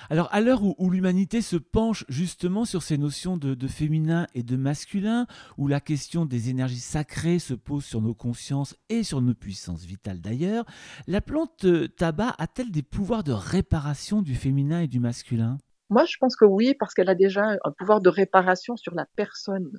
Alors, 0.10 0.30
à 0.32 0.40
l'heure 0.40 0.62
où, 0.64 0.90
l'humanité 0.90 1.42
se 1.42 1.58
penche 1.58 2.06
justement 2.08 2.64
sur 2.64 2.84
ces 2.84 2.98
notions 2.98 3.36
de, 3.36 3.68
féminin 3.68 4.28
et 4.34 4.44
de 4.44 4.56
masculin, 4.56 5.28
où 5.58 5.68
la 5.68 5.82
question 5.82 6.26
des 6.26 6.50
énergies 6.50 6.80
sacrées 6.80 7.40
se 7.40 7.54
pose 7.54 7.84
sur 7.84 8.02
nos 8.02 8.14
consciences 8.14 8.78
et 8.88 9.04
sur 9.04 9.22
nos 9.22 9.34
puissances 9.34 9.84
vitales 9.84 10.22
d'ailleurs, 10.22 10.64
la 11.06 11.20
plante 11.20 11.66
euh, 11.66 11.90
tabac 11.90 12.34
a-t-elle 12.38 12.72
des 12.72 12.84
pouvoirs 12.84 13.26
de 13.26 13.34
réparation 13.34 14.22
du 14.22 14.36
féminin 14.36 14.80
et 14.80 14.88
du 14.88 15.02
masculin? 15.02 15.58
Moi, 15.90 16.06
je 16.06 16.18
pense 16.20 16.36
que 16.36 16.46
oui, 16.46 16.74
parce 16.74 16.94
qu'elle 16.94 17.10
a 17.10 17.16
déjà 17.16 17.56
un 17.64 17.72
pouvoir 17.72 18.02
de 18.02 18.10
réparation 18.10 18.76
sur 18.76 18.94
la 18.94 19.06
personne. 19.16 19.72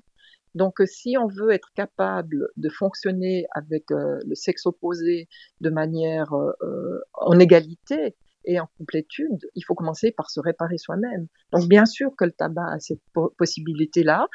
Donc, 0.55 0.81
euh, 0.81 0.87
si 0.87 1.17
on 1.19 1.27
veut 1.27 1.51
être 1.51 1.71
capable 1.75 2.49
de 2.57 2.69
fonctionner 2.69 3.47
avec 3.55 3.91
euh, 3.91 4.19
le 4.27 4.35
sexe 4.35 4.67
opposé 4.67 5.29
de 5.61 5.71
manière 5.71 6.33
en 7.13 7.39
égalité, 7.39 8.17
et 8.49 8.59
en 8.59 8.69
complétude, 8.79 9.47
il 9.55 9.63
faut 9.63 9.75
commencer 9.75 10.11
par 10.11 10.31
se 10.31 10.41
réparer 10.41 10.79
soi-même. 10.79 11.27
Donc 11.53 11.69
bien 11.69 11.85
sûr 11.85 12.17
que 12.17 12.25
le 12.25 12.33
tabac 12.33 12.73
a 12.73 12.81
cette 12.81 13.03
possibilité-là, 13.37 14.27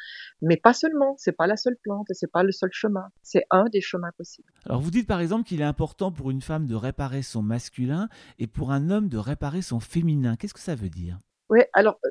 mais 0.41 0.55
pas 0.55 0.73
seulement. 0.73 1.15
C'est 1.17 1.31
pas 1.31 1.47
la 1.47 1.57
seule 1.57 1.77
plante, 1.81 2.07
c'est 2.11 2.31
pas 2.31 2.43
le 2.43 2.51
seul 2.51 2.69
chemin. 2.71 3.07
C'est 3.23 3.43
un 3.49 3.65
des 3.65 3.81
chemins 3.81 4.11
possibles. 4.15 4.47
Alors 4.65 4.81
vous 4.81 4.91
dites 4.91 5.07
par 5.07 5.19
exemple 5.19 5.45
qu'il 5.45 5.61
est 5.61 5.65
important 5.65 6.11
pour 6.11 6.29
une 6.29 6.41
femme 6.41 6.67
de 6.67 6.75
réparer 6.75 7.23
son 7.23 7.41
masculin 7.41 8.07
et 8.37 8.45
pour 8.45 8.71
un 8.71 8.91
homme 8.91 9.09
de 9.09 9.17
réparer 9.17 9.63
son 9.63 9.79
féminin. 9.79 10.35
Qu'est-ce 10.35 10.53
que 10.53 10.59
ça 10.59 10.75
veut 10.75 10.89
dire? 10.89 11.19
Oui, 11.53 11.59
alors 11.73 11.99
euh, 12.03 12.09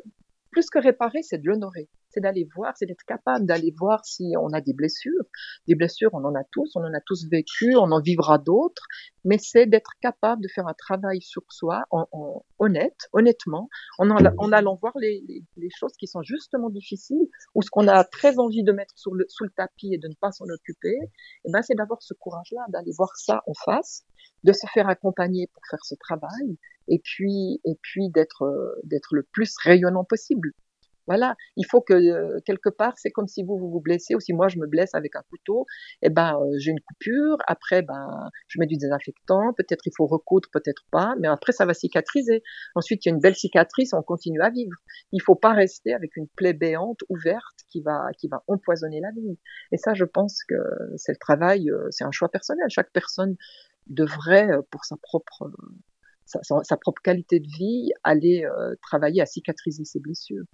plus 0.53 0.71
que 0.71 0.79
réparer, 0.79 1.23
c'est 1.23 1.39
de 1.39 1.49
l'honorer 1.49 1.89
c'est 2.13 2.21
d'aller 2.21 2.47
voir, 2.55 2.73
c'est 2.77 2.87
d'être 2.87 3.05
capable 3.07 3.47
d'aller 3.47 3.73
voir 3.77 4.05
si 4.05 4.35
on 4.41 4.53
a 4.53 4.61
des 4.61 4.75
blessures. 4.75 5.25
Des 5.67 5.75
blessures, 5.75 6.11
on 6.13 6.25
en 6.25 6.35
a 6.35 6.45
tous, 6.51 6.77
on 6.77 6.81
en 6.81 6.93
a 6.93 7.01
tous 7.01 7.27
vécu, 7.31 7.75
on 7.77 7.91
en 7.91 8.01
vivra 8.01 8.39
d'autres, 8.39 8.87
mais 9.25 9.39
c'est 9.39 9.67
d'être 9.67 9.93
capable 10.01 10.43
de 10.43 10.49
faire 10.49 10.67
un 10.67 10.75
travail 10.75 11.21
sur 11.23 11.43
soi, 11.49 11.85
honnête, 12.59 13.09
honnêtement, 13.13 13.69
en, 13.99 14.11
allant 14.53 14.77
voir 14.77 14.93
les, 14.99 15.45
choses 15.75 15.93
qui 15.99 16.07
sont 16.07 16.23
justement 16.23 16.71
difficiles 16.71 17.29
ou 17.55 17.63
ce 17.63 17.71
qu'on 17.71 17.89
a 17.89 18.05
très 18.05 18.39
envie 18.39 18.63
de 18.63 18.73
mettre 18.73 18.95
sous 18.97 19.15
le 19.15 19.51
tapis 19.57 19.95
et 19.95 19.99
de 19.99 20.09
ne 20.09 20.15
pas 20.15 20.33
s'en 20.33 20.45
occuper. 20.45 20.95
Et 20.95 21.11
eh 21.47 21.53
ben, 21.53 21.63
c'est 21.63 21.75
d'avoir 21.75 22.03
ce 22.03 22.15
courage-là, 22.15 22.67
d'aller 22.69 22.93
voir 22.97 23.17
ça 23.17 23.43
en 23.47 23.55
face, 23.55 24.05
de 24.45 24.53
se 24.53 24.67
faire 24.73 24.89
accompagner 24.89 25.49
pour 25.53 25.63
faire 25.71 25.85
ce 25.85 25.95
travail, 25.95 26.59
et 26.89 27.01
puis, 27.03 27.61
et 27.65 27.77
puis 27.83 28.11
d'être, 28.11 28.77
d'être 28.85 29.15
le 29.15 29.23
plus 29.23 29.57
rayonnant 29.63 30.05
possible. 30.05 30.53
Voilà, 31.09 31.35
il 31.57 31.67
faut 31.67 31.81
que 31.81 31.95
euh, 31.95 32.41
quelque 32.45 32.69
part, 32.69 32.95
c'est 32.97 33.11
comme 33.11 33.27
si 33.27 33.43
vous, 33.43 33.59
vous 33.59 33.69
vous 33.71 33.81
blessez 33.81 34.15
ou 34.15 34.21
si 34.21 34.33
moi 34.33 34.47
je 34.49 34.59
me 34.59 34.67
blesse 34.69 34.95
avec 34.95 35.17
un 35.17 35.23
couteau, 35.29 35.67
et 36.01 36.07
eh 36.07 36.11
ben 36.11 36.39
euh, 36.41 36.59
j'ai 36.59 36.71
une 36.71 36.81
coupure, 36.81 37.39
après 37.49 37.83
ben 37.83 38.31
je 38.47 38.61
mets 38.61 38.67
du 38.67 38.77
désinfectant, 38.77 39.53
peut-être 39.53 39.85
il 39.87 39.93
faut 39.97 40.07
recoudre, 40.07 40.49
peut-être 40.53 40.85
pas, 40.93 41.15
mais 41.19 41.27
après 41.27 41.53
ça 41.53 41.67
va 41.67 41.75
cicatriser. 41.75 42.43
Ensuite, 42.77 43.05
il 43.05 43.09
y 43.09 43.13
a 43.13 43.15
une 43.15 43.21
belle 43.21 43.35
cicatrice, 43.35 43.93
on 43.95 44.03
continue 44.03 44.41
à 44.43 44.51
vivre. 44.51 44.77
Il 45.11 45.21
faut 45.21 45.35
pas 45.35 45.53
rester 45.53 45.93
avec 45.93 46.17
une 46.17 46.29
plaie 46.29 46.53
béante 46.53 47.01
ouverte 47.09 47.59
qui 47.69 47.81
va 47.81 48.07
qui 48.19 48.29
va 48.29 48.45
empoisonner 48.47 49.01
la 49.01 49.11
vie. 49.11 49.39
Et 49.73 49.79
ça, 49.79 49.95
je 49.95 50.05
pense 50.05 50.45
que 50.45 50.55
c'est 50.97 51.13
le 51.13 51.19
travail, 51.19 51.69
euh, 51.71 51.89
c'est 51.91 52.05
un 52.05 52.13
choix 52.13 52.29
personnel. 52.29 52.67
Chaque 52.69 52.93
personne 52.93 53.37
devrait 53.89 54.49
pour 54.71 54.85
sa 54.85 54.97
propre 54.97 55.51
sa, 56.27 56.77
propre 56.77 57.03
qualité 57.03 57.41
de 57.41 57.49
vie 57.49 57.91
aller 58.05 58.47
travailler 58.83 59.21
à 59.21 59.27
cicatriser 59.27 59.85
ses 59.85 60.01
blessures 60.01 60.45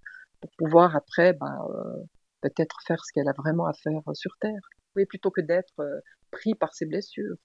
pour 0.40 0.50
pouvoir 0.56 0.96
après 0.96 1.32
ben, 1.32 1.58
euh, 1.70 2.02
peut-être 2.40 2.78
faire 2.86 3.04
ce 3.04 3.12
qu'elle 3.12 3.28
a 3.28 3.32
vraiment 3.32 3.66
à 3.66 3.72
faire 3.72 4.00
euh, 4.08 4.14
sur 4.14 4.36
Terre. 4.40 4.60
Oui, 4.96 5.04
plutôt 5.06 5.30
que 5.30 5.40
d'être 5.40 5.80
euh, 5.80 6.00
pris 6.30 6.54
par 6.54 6.74
ses 6.74 6.86
blessures. 6.86 7.36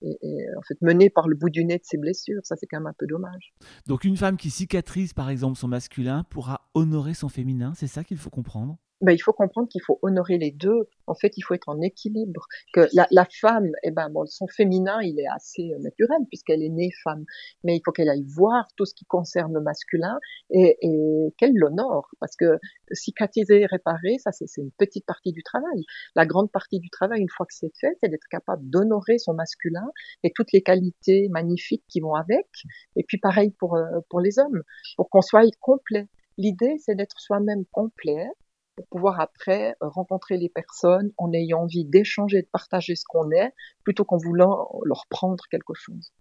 Et, 0.00 0.46
en 0.56 0.62
fait 0.62 0.80
mené 0.80 1.10
par 1.10 1.26
le 1.26 1.34
bout 1.34 1.50
du 1.50 1.64
nez 1.64 1.78
de 1.78 1.84
ses 1.84 1.98
blessures, 1.98 2.40
ça 2.44 2.54
c'est 2.54 2.66
quand 2.66 2.78
même 2.78 2.86
un 2.86 2.94
peu 2.96 3.06
dommage. 3.08 3.52
Donc 3.88 4.04
une 4.04 4.16
femme 4.16 4.36
qui 4.36 4.48
cicatrise 4.48 5.12
par 5.12 5.28
exemple 5.28 5.58
son 5.58 5.66
masculin 5.66 6.22
pourra 6.30 6.67
honorer 6.78 7.14
son 7.14 7.28
féminin, 7.28 7.72
c'est 7.74 7.86
ça 7.86 8.04
qu'il 8.04 8.16
faut 8.16 8.30
comprendre? 8.30 8.78
Ben, 9.00 9.12
il 9.12 9.20
faut 9.20 9.32
comprendre 9.32 9.68
qu'il 9.68 9.82
faut 9.82 10.00
honorer 10.02 10.38
les 10.38 10.50
deux. 10.50 10.88
En 11.06 11.14
fait, 11.14 11.32
il 11.36 11.42
faut 11.42 11.54
être 11.54 11.68
en 11.68 11.80
équilibre. 11.80 12.46
Que 12.72 12.88
la, 12.92 13.26
femme, 13.40 13.70
eh 13.84 13.92
ben, 13.92 14.10
son 14.26 14.48
féminin, 14.48 14.98
il 15.02 15.20
est 15.20 15.28
assez 15.28 15.72
euh, 15.72 15.78
naturel 15.78 16.18
puisqu'elle 16.28 16.62
est 16.62 16.68
née 16.68 16.90
femme. 17.04 17.24
Mais 17.62 17.76
il 17.76 17.82
faut 17.84 17.92
qu'elle 17.92 18.08
aille 18.08 18.26
voir 18.26 18.66
tout 18.76 18.84
ce 18.84 18.94
qui 18.94 19.04
concerne 19.04 19.54
le 19.54 19.60
masculin 19.60 20.18
et, 20.50 20.76
et 20.82 21.34
qu'elle 21.38 21.54
l'honore. 21.54 22.10
Parce 22.18 22.34
que 22.34 22.58
cicatriser 22.90 23.66
réparer, 23.66 24.18
ça, 24.18 24.32
c'est 24.32 24.46
une 24.56 24.72
petite 24.72 25.06
partie 25.06 25.30
du 25.30 25.44
travail. 25.44 25.84
La 26.16 26.26
grande 26.26 26.50
partie 26.50 26.80
du 26.80 26.90
travail, 26.90 27.20
une 27.20 27.28
fois 27.28 27.46
que 27.46 27.54
c'est 27.54 27.72
fait, 27.80 27.96
c'est 28.02 28.08
d'être 28.08 28.26
capable 28.28 28.68
d'honorer 28.68 29.18
son 29.18 29.34
masculin 29.34 29.86
et 30.24 30.32
toutes 30.34 30.50
les 30.52 30.62
qualités 30.62 31.28
magnifiques 31.30 31.84
qui 31.88 32.00
vont 32.00 32.14
avec. 32.14 32.48
Et 32.96 33.04
puis 33.04 33.18
pareil 33.18 33.52
pour, 33.60 33.76
euh, 33.76 34.00
pour 34.10 34.20
les 34.20 34.40
hommes, 34.40 34.62
pour 34.96 35.08
qu'on 35.08 35.22
soit 35.22 35.44
complet. 35.60 36.08
L'idée, 36.38 36.78
c'est 36.78 36.94
d'être 36.94 37.20
soi-même 37.20 37.64
complet 37.72 38.28
pour 38.76 38.86
pouvoir 38.86 39.20
après 39.20 39.76
euh, 39.82 39.88
rencontrer 39.88 40.38
les 40.38 40.48
personnes 40.48 41.12
en 41.18 41.32
ayant 41.32 41.62
envie 41.62 41.84
d'échanger, 41.84 42.42
de 42.42 42.48
partager 42.50 42.94
ce 42.94 43.04
qu'on 43.06 43.30
est, 43.32 43.52
plutôt 43.82 44.04
qu'en 44.04 44.16
voulant 44.16 44.70
leur 44.84 45.06
prendre 45.08 45.44
quelque 45.50 45.74
chose. 45.74 46.12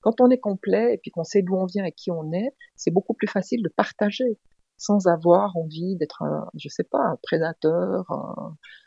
Quand 0.00 0.20
on 0.20 0.30
est 0.30 0.38
complet 0.38 0.94
et 0.94 0.98
puis 0.98 1.10
qu'on 1.10 1.24
sait 1.24 1.42
d'où 1.42 1.56
on 1.56 1.66
vient 1.66 1.84
et 1.84 1.92
qui 1.92 2.10
on 2.10 2.32
est, 2.32 2.54
c'est 2.76 2.92
beaucoup 2.92 3.14
plus 3.14 3.26
facile 3.26 3.62
de 3.62 3.68
partager 3.68 4.38
sans 4.76 5.06
avoir 5.06 5.56
envie 5.56 5.96
d'être 5.96 6.22
un, 6.22 6.48
je 6.56 6.68
sais 6.68 6.84
pas, 6.84 7.00
un 7.00 7.16
prédateur, 7.22 8.06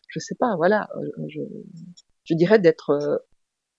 je 0.09 0.19
sais 0.19 0.35
pas, 0.35 0.55
voilà, 0.55 0.89
euh, 0.95 1.09
je, 1.27 1.41
je 2.23 2.33
dirais 2.33 2.59
d'être 2.59 2.91
euh, 2.91 3.17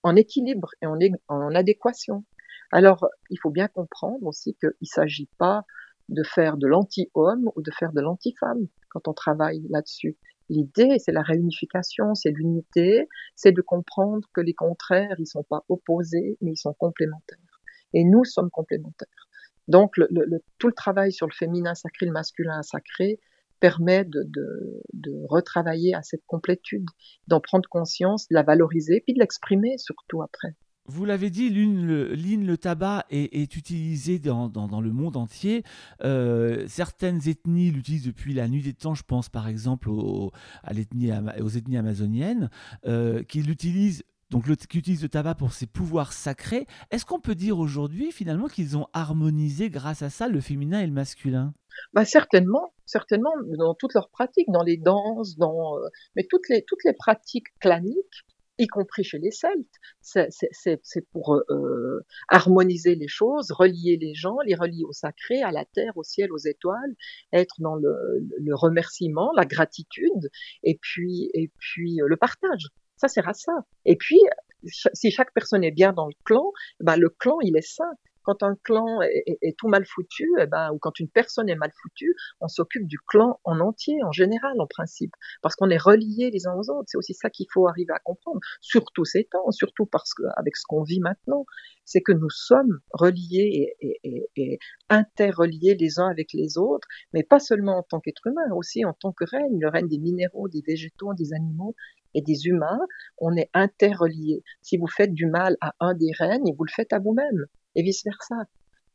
en 0.03 0.17
équilibre 0.17 0.71
et 0.83 0.87
en, 0.87 0.99
en 1.29 1.55
adéquation. 1.55 2.25
Alors, 2.71 3.09
il 3.31 3.39
faut 3.41 3.51
bien 3.51 3.69
comprendre 3.69 4.27
aussi 4.27 4.55
qu'il 4.57 4.73
ne 4.81 4.87
s'agit 4.87 5.29
pas 5.39 5.65
de 6.09 6.23
faire 6.23 6.57
de 6.57 6.67
l'anti-homme 6.67 7.51
ou 7.57 7.63
de 7.63 7.71
faire 7.71 7.93
de 7.93 8.01
l'anti-femme 8.01 8.67
quand 8.91 9.09
on 9.09 9.13
travaille 9.13 9.67
là-dessus. 9.69 10.17
L'idée, 10.49 10.99
c'est 10.99 11.13
la 11.13 11.23
réunification, 11.23 12.15
c'est 12.15 12.31
l'unité, 12.31 13.07
c'est 13.37 13.53
de 13.53 13.61
comprendre 13.61 14.27
que 14.33 14.41
les 14.41 14.55
contraires, 14.55 15.17
ils 15.19 15.27
sont 15.27 15.43
pas 15.43 15.65
opposés, 15.69 16.39
mais 16.41 16.53
ils 16.53 16.57
sont 16.57 16.73
complémentaires. 16.73 17.61
Et 17.93 18.05
nous 18.05 18.25
sommes 18.25 18.51
complémentaires. 18.51 19.29
Donc, 19.67 19.99
le, 19.99 20.09
tout 20.57 20.69
le 20.69 20.73
travail 20.73 21.13
sur 21.13 21.27
le 21.27 21.35
féminin 21.35 21.75
sacré, 21.75 22.07
le 22.07 22.13
masculin 22.13 22.63
sacré, 22.63 23.21
permet 23.61 24.05
de, 24.05 24.23
de, 24.25 24.83
de 24.95 25.13
retravailler 25.29 25.95
à 25.95 26.03
cette 26.03 26.25
complétude, 26.27 26.87
d'en 27.27 27.41
prendre 27.41 27.69
conscience, 27.69 28.29
de 28.29 28.35
la 28.35 28.43
valoriser, 28.43 29.03
puis 29.05 29.13
de 29.15 29.19
l'exprimer 29.19 29.77
surtout 29.77 30.23
après. 30.23 30.55
Vous 30.89 31.05
l'avez 31.05 31.29
dit, 31.29 31.51
l'une, 31.51 31.87
le, 31.87 32.57
tabac 32.57 33.05
est, 33.11 33.57
utilisé 33.57 34.19
dans, 34.19 34.81
le 34.81 34.91
monde 34.91 35.19
entier. 35.19 35.63
Euh, 36.03 36.65
certaines 36.67 37.29
ethnies 37.29 37.71
l'utilisent 37.71 38.07
depuis 38.07 38.33
la 38.33 38.49
nuit 38.49 38.63
des 38.63 38.73
temps. 38.73 38.95
Je 38.95 39.03
pense 39.03 39.29
par 39.29 39.49
exemple 39.49 39.91
aux, 39.91 40.33
à 40.65 40.73
l'ethnie, 40.73 41.11
aux 41.41 41.49
ethnies 41.51 41.77
amazoniennes 41.77 42.49
euh, 42.87 43.23
qui 43.23 43.43
l'utilisent. 43.43 44.03
Donc, 44.31 44.47
le, 44.47 44.57
qui 44.57 44.79
utilisent 44.79 45.03
le 45.03 45.09
tabac 45.09 45.35
pour 45.37 45.53
ses 45.53 45.67
pouvoirs 45.67 46.13
sacrés. 46.13 46.67
Est-ce 46.91 47.07
qu'on 47.07 47.21
peut 47.21 47.35
dire 47.35 47.59
aujourd'hui, 47.59 48.13
finalement, 48.13 48.47
qu'ils 48.47 48.77
ont 48.77 48.87
harmonisé 48.93 49.71
grâce 49.71 50.03
à 50.03 50.11
ça 50.11 50.29
le 50.29 50.41
féminin 50.41 50.81
et 50.81 50.87
le 50.87 50.93
masculin? 50.93 51.55
Bah 51.93 52.05
certainement, 52.05 52.73
certainement 52.85 53.31
dans 53.57 53.75
toutes 53.75 53.95
leurs 53.95 54.11
pratiques, 54.11 54.51
dans 54.51 54.63
les 54.63 54.77
danses, 54.77 55.37
dans 55.37 55.77
euh, 55.79 55.89
mais 56.17 56.27
toutes 56.29 56.49
les 56.49 56.63
toutes 56.67 56.85
les 56.85 56.93
pratiques 56.93 57.47
claniques 57.61 58.27
y 58.59 58.67
compris 58.67 59.05
chez 59.05 59.19
les 59.19 59.31
Celtes. 59.31 59.67
C'est 60.03 61.09
pour 61.13 61.35
euh, 61.35 61.43
euh, 61.51 62.01
harmoniser 62.29 62.95
les 62.95 63.09
choses, 63.09 63.53
relier 63.53 63.97
les 64.01 64.15
gens, 64.15 64.37
les 64.45 64.55
relier 64.55 64.85
au 64.85 64.93
sacré, 64.93 65.43
à 65.43 65.53
la 65.53 65.65
terre, 65.65 65.97
au 65.97 66.03
ciel, 66.03 66.33
aux 66.33 66.39
étoiles, 66.39 66.95
être 67.33 67.57
dans 67.61 67.77
le, 67.77 67.95
le 68.39 68.55
remerciement, 68.55 69.31
la 69.37 69.45
gratitude, 69.45 70.31
et 70.63 70.79
puis, 70.81 71.31
et 71.35 71.51
puis 71.59 72.01
euh, 72.03 72.07
le 72.09 72.17
partage. 72.17 72.69
Ça 72.97 73.09
sert 73.09 73.29
à 73.29 73.35
ça. 73.35 73.53
Et 73.85 73.97
puis, 73.97 74.21
si 74.65 75.11
chaque 75.11 75.33
personne 75.33 75.63
est 75.63 75.71
bien 75.71 75.93
dans 75.93 76.07
le 76.07 76.15
clan, 76.25 76.53
ben 76.81 76.97
le 76.97 77.09
clan, 77.11 77.39
il 77.43 77.57
est 77.57 77.67
sain 77.67 77.93
quand 78.29 78.43
un 78.43 78.57
clan 78.63 79.01
est, 79.01 79.57
tout 79.57 79.69
mal 79.69 79.87
foutu, 79.87 80.29
eh 80.39 80.45
ben, 80.45 80.71
ou 80.75 80.79
quand 80.79 81.01
une 81.01 81.09
personne 81.09 81.49
est 81.49 81.57
mal 81.57 81.73
foutue, 81.81 82.15
on 82.43 82.49
s'occupe 82.49 82.87
du 82.87 82.99
clan 82.99 83.41
en 83.45 83.59
entier, 83.59 83.97
en 84.05 84.13
général, 84.13 84.61
en 84.61 84.67
principe, 84.67 85.15
parce 85.41 85.57
qu'on 85.57 85.71
est 85.71 85.79
reliés 85.79 86.29
les 86.31 86.47
uns 86.47 86.53
aux 86.53 86.69
autres. 86.69 86.85
C'est 86.89 86.99
aussi 86.99 87.15
ça 87.15 87.31
qu'il 87.31 87.47
faut 87.51 87.69
arriver 87.69 87.95
à 87.95 88.01
comprendre, 88.01 88.41
surtout 88.61 89.07
ces 89.07 89.25
temps, 89.25 89.51
surtout 89.51 89.87
parce 89.87 90.13
que 90.13 90.25
avec 90.37 90.59
ce 90.59 90.65
qu'on 90.69 90.83
vit 90.83 91.01
maintenant, 91.01 91.47
c'est 91.87 92.03
que 92.03 92.13
nous 92.13 92.29
sommes 92.29 92.81
reliés 92.93 93.75
et, 93.81 94.29
et, 94.37 94.59
interreliés 94.91 95.75
les 95.75 95.99
uns 95.99 96.09
avec 96.09 96.35
les 96.35 96.59
autres, 96.59 96.87
mais 97.15 97.23
pas 97.23 97.39
seulement 97.39 97.79
en 97.79 97.83
tant 97.83 97.99
qu'être 97.99 98.27
humain, 98.27 98.53
aussi 98.55 98.85
en 98.85 98.93
tant 98.93 99.13
que 99.13 99.25
règne, 99.25 99.59
le 99.59 99.71
règne 99.71 99.89
des 99.89 99.99
minéraux, 99.99 100.49
des 100.49 100.63
végétaux, 100.67 101.15
des 101.15 101.33
animaux 101.33 101.75
et 102.13 102.21
des 102.21 102.47
humains, 102.47 102.81
on 103.17 103.35
est 103.37 103.49
interreliés. 103.55 104.43
Si 104.61 104.77
vous 104.77 104.87
faites 104.87 105.15
du 105.15 105.25
mal 105.25 105.57
à 105.63 105.75
un 105.81 105.95
des 105.95 106.13
règnes, 106.13 106.55
vous 106.59 106.65
le 106.65 106.73
faites 106.75 106.93
à 106.93 106.99
vous-même 106.99 107.47
et 107.75 107.83
vice-versa. 107.83 108.37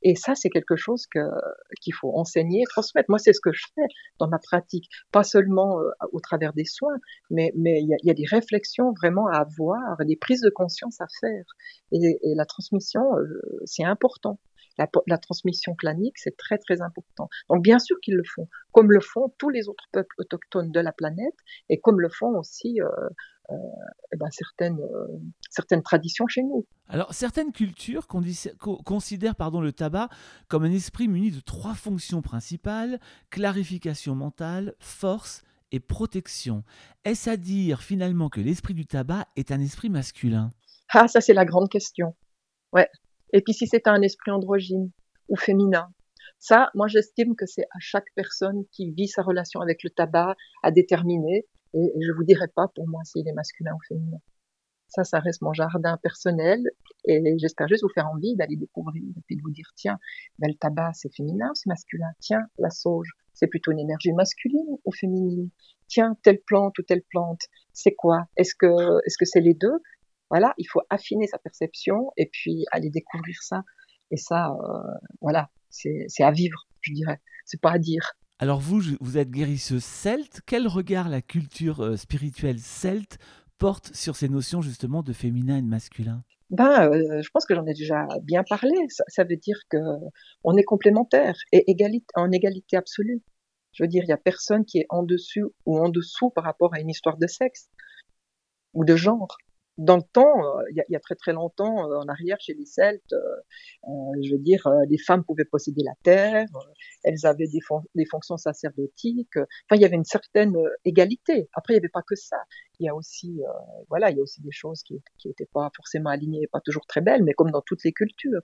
Et 0.04 0.16
ça, 0.16 0.36
c'est 0.36 0.50
quelque 0.50 0.76
chose 0.76 1.08
que, 1.08 1.20
qu'il 1.82 1.94
faut 1.94 2.12
enseigner, 2.18 2.64
transmettre. 2.70 3.10
Moi, 3.10 3.20
c'est 3.20 3.34
ce 3.34 3.40
que 3.40 3.54
je 3.54 3.66
fais 3.74 3.88
dans 4.20 4.28
ma 4.28 4.38
pratique, 4.38 4.90
pas 5.12 5.24
seulement 5.24 5.80
euh, 5.80 5.90
au 6.12 6.20
travers 6.20 6.54
des 6.54 6.66
soins, 6.66 6.98
mais 7.30 7.54
il 7.56 7.88
y 7.88 7.94
a, 7.94 7.98
y 8.04 8.12
a, 8.12 8.14
des 8.14 8.26
réflexions 8.26 8.92
vraiment 8.92 9.28
à 9.28 9.38
avoir, 9.38 9.98
des 10.06 10.18
prises 10.18 10.42
de 10.42 10.50
conscience 10.50 11.00
à 11.00 11.08
faire. 11.22 11.46
Et, 11.94 12.20
et 12.22 12.36
la 12.36 12.46
transmission, 12.46 13.18
euh, 13.18 13.42
c'est 13.66 13.86
important. 13.86 14.40
la, 14.78 15.18
transmission 15.18 15.74
clanique, 15.74 16.18
c'est 16.18 16.36
très 16.36 16.58
très 16.58 16.82
important. 16.82 17.30
Donc 17.50 17.64
bien 17.64 17.80
sûr 17.80 17.98
qu'ils 18.02 18.16
le 18.16 18.24
font, 18.26 18.50
comme 18.74 18.92
le 18.92 19.00
font 19.00 19.34
tous 19.38 19.50
les 19.50 19.70
autres 19.70 19.88
peuples 19.94 20.16
autochtones 20.18 20.72
de 20.72 20.80
la 20.82 20.92
planète, 20.92 21.38
et 21.70 21.80
comme 21.80 22.02
le 22.02 22.10
font 22.10 22.38
aussi 22.38 22.82
euh, 22.82 22.90
euh, 23.52 23.56
eh 24.14 24.18
ben, 24.18 24.30
certaines, 24.32 24.80
euh, 24.80 25.08
certaines 25.50 25.84
traditions 25.84 26.28
chez 26.28 26.44
nous. 26.44 26.66
Alors 26.88 27.14
certaines 27.14 27.52
cultures 27.52 28.08
considèrent 28.08 29.36
pardon, 29.36 29.60
le 29.60 29.74
tabac 29.74 30.10
comme 30.48 30.64
un 30.64 30.72
esprit 30.72 31.08
muni 31.08 31.32
de 31.32 31.42
trois 31.42 31.74
fonctions 31.74 32.22
principales, 32.22 33.00
clarification 33.30 34.16
mentale, 34.16 34.76
force 34.80 35.44
et 35.72 35.82
protection. 35.82 36.64
Est-ce 37.04 37.30
à 37.30 37.38
dire 37.38 37.82
finalement 37.82 38.30
que 38.30 38.40
l'esprit 38.40 38.74
du 38.74 38.86
tabac 38.86 39.28
est 39.36 39.52
un 39.52 39.60
esprit 39.60 39.90
masculin? 39.90 40.52
Ah, 40.94 41.08
ça 41.10 41.20
c'est 41.20 41.34
la 41.34 41.46
grande 41.46 41.70
question. 41.70 42.16
Ouais. 42.72 42.88
Et 43.34 43.42
puis 43.42 43.54
si 43.54 43.68
c'est 43.68 43.88
un 43.88 44.02
esprit 44.02 44.32
androgyne 44.32 44.92
ou 45.28 45.36
féminin, 45.36 45.90
ça, 46.40 46.70
moi 46.76 46.88
j'estime 46.88 47.36
que 47.36 47.46
c'est 47.46 47.64
à 47.72 47.80
chaque 47.80 48.08
personne 48.16 48.64
qui 48.72 48.92
vit 48.92 49.08
sa 49.08 49.22
relation 49.22 49.60
avec 49.60 49.84
le 49.84 49.90
tabac 49.90 50.36
à 50.62 50.72
déterminer. 50.72 51.46
Et, 51.74 51.92
je 52.00 52.12
vous 52.12 52.24
dirai 52.24 52.48
pas 52.56 52.68
pour 52.76 52.88
moi 52.88 53.02
s'il 53.04 53.28
est 53.28 53.34
masculin 53.34 53.74
ou 53.74 53.80
féminin. 53.88 54.20
Ça, 54.88 55.04
ça 55.04 55.20
reste 55.20 55.42
mon 55.42 55.54
jardin 55.54 55.98
personnel 55.98 56.62
et 57.06 57.22
j'espère 57.40 57.68
juste 57.68 57.84
vous 57.84 57.94
faire 57.94 58.08
envie 58.08 58.36
d'aller 58.36 58.56
découvrir 58.56 59.04
et 59.04 59.22
puis 59.26 59.36
de 59.36 59.42
vous 59.42 59.52
dire 59.52 59.72
tiens, 59.76 59.98
ben, 60.38 60.48
le 60.50 60.56
tabac 60.56 60.92
c'est 60.94 61.14
féminin, 61.14 61.50
c'est 61.56 61.68
masculin. 61.68 62.12
Tiens, 62.20 62.46
la 62.60 62.70
sauge, 62.70 63.10
c'est 63.34 63.48
plutôt 63.48 63.72
une 63.72 63.80
énergie 63.80 64.14
masculine 64.14 64.78
ou 64.86 64.92
féminine? 64.92 65.50
Tiens, 65.88 66.16
telle 66.22 66.42
plante 66.46 66.78
ou 66.78 66.84
telle 66.84 67.02
plante, 67.10 67.42
c'est 67.74 67.96
quoi? 67.96 68.28
Est-ce 68.38 68.54
que 68.56 68.68
est-ce 69.06 69.18
que 69.18 69.26
c'est 69.26 69.42
les 69.42 69.56
deux? 69.56 69.80
Voilà, 70.30 70.54
il 70.58 70.66
faut 70.66 70.82
affiner 70.90 71.28
sa 71.28 71.38
perception 71.40 72.12
et 72.18 72.30
puis 72.32 72.66
aller 72.72 72.90
découvrir 72.90 73.36
ça. 73.42 73.64
Et 74.12 74.18
ça, 74.18 74.50
euh, 74.50 74.98
voilà, 75.22 75.50
c'est 75.70 76.08
à 76.24 76.32
vivre, 76.32 76.68
je 76.82 76.94
dirais. 76.94 77.20
C'est 77.46 77.62
pas 77.62 77.72
à 77.72 77.80
dire. 77.80 78.14
Alors 78.44 78.60
vous, 78.60 78.82
vous 79.00 79.18
êtes 79.18 79.32
guérisseuse 79.32 79.86
celte. 79.86 80.42
Quel 80.46 80.68
regard 80.68 81.08
la 81.08 81.22
culture 81.22 81.80
euh, 81.80 81.96
spirituelle 81.96 82.60
celte 82.60 83.18
porte 83.58 83.96
sur 83.96 84.18
ces 84.18 84.28
notions 84.28 84.62
justement 84.62 85.02
de 85.02 85.14
féminin 85.14 85.60
et 85.60 85.62
de 85.62 85.68
masculin? 85.68 86.26
Ben, 86.50 86.90
euh, 86.90 87.22
je 87.22 87.30
pense 87.30 87.46
que 87.46 87.56
j'en 87.56 87.66
ai 87.66 87.74
déjà 87.74 88.06
bien 88.22 88.44
parlé. 88.44 88.74
Ça, 88.90 89.24
veut 89.24 89.38
dire 89.38 89.56
que 89.70 89.78
on 90.44 90.58
est 90.58 90.66
complémentaires 90.66 91.38
et 91.54 91.64
en 92.16 92.32
égalité 92.34 92.76
absolue. 92.76 93.22
Je 93.72 93.84
veux 93.84 93.88
dire, 93.88 94.04
il 94.04 94.10
y 94.10 94.12
a 94.12 94.18
personne 94.18 94.66
qui 94.66 94.80
est 94.80 94.88
en 94.90 95.04
dessus 95.04 95.46
ou 95.66 95.80
en 95.80 95.88
dessous 95.88 96.30
par 96.30 96.44
rapport 96.44 96.74
à 96.74 96.82
une 96.82 96.90
histoire 96.90 97.16
de 97.16 97.28
sexe 97.28 97.70
ou 98.74 98.84
de 98.84 98.98
genre 98.98 99.38
dans 99.78 99.98
le 99.98 100.04
temps, 100.04 100.60
euh, 100.60 100.64
il 100.70 100.84
y, 100.88 100.96
a, 100.96 101.00
très 101.00 101.16
très 101.16 101.34
longtemps, 101.34 101.90
euh, 101.90 101.98
en 101.98 102.08
arrière 102.08 102.38
chez 102.40 102.54
les 102.54 102.66
Celtes, 102.66 103.14
euh, 103.14 103.92
je 104.22 104.32
veux 104.32 104.40
dire, 104.40 104.68
les 104.88 105.00
femmes 105.00 105.24
pouvaient 105.24 105.46
posséder 105.46 105.82
la 105.84 105.96
terre, 106.04 106.46
elles 107.04 107.26
avaient 107.26 107.48
des, 107.48 108.06
fonctions 108.06 108.38
sacerdotiques. 108.38 109.36
Enfin, 109.38 109.76
il 109.76 109.82
y 109.82 109.86
avait 109.86 109.96
une 109.96 110.06
certaine 110.06 110.56
égalité. 110.86 111.50
Après, 111.54 111.74
il 111.74 111.78
n'y 111.78 111.82
avait 111.82 111.90
pas 111.90 112.04
que 112.04 112.16
ça. 112.16 112.38
Il 112.80 112.86
y 112.86 112.90
a 112.90 112.96
aussi, 112.96 113.42
voilà, 113.90 114.12
il 114.12 114.18
y 114.18 114.20
a 114.20 114.24
aussi 114.24 114.42
des 114.42 114.52
choses 114.52 114.84
qui 114.84 115.02
n'étaient 115.26 115.50
pas 115.52 115.70
forcément 115.76 116.12
alignées, 116.12 116.48
pas 116.52 116.62
toujours 116.62 116.86
très 116.86 117.02
belles, 117.02 117.24
mais 117.24 117.34
comme 117.34 117.52
dans 117.52 117.62
toutes 117.62 117.84
les 117.84 117.94
cultures. 117.94 118.42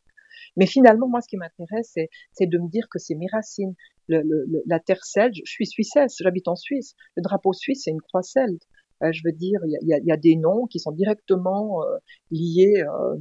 Mais 0.58 0.66
finalement, 0.66 1.08
moi, 1.08 1.22
ce 1.22 1.28
qui 1.28 1.38
m'intéresse, 1.38 1.96
c'est 2.34 2.48
de 2.48 2.58
me 2.58 2.70
dire 2.70 2.88
que 2.90 3.00
c'est 3.00 3.16
mes 3.16 3.28
racines. 3.32 3.76
La 4.08 4.80
terre 4.80 5.04
celte, 5.04 5.36
je 5.36 5.52
suis 5.52 5.68
suissesse, 5.68 6.16
j'habite 6.20 6.48
en 6.48 6.56
Suisse. 6.56 6.96
Le 7.16 7.22
drapeau 7.22 7.54
suisse, 7.54 7.84
c'est 7.84 7.92
une 7.92 8.02
croix 8.02 8.24
celte. 8.24 8.64
Euh, 9.04 9.12
je 9.12 9.22
veux 9.26 9.32
dire, 9.32 9.60
il 9.66 9.88
y 9.88 9.94
a, 9.94 10.00
y 10.00 10.12
a, 10.12 10.18
des 10.18 10.36
noms 10.36 10.66
qui 10.68 10.80
sont 10.80 10.92
directement 10.92 11.84
euh, 11.84 11.98
liés 12.32 12.84
euh, 12.84 13.18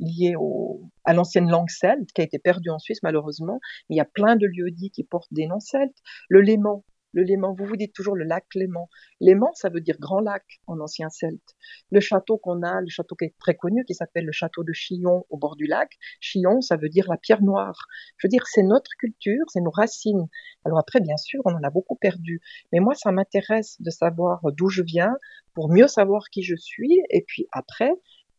liés 0.00 0.34
au, 0.38 0.90
à 1.04 1.14
l'ancienne 1.14 1.48
langue 1.48 1.70
celte, 1.70 2.12
qui 2.12 2.20
a 2.20 2.24
été 2.24 2.38
perdue 2.38 2.70
en 2.70 2.78
Suisse 2.78 3.02
malheureusement. 3.02 3.60
Il 3.88 3.96
y 3.96 4.00
a 4.00 4.04
plein 4.04 4.36
de 4.36 4.46
lieux 4.46 4.70
dits 4.70 4.90
qui 4.90 5.04
portent 5.04 5.32
des 5.32 5.46
noms 5.46 5.60
celtes. 5.60 5.98
Le 6.28 6.40
Léman, 6.40 6.84
le 7.14 7.22
Léman, 7.22 7.54
vous 7.54 7.64
vous 7.64 7.76
dites 7.76 7.94
toujours 7.94 8.16
le 8.16 8.24
lac 8.24 8.44
Léman. 8.54 8.88
Léman, 9.20 9.52
ça 9.54 9.68
veut 9.68 9.80
dire 9.80 9.96
grand 10.00 10.20
lac 10.20 10.42
en 10.66 10.80
ancien 10.80 11.08
celte. 11.10 11.54
Le 11.92 12.00
château 12.00 12.38
qu'on 12.38 12.62
a, 12.62 12.80
le 12.80 12.88
château 12.88 13.14
qui 13.14 13.26
est 13.26 13.34
très 13.38 13.54
connu, 13.54 13.84
qui 13.84 13.94
s'appelle 13.94 14.24
le 14.26 14.32
château 14.32 14.64
de 14.64 14.72
Chillon 14.72 15.24
au 15.30 15.38
bord 15.38 15.54
du 15.54 15.66
lac. 15.66 15.92
Chillon, 16.18 16.60
ça 16.60 16.76
veut 16.76 16.88
dire 16.88 17.06
la 17.08 17.16
pierre 17.16 17.40
noire. 17.40 17.86
Je 18.18 18.26
veux 18.26 18.30
dire, 18.30 18.46
c'est 18.48 18.64
notre 18.64 18.90
culture, 18.98 19.44
c'est 19.48 19.60
nos 19.60 19.70
racines. 19.70 20.26
Alors 20.64 20.78
après, 20.80 21.00
bien 21.00 21.16
sûr, 21.16 21.40
on 21.44 21.54
en 21.54 21.62
a 21.62 21.70
beaucoup 21.70 21.94
perdu. 21.94 22.40
Mais 22.72 22.80
moi, 22.80 22.94
ça 22.94 23.12
m'intéresse 23.12 23.80
de 23.80 23.90
savoir 23.90 24.40
d'où 24.52 24.68
je 24.68 24.82
viens 24.82 25.14
pour 25.54 25.70
mieux 25.70 25.86
savoir 25.86 26.30
qui 26.30 26.42
je 26.42 26.56
suis. 26.56 27.00
Et 27.10 27.24
puis 27.26 27.46
après, 27.52 27.92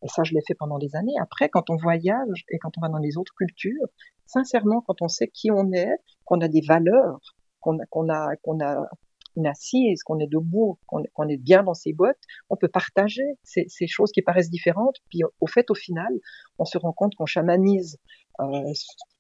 et 0.04 0.08
ça 0.10 0.24
je 0.24 0.34
l'ai 0.34 0.42
fait 0.46 0.54
pendant 0.54 0.80
des 0.80 0.96
années, 0.96 1.16
après, 1.22 1.48
quand 1.48 1.70
on 1.70 1.78
voyage 1.78 2.46
et 2.50 2.60
quand 2.60 2.78
on 2.78 2.82
va 2.82 2.90
dans 2.90 3.00
les 3.00 3.18
autres 3.18 3.34
cultures, 3.36 3.88
sincèrement, 4.26 4.82
quand 4.82 5.02
on 5.02 5.08
sait 5.08 5.28
qui 5.30 5.50
on 5.50 5.72
est, 5.72 5.96
qu'on 6.26 6.42
a 6.42 6.48
des 6.48 6.62
valeurs, 6.62 7.35
qu'on 7.90 8.10
a, 8.10 8.34
a 8.34 8.90
une 9.36 9.48
assise, 9.48 10.04
qu'on 10.04 10.20
est 10.20 10.28
debout, 10.28 10.80
qu'on 10.88 11.28
est 11.28 11.38
bien 11.38 11.64
dans 11.64 11.74
ses 11.74 11.94
bottes, 11.94 12.22
on 12.50 12.56
peut 12.56 12.68
partager 12.68 13.24
ces, 13.44 13.88
choses 13.88 14.12
qui 14.12 14.22
paraissent 14.22 14.50
différentes. 14.50 14.98
Puis 15.10 15.22
au 15.40 15.48
fait, 15.48 15.70
au 15.70 15.76
final, 15.76 16.14
on 16.58 16.66
se 16.66 16.78
rend 16.78 16.94
compte 16.94 17.16
qu'on 17.16 17.26
chamanise 17.26 17.98
euh, 18.40 18.72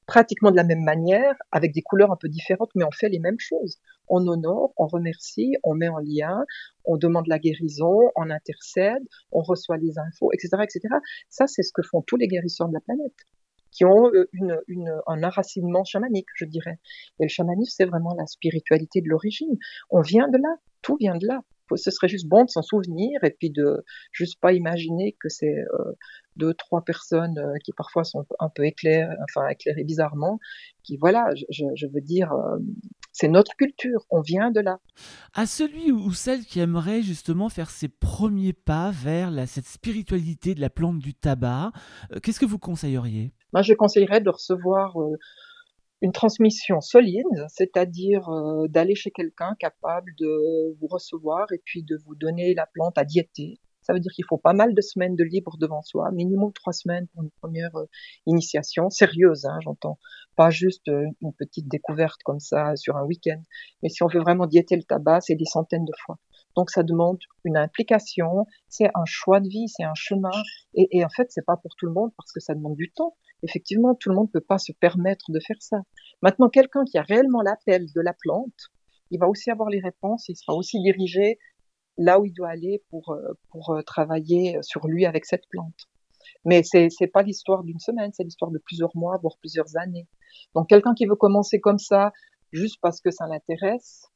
pratiquement 0.05 0.51
de 0.51 0.55
la 0.55 0.63
même 0.63 0.84
manière, 0.84 1.36
avec 1.51 1.73
des 1.73 1.81
couleurs 1.81 2.12
un 2.12 2.17
peu 2.17 2.29
différentes, 2.29 2.69
mais 2.75 2.84
on 2.84 2.91
fait 2.91 3.10
les 3.10 3.19
mêmes 3.19 3.39
choses. 3.39 3.77
On 4.08 4.25
honore, 4.27 4.71
on 4.77 4.88
remercie, 4.88 5.55
on 5.63 5.73
met 5.73 5.89
en 5.89 5.97
lien, 5.97 6.45
on 6.86 6.97
demande 6.97 7.27
la 7.27 7.39
guérison, 7.39 7.99
on 8.15 8.29
intercède, 8.29 9.03
on 9.31 9.41
reçoit 9.41 9.77
les 9.77 9.97
infos, 9.97 10.31
etc., 10.31 10.63
etc. 10.63 10.95
Ça, 11.29 11.47
c'est 11.47 11.63
ce 11.63 11.73
que 11.73 11.81
font 11.81 12.03
tous 12.03 12.17
les 12.17 12.27
guérisseurs 12.27 12.67
de 12.67 12.73
la 12.73 12.81
planète 12.81 13.15
qui 13.76 13.84
ont 13.84 14.10
euh, 14.14 14.26
un 15.08 15.24
enracinement 15.24 15.84
chamanique, 15.84 16.28
je 16.36 16.46
dirais. 16.46 16.80
Et 17.20 17.24
le 17.24 17.30
chamanisme, 17.30 17.74
c'est 17.76 17.86
vraiment 17.86 18.16
la 18.18 18.26
spiritualité 18.26 19.02
de 19.02 19.10
l'origine. 19.10 19.58
On 19.90 20.02
vient 20.02 20.30
de 20.30 20.38
là, 20.38 20.56
tout 20.82 20.96
vient 20.98 21.18
de 21.18 21.28
là. 21.28 21.42
Ce 21.76 21.90
serait 21.90 22.08
juste 22.08 22.28
bon 22.28 22.46
de 22.46 22.50
s'en 22.50 22.62
souvenir 22.62 23.24
et 23.24 23.32
puis 23.32 23.50
de 23.50 23.84
juste 24.12 24.40
pas 24.40 24.54
imaginer 24.54 25.18
que 25.20 25.30
c'est 25.30 25.58
euh, 25.58 25.94
deux, 26.36 26.54
trois 26.54 26.84
personnes 26.84 27.40
euh, 27.40 27.54
qui 27.64 27.74
parfois 27.74 28.04
sont 28.04 28.24
un 28.40 28.50
peu 28.50 28.66
éclairées, 28.66 29.12
enfin 29.24 29.48
éclairées 29.48 29.84
bizarrement, 29.84 30.40
qui 30.84 30.96
voilà, 30.98 31.32
je, 31.50 31.88
veux 31.88 32.02
dire, 32.02 32.32
c'est 33.12 33.28
notre 33.28 33.56
culture, 33.56 34.06
on 34.12 34.22
vient 34.22 34.52
de 34.52 34.60
là. 34.60 34.78
À 35.34 35.48
celui 35.48 35.92
ou 35.92 36.14
celle 36.14 36.46
qui 36.46 36.60
aimerait 36.60 37.02
justement 37.02 37.50
faire 37.50 37.72
ses 37.72 37.88
premiers 37.88 38.54
pas 38.54 38.92
vers 38.92 39.32
cette 39.48 39.66
spiritualité 39.66 40.54
de 40.54 40.62
la 40.62 40.70
plante 40.70 41.00
du 41.00 41.16
tabac, 41.16 41.72
qu'est-ce 42.22 42.40
que 42.40 42.46
vous 42.46 42.60
conseilleriez? 42.60 43.34
Moi, 43.56 43.62
je 43.62 43.74
conseillerais 43.74 44.20
de 44.20 44.30
recevoir 44.30 45.02
euh, 45.02 45.15
une 46.02 46.12
transmission 46.12 46.82
solide, 46.82 47.24
c'est-à-dire 47.48 48.28
euh, 48.28 48.68
d'aller 48.68 48.96
chez 48.96 49.12
quelqu'un 49.12 49.56
capable 49.58 50.12
de 50.20 50.76
vous 50.78 50.88
recevoir 50.88 51.50
et 51.54 51.62
puis 51.63 51.82
de 51.82 51.98
vous 52.06 52.15
donner 52.15 52.54
la 52.54 52.65
plante 52.65 52.98
à 52.98 53.06
diéter. 53.06 53.62
Ça 53.80 53.94
veut 53.94 54.02
dire 54.02 54.12
qu'il 54.12 54.26
faut 54.28 54.38
pas 54.38 54.52
mal 54.52 54.74
de 54.74 54.82
semaines 54.82 55.15
de 55.15 55.24
libre 55.24 55.56
devant 55.58 55.82
soi, 55.84 56.12
minimum 56.12 56.52
trois 56.52 56.74
semaines 56.74 57.08
pour 57.13 57.24
une 57.24 57.32
première 57.39 57.74
euh, 57.78 57.86
initiation 58.26 58.89
sérieuse, 58.89 59.46
hein, 59.46 59.58
j'entends, 59.63 60.00
pas 60.36 60.50
juste 60.50 60.88
une 60.88 61.34
petite 61.39 61.70
découverte 61.70 62.20
comme 62.26 62.41
ça 62.41 62.76
sur 62.76 62.98
un 62.98 63.06
week-end. 63.06 63.41
Mais 63.82 63.88
si 63.88 64.04
on 64.04 64.08
veut 64.08 64.20
vraiment 64.20 64.48
diéter 64.48 64.76
le 64.76 64.84
tabac, 64.84 65.22
c'est 65.22 65.36
des 65.36 65.46
centaines 65.46 65.86
de 65.86 65.94
fois. 66.06 66.18
Donc 66.58 66.72
ça 66.72 66.84
demande 66.84 67.20
une 67.46 67.56
implication, 67.56 68.48
c'est 68.68 68.89
un 68.96 69.06
choix 69.06 69.39
de 69.39 69.48
vie, 69.48 69.70
c'est 69.70 69.86
un 69.86 69.96
chemin, 69.96 70.44
et, 70.74 70.89
et 70.91 71.06
en 71.06 71.10
fait 71.10 71.28
c'est 71.30 71.46
pas 71.46 71.56
pour 71.56 71.72
tout 71.78 71.86
le 71.86 71.94
monde 71.94 72.12
parce 72.18 72.34
que 72.34 72.41
ça 72.41 72.54
demande 72.54 72.76
du 72.76 72.91
temps. 72.91 73.15
Effectivement, 73.43 73.95
tout 73.95 74.10
le 74.10 74.15
monde 74.15 74.28
ne 74.28 74.39
peut 74.39 74.45
pas 74.45 74.58
se 74.58 74.71
permettre 74.71 75.32
de 75.32 75.39
faire 75.39 75.62
ça. 75.62 75.78
Maintenant, 76.21 76.50
quelqu'un 76.50 76.84
qui 76.86 76.98
a 76.98 77.02
réellement 77.02 77.41
l'appel 77.41 77.86
de 77.93 78.02
la 78.02 78.13
plante, 78.13 78.71
il 79.12 79.19
va 79.19 79.28
aussi 79.28 79.52
avoir 79.52 79.69
les 79.69 79.80
réponses, 79.80 80.30
il 80.30 80.36
sera 80.36 80.56
aussi 80.56 80.82
dirigé 80.82 81.38
là 81.98 82.19
où 82.19 82.26
il 82.26 82.34
doit 82.34 82.50
aller 82.50 82.84
pour, 82.89 83.12
euh, 83.12 83.34
pour 83.50 83.71
euh, 83.71 83.82
travailler 83.82 84.58
sur 84.62 84.88
lui 84.88 85.06
avec 85.06 85.26
cette 85.26 85.48
plante. 85.50 85.88
Mais 86.43 86.63
c'est 86.63 86.89
n'est 87.00 87.08
pas 87.08 87.21
l'histoire 87.21 87.63
d'une 87.63 87.80
semaine, 87.80 88.12
c'est 88.13 88.24
l'histoire 88.24 88.52
de 88.52 88.58
plusieurs 88.58 88.95
mois, 88.95 89.17
voire 89.21 89.38
plusieurs 89.39 89.78
années. 89.78 90.08
Donc 90.54 90.69
quelqu'un 90.69 90.94
qui 90.94 91.06
veut 91.06 91.15
commencer 91.15 91.60
comme 91.60 91.79
ça, 91.79 92.12
juste 92.52 92.77
parce 92.81 93.02
que 93.02 93.12
ça 93.12 93.27
l'intéresse, 93.27 94.08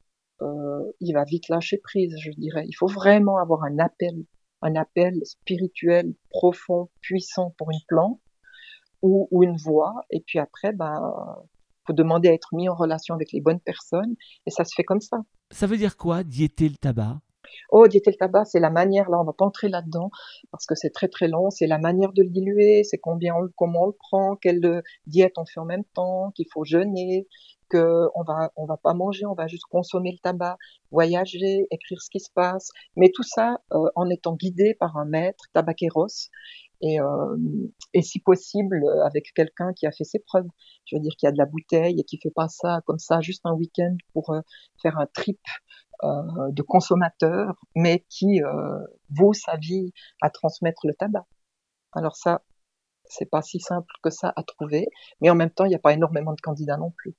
euh, 0.42 0.92
il 1.00 1.12
va 1.12 1.24
vite 1.24 1.48
lâcher 1.48 1.78
prise, 1.78 2.14
je 2.18 2.30
dirais. 2.30 2.64
Il 2.66 2.74
faut 2.74 2.86
vraiment 2.86 3.38
avoir 3.38 3.64
un 3.64 3.78
appel, 3.78 4.24
un 4.62 4.74
appel 4.74 5.24
spirituel 5.24 6.14
profond, 6.30 6.88
puissant 7.00 7.54
pour 7.58 7.70
une 7.70 7.84
plante, 7.88 8.20
ou, 9.02 9.28
ou 9.30 9.42
une 9.42 9.56
voix, 9.56 9.94
et 10.10 10.20
puis 10.20 10.38
après, 10.38 10.72
ben, 10.72 11.14
faut 11.86 11.92
demander 11.92 12.28
à 12.28 12.32
être 12.32 12.54
mis 12.54 12.68
en 12.68 12.74
relation 12.74 13.14
avec 13.14 13.32
les 13.32 13.40
bonnes 13.40 13.60
personnes, 13.60 14.14
et 14.46 14.50
ça 14.50 14.64
se 14.64 14.74
fait 14.74 14.84
comme 14.84 15.00
ça. 15.00 15.18
Ça 15.50 15.66
veut 15.66 15.76
dire 15.76 15.96
quoi, 15.96 16.22
diéter 16.22 16.68
le 16.68 16.76
tabac? 16.76 17.20
Oh, 17.70 17.88
diéter 17.88 18.10
le 18.10 18.16
tabac, 18.16 18.44
c'est 18.44 18.60
la 18.60 18.70
manière, 18.70 19.10
là, 19.10 19.18
on 19.20 19.24
va 19.24 19.32
pas 19.32 19.44
entrer 19.44 19.68
là-dedans, 19.68 20.10
parce 20.50 20.66
que 20.66 20.74
c'est 20.74 20.90
très 20.90 21.08
très 21.08 21.28
long, 21.28 21.50
c'est 21.50 21.66
la 21.66 21.78
manière 21.78 22.12
de 22.12 22.22
le 22.22 22.28
diluer, 22.28 22.84
c'est 22.84 22.98
combien 22.98 23.34
on, 23.34 23.48
comment 23.56 23.84
on 23.84 23.86
le 23.86 23.96
prend, 23.98 24.36
quelle 24.36 24.82
diète 25.06 25.32
on 25.36 25.44
fait 25.44 25.60
en 25.60 25.64
même 25.64 25.84
temps, 25.94 26.30
qu'il 26.32 26.46
faut 26.52 26.64
jeûner, 26.64 27.26
que 27.70 28.08
on 28.14 28.22
va 28.22 28.50
on 28.56 28.66
va 28.66 28.76
pas 28.76 28.94
manger, 28.94 29.24
on 29.26 29.34
va 29.34 29.46
juste 29.46 29.64
consommer 29.70 30.12
le 30.12 30.18
tabac, 30.18 30.58
voyager, 30.90 31.66
écrire 31.70 32.02
ce 32.02 32.10
qui 32.10 32.20
se 32.20 32.30
passe, 32.34 32.70
mais 32.96 33.10
tout 33.14 33.22
ça 33.22 33.60
euh, 33.72 33.88
en 33.94 34.10
étant 34.10 34.34
guidé 34.34 34.74
par 34.74 34.96
un 34.96 35.06
maître, 35.06 35.44
tabaqueros, 35.54 36.28
et, 36.80 36.98
et 37.94 38.02
si 38.02 38.20
possible 38.20 38.82
avec 39.04 39.32
quelqu'un 39.34 39.72
qui 39.74 39.86
a 39.86 39.92
fait 39.92 40.04
ses 40.04 40.18
preuves. 40.20 40.48
Je 40.86 40.96
veux 40.96 41.00
dire 41.00 41.12
qu'il 41.18 41.28
a 41.28 41.32
de 41.32 41.38
la 41.38 41.46
bouteille 41.46 42.00
et 42.00 42.04
qui 42.04 42.18
fait 42.18 42.30
pas 42.30 42.48
ça 42.48 42.80
comme 42.86 42.98
ça 42.98 43.20
juste 43.20 43.42
un 43.44 43.52
week-end 43.52 43.96
pour 44.12 44.34
faire 44.82 44.98
un 44.98 45.06
trip 45.06 45.40
de 46.02 46.62
consommateur, 46.62 47.54
mais 47.74 48.04
qui 48.08 48.40
vaut 49.10 49.32
sa 49.32 49.56
vie 49.56 49.92
à 50.22 50.30
transmettre 50.30 50.86
le 50.86 50.94
tabac. 50.94 51.26
Alors 51.92 52.16
ça, 52.16 52.42
c'est 53.04 53.28
pas 53.28 53.42
si 53.42 53.60
simple 53.60 53.92
que 54.02 54.10
ça 54.10 54.32
à 54.36 54.42
trouver, 54.42 54.88
mais 55.20 55.30
en 55.30 55.34
même 55.34 55.50
temps, 55.50 55.64
il 55.64 55.70
n'y 55.70 55.74
a 55.74 55.80
pas 55.80 55.92
énormément 55.92 56.32
de 56.32 56.40
candidats 56.40 56.76
non 56.76 56.92
plus. 56.92 57.14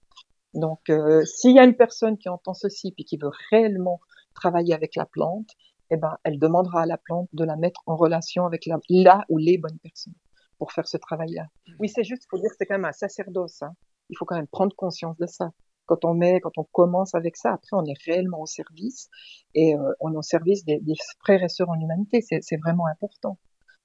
Donc, 0.53 0.89
euh, 0.89 1.23
s'il 1.25 1.55
y 1.55 1.59
a 1.59 1.63
une 1.63 1.75
personne 1.75 2.17
qui 2.17 2.29
entend 2.29 2.53
ceci 2.53 2.91
puis 2.91 3.05
qui 3.05 3.17
veut 3.17 3.31
réellement 3.51 3.99
travailler 4.33 4.73
avec 4.73 4.95
la 4.95 5.05
plante, 5.05 5.49
eh 5.91 5.97
ben, 5.97 6.17
elle 6.23 6.39
demandera 6.39 6.83
à 6.83 6.85
la 6.85 6.97
plante 6.97 7.29
de 7.33 7.43
la 7.43 7.55
mettre 7.57 7.81
en 7.85 7.95
relation 7.95 8.45
avec 8.45 8.65
la, 8.65 8.79
là 8.89 9.25
ou 9.29 9.37
les 9.37 9.57
bonnes 9.57 9.77
personnes 9.79 10.15
pour 10.57 10.71
faire 10.71 10.87
ce 10.87 10.97
travail-là. 10.97 11.47
Oui, 11.79 11.89
c'est 11.89 12.03
juste, 12.03 12.25
faut 12.29 12.37
dire, 12.37 12.49
c'est 12.57 12.65
quand 12.65 12.75
même 12.75 12.85
un 12.85 12.91
sacerdoce. 12.91 13.61
Hein. 13.61 13.73
Il 14.09 14.17
faut 14.17 14.25
quand 14.25 14.35
même 14.35 14.47
prendre 14.47 14.75
conscience 14.75 15.17
de 15.17 15.27
ça. 15.27 15.51
Quand 15.85 16.05
on 16.05 16.13
met, 16.13 16.39
quand 16.39 16.57
on 16.57 16.63
commence 16.63 17.13
avec 17.13 17.35
ça, 17.35 17.51
après, 17.51 17.71
on 17.73 17.83
est 17.85 17.99
réellement 18.05 18.39
au 18.39 18.45
service 18.45 19.09
et 19.53 19.75
euh, 19.75 19.93
on 19.99 20.13
est 20.13 20.17
au 20.17 20.21
service 20.21 20.63
des, 20.63 20.79
des 20.79 20.93
frères 21.19 21.43
et 21.43 21.49
sœurs 21.49 21.69
en 21.69 21.79
humanité. 21.79 22.21
C'est 22.21 22.57
vraiment 22.57 22.85
important 22.87 23.37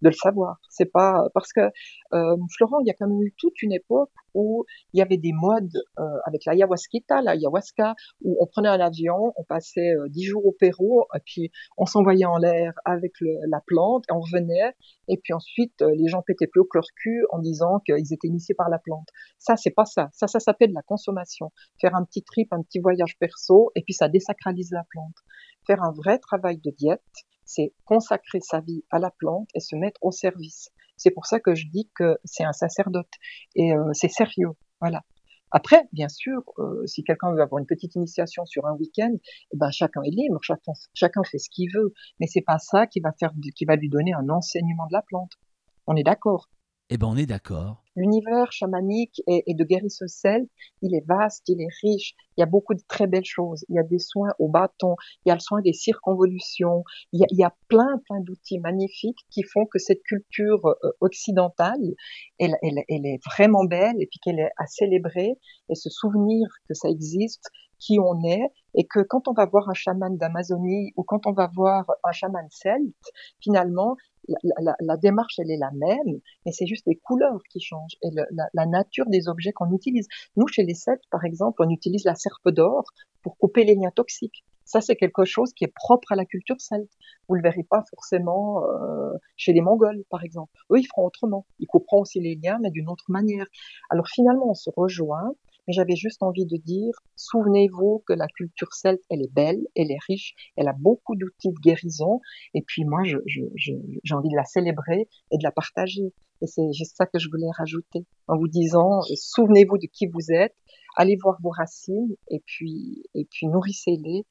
de 0.02 0.08
le 0.08 0.14
savoir. 0.14 0.58
C'est 0.68 0.90
pas 0.90 1.24
parce 1.34 1.52
que 1.52 1.70
euh, 2.12 2.36
Florent, 2.56 2.80
il 2.80 2.86
y 2.86 2.90
a 2.90 2.94
quand 2.94 3.08
même 3.08 3.22
eu 3.22 3.34
toute 3.38 3.62
une 3.62 3.72
époque 3.72 4.10
où 4.34 4.64
il 4.92 4.98
y 4.98 5.02
avait 5.02 5.16
des 5.16 5.32
modes 5.32 5.82
euh, 5.98 6.02
avec 6.26 6.44
l'ayahuasca, 6.44 7.22
l'ayahuasca, 7.22 7.94
où 8.22 8.36
on 8.40 8.46
prenait 8.46 8.68
un 8.68 8.80
avion, 8.80 9.32
on 9.36 9.44
passait 9.44 9.94
euh, 9.94 10.08
dix 10.10 10.24
jours 10.24 10.44
au 10.44 10.52
Pérou, 10.52 11.04
et 11.14 11.20
puis 11.24 11.50
on 11.78 11.86
s'envoyait 11.86 12.26
en 12.26 12.36
l'air 12.36 12.74
avec 12.84 13.12
la 13.48 13.60
plante, 13.66 14.04
et 14.10 14.12
on 14.12 14.20
revenait, 14.20 14.74
et 15.08 15.16
puis 15.16 15.32
ensuite 15.32 15.80
euh, 15.80 15.90
les 15.96 16.08
gens 16.08 16.22
pétaient 16.22 16.46
plus 16.46 16.60
au 16.60 16.68
leur 16.74 16.86
cul 17.00 17.24
en 17.30 17.38
disant 17.38 17.80
qu'ils 17.86 18.12
étaient 18.12 18.28
initiés 18.28 18.54
par 18.54 18.68
la 18.68 18.78
plante. 18.78 19.08
Ça, 19.38 19.56
c'est 19.56 19.70
pas 19.70 19.86
ça. 19.86 20.10
Ça, 20.12 20.26
ça 20.26 20.40
s'appelle 20.40 20.72
la 20.72 20.82
consommation. 20.82 21.50
Faire 21.80 21.94
un 21.94 22.04
petit 22.04 22.22
trip, 22.22 22.52
un 22.52 22.62
petit 22.62 22.80
voyage 22.80 23.16
perso, 23.18 23.70
et 23.74 23.82
puis 23.82 23.94
ça 23.94 24.08
désacralise 24.08 24.70
la 24.72 24.84
plante. 24.90 25.14
Faire 25.66 25.82
un 25.82 25.92
vrai 25.92 26.18
travail 26.18 26.58
de 26.58 26.70
diète, 26.70 27.00
c'est 27.46 27.72
consacrer 27.84 28.40
sa 28.40 28.60
vie 28.60 28.84
à 28.90 28.98
la 28.98 29.10
plante 29.10 29.48
et 29.54 29.60
se 29.60 29.76
mettre 29.76 29.98
au 30.02 30.10
service. 30.10 30.70
C'est 30.96 31.10
pour 31.10 31.26
ça 31.26 31.40
que 31.40 31.54
je 31.54 31.66
dis 31.68 31.90
que 31.94 32.18
c'est 32.24 32.44
un 32.44 32.52
sacerdote 32.52 33.10
et 33.54 33.72
euh, 33.74 33.90
c'est 33.92 34.08
sérieux. 34.08 34.52
Voilà. 34.80 35.02
Après, 35.52 35.88
bien 35.92 36.08
sûr, 36.08 36.42
euh, 36.58 36.84
si 36.86 37.04
quelqu'un 37.04 37.32
veut 37.32 37.40
avoir 37.40 37.60
une 37.60 37.66
petite 37.66 37.94
initiation 37.94 38.44
sur 38.44 38.66
un 38.66 38.74
week-end, 38.74 39.14
eh 39.52 39.56
ben 39.56 39.70
chacun 39.70 40.02
est 40.02 40.10
libre, 40.10 40.38
chacun, 40.42 40.72
chacun 40.92 41.22
fait 41.24 41.38
ce 41.38 41.48
qu'il 41.48 41.70
veut, 41.72 41.94
mais 42.20 42.26
c'est 42.26 42.42
pas 42.42 42.58
ça 42.58 42.86
qui 42.86 43.00
va 43.00 43.12
faire, 43.18 43.32
qui 43.54 43.64
va 43.64 43.76
lui 43.76 43.88
donner 43.88 44.12
un 44.12 44.28
enseignement 44.28 44.86
de 44.86 44.92
la 44.92 45.02
plante. 45.02 45.32
On 45.86 45.94
est 45.94 46.02
d'accord. 46.02 46.48
Eh 46.88 46.98
ben 46.98 47.08
on 47.08 47.16
est 47.16 47.26
d'accord. 47.26 47.82
L'univers 47.96 48.52
chamanique 48.52 49.20
et, 49.26 49.54
de 49.54 49.64
guérisseuse 49.64 50.12
celte, 50.12 50.48
il 50.82 50.94
est 50.94 51.04
vaste, 51.04 51.48
il 51.48 51.60
est 51.60 51.74
riche. 51.82 52.14
Il 52.36 52.40
y 52.40 52.44
a 52.44 52.46
beaucoup 52.46 52.74
de 52.74 52.82
très 52.86 53.08
belles 53.08 53.24
choses. 53.24 53.64
Il 53.68 53.74
y 53.74 53.78
a 53.78 53.82
des 53.82 53.98
soins 53.98 54.32
au 54.38 54.48
bâton, 54.48 54.94
il 55.24 55.30
y 55.30 55.32
a 55.32 55.34
le 55.34 55.40
soin 55.40 55.62
des 55.62 55.72
circonvolutions. 55.72 56.84
Il 57.12 57.24
y 57.32 57.42
a, 57.42 57.56
plein, 57.68 57.98
plein 58.04 58.20
d'outils 58.20 58.60
magnifiques 58.60 59.18
qui 59.30 59.42
font 59.42 59.66
que 59.66 59.78
cette 59.78 60.02
culture 60.04 60.64
euh, 60.66 60.90
occidentale, 61.00 61.80
elle, 62.38 62.54
elle 62.62 63.06
est 63.06 63.18
vraiment 63.24 63.64
belle 63.64 63.96
et 63.98 64.06
puis 64.06 64.20
qu'elle 64.20 64.38
est 64.38 64.52
à 64.56 64.66
célébrer 64.66 65.32
et 65.68 65.74
se 65.74 65.90
souvenir 65.90 66.46
que 66.68 66.74
ça 66.74 66.88
existe, 66.88 67.50
qui 67.78 67.98
on 67.98 68.22
est 68.24 68.46
et 68.74 68.86
que 68.86 69.00
quand 69.00 69.28
on 69.28 69.32
va 69.32 69.46
voir 69.46 69.68
un 69.68 69.74
chaman 69.74 70.16
d'Amazonie 70.16 70.92
ou 70.96 71.02
quand 71.02 71.26
on 71.26 71.32
va 71.32 71.50
voir 71.54 71.86
un 72.04 72.12
chaman 72.12 72.46
celte, 72.50 72.94
finalement, 73.40 73.96
la, 74.28 74.76
la, 74.80 74.96
démarche, 74.96 75.38
elle 75.38 75.50
est 75.50 75.56
la 75.56 75.70
même, 75.72 76.20
mais 76.44 76.52
c'est 76.52 76.66
juste 76.66 76.86
les 76.86 76.96
couleurs 76.96 77.42
qui 77.50 77.60
changent 77.60 77.96
et 78.02 78.10
la, 78.12 78.26
la, 78.52 78.66
nature 78.66 79.06
des 79.06 79.28
objets 79.28 79.52
qu'on 79.52 79.72
utilise. 79.72 80.08
Nous, 80.36 80.46
chez 80.48 80.64
les 80.64 80.74
Celtes, 80.74 81.04
par 81.10 81.24
exemple, 81.24 81.62
on 81.62 81.70
utilise 81.70 82.04
la 82.04 82.14
serpe 82.14 82.50
d'or 82.50 82.84
pour 83.22 83.36
couper 83.38 83.64
les 83.64 83.74
liens 83.74 83.90
toxiques. 83.94 84.44
Ça, 84.66 84.80
c'est 84.80 84.96
quelque 84.96 85.24
chose 85.24 85.52
qui 85.52 85.64
est 85.64 85.72
propre 85.72 86.10
à 86.10 86.16
la 86.16 86.24
culture 86.24 86.60
celte. 86.60 86.90
Vous 87.28 87.36
le 87.36 87.42
verrez 87.42 87.62
pas 87.62 87.84
forcément 87.88 88.64
euh, 88.64 89.12
chez 89.36 89.52
les 89.52 89.60
Mongols, 89.60 90.02
par 90.10 90.24
exemple. 90.24 90.52
Eux, 90.72 90.80
ils 90.80 90.86
feront 90.86 91.06
autrement. 91.06 91.46
Ils 91.60 91.68
couperont 91.68 92.00
aussi 92.00 92.20
les 92.20 92.34
liens, 92.34 92.58
mais 92.60 92.72
d'une 92.72 92.88
autre 92.88 93.04
manière. 93.08 93.46
Alors 93.90 94.08
finalement, 94.08 94.50
on 94.50 94.54
se 94.54 94.68
rejoint 94.76 95.32
mais 95.66 95.72
j'avais 95.72 95.96
juste 95.96 96.22
envie 96.22 96.46
de 96.46 96.56
dire, 96.56 96.92
souvenez-vous 97.16 98.02
que 98.06 98.12
la 98.12 98.26
culture 98.28 98.72
celte, 98.72 99.02
elle 99.10 99.22
est 99.22 99.32
belle, 99.32 99.60
elle 99.74 99.90
est 99.90 99.98
riche, 100.08 100.34
elle 100.56 100.68
a 100.68 100.74
beaucoup 100.78 101.16
d'outils 101.16 101.50
de 101.50 101.60
guérison, 101.60 102.20
et 102.54 102.62
puis 102.62 102.84
moi, 102.84 103.02
j'ai 103.04 103.18
je, 103.26 103.72
je, 104.04 104.14
envie 104.14 104.28
de 104.28 104.36
la 104.36 104.44
célébrer 104.44 105.08
et 105.32 105.38
de 105.38 105.42
la 105.42 105.52
partager. 105.52 106.12
Et 106.42 106.46
c'est 106.46 106.72
juste 106.72 106.96
ça 106.96 107.06
que 107.06 107.18
je 107.18 107.28
voulais 107.28 107.50
rajouter, 107.56 108.04
en 108.28 108.36
vous 108.36 108.48
disant, 108.48 109.00
souvenez-vous 109.14 109.78
de 109.78 109.86
qui 109.86 110.06
vous 110.06 110.32
êtes, 110.32 110.54
allez 110.96 111.16
voir 111.22 111.38
vos 111.42 111.50
racines, 111.50 112.14
et 112.30 112.40
puis, 112.44 113.04
et 113.14 113.26
puis 113.30 113.46
nourrissez-les, 113.46 114.24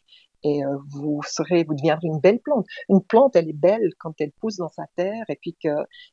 et 0.46 0.64
euh, 0.64 0.78
vous 0.90 1.22
serez, 1.28 1.64
vous 1.64 1.74
deviendrez 1.74 2.08
une 2.08 2.20
belle 2.20 2.40
plante. 2.40 2.68
Une 2.90 3.04
plante, 3.04 3.36
elle 3.36 3.50
est 3.50 3.54
belle 3.54 3.90
quand 3.98 4.14
elle 4.20 4.32
pousse 4.32 4.58
dans 4.58 4.70
sa 4.70 4.84
terre 4.96 5.26
et 5.28 5.38
puis 5.42 5.58
que 5.62 5.70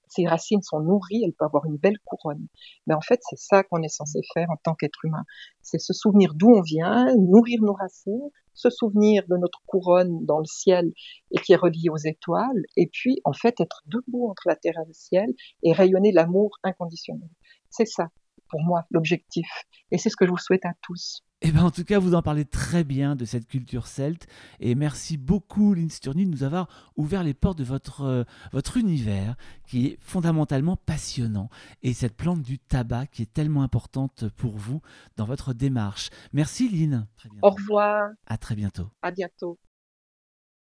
ses 0.08 0.26
racines 0.26 0.62
sont 0.62 0.80
nourries, 0.80 1.22
elle 1.22 1.34
peut 1.34 1.44
avoir 1.44 1.66
une 1.66 1.76
belle 1.76 1.98
couronne. 2.04 2.46
Mais 2.86 2.94
en 2.94 3.02
fait, 3.02 3.20
c'est 3.28 3.38
ça 3.38 3.62
qu'on 3.62 3.82
est 3.82 3.94
censé 3.94 4.20
faire 4.32 4.48
en 4.50 4.56
tant 4.56 4.74
qu'être 4.74 5.04
humain. 5.04 5.24
C'est 5.60 5.78
se 5.78 5.92
souvenir 5.92 6.32
d'où 6.34 6.48
on 6.48 6.62
vient, 6.62 7.14
nourrir 7.14 7.60
nos 7.60 7.74
racines, 7.74 8.30
se 8.54 8.70
souvenir 8.70 9.22
de 9.28 9.36
notre 9.36 9.60
couronne 9.66 10.24
dans 10.24 10.38
le 10.38 10.46
ciel 10.46 10.92
et 11.30 11.38
qui 11.38 11.52
est 11.52 11.56
reliée 11.56 11.90
aux 11.90 11.96
étoiles, 11.96 12.62
et 12.76 12.88
puis 12.90 13.20
en 13.24 13.34
fait 13.34 13.60
être 13.60 13.82
debout 13.86 14.30
entre 14.30 14.44
la 14.46 14.56
terre 14.56 14.78
et 14.82 14.86
le 14.86 14.94
ciel 14.94 15.28
et 15.62 15.72
rayonner 15.72 16.10
l'amour 16.10 16.56
inconditionnel. 16.62 17.28
C'est 17.68 17.86
ça, 17.86 18.08
pour 18.48 18.62
moi, 18.62 18.84
l'objectif. 18.90 19.48
Et 19.90 19.98
c'est 19.98 20.08
ce 20.08 20.16
que 20.16 20.24
je 20.24 20.30
vous 20.30 20.38
souhaite 20.38 20.64
à 20.64 20.72
tous. 20.80 21.22
Eh 21.44 21.50
ben, 21.50 21.64
en 21.64 21.72
tout 21.72 21.82
cas, 21.82 21.98
vous 21.98 22.14
en 22.14 22.22
parlez 22.22 22.44
très 22.44 22.84
bien 22.84 23.16
de 23.16 23.24
cette 23.24 23.48
culture 23.48 23.88
celte. 23.88 24.28
Et 24.60 24.76
merci 24.76 25.16
beaucoup, 25.16 25.74
Lynn 25.74 25.90
Sturny, 25.90 26.24
de 26.24 26.30
nous 26.30 26.44
avoir 26.44 26.68
ouvert 26.96 27.24
les 27.24 27.34
portes 27.34 27.58
de 27.58 27.64
votre, 27.64 28.02
euh, 28.02 28.22
votre 28.52 28.76
univers, 28.76 29.34
qui 29.66 29.86
est 29.86 29.98
fondamentalement 30.00 30.76
passionnant. 30.76 31.50
Et 31.82 31.94
cette 31.94 32.16
plante 32.16 32.42
du 32.42 32.60
tabac 32.60 33.06
qui 33.06 33.22
est 33.22 33.32
tellement 33.32 33.64
importante 33.64 34.28
pour 34.36 34.56
vous 34.56 34.82
dans 35.16 35.24
votre 35.24 35.52
démarche. 35.52 36.10
Merci, 36.32 36.68
Lynn. 36.68 37.08
Au 37.42 37.50
revoir. 37.50 38.10
À 38.26 38.38
très 38.38 38.54
bientôt. 38.54 38.88
À 39.02 39.10
bientôt. 39.10 39.58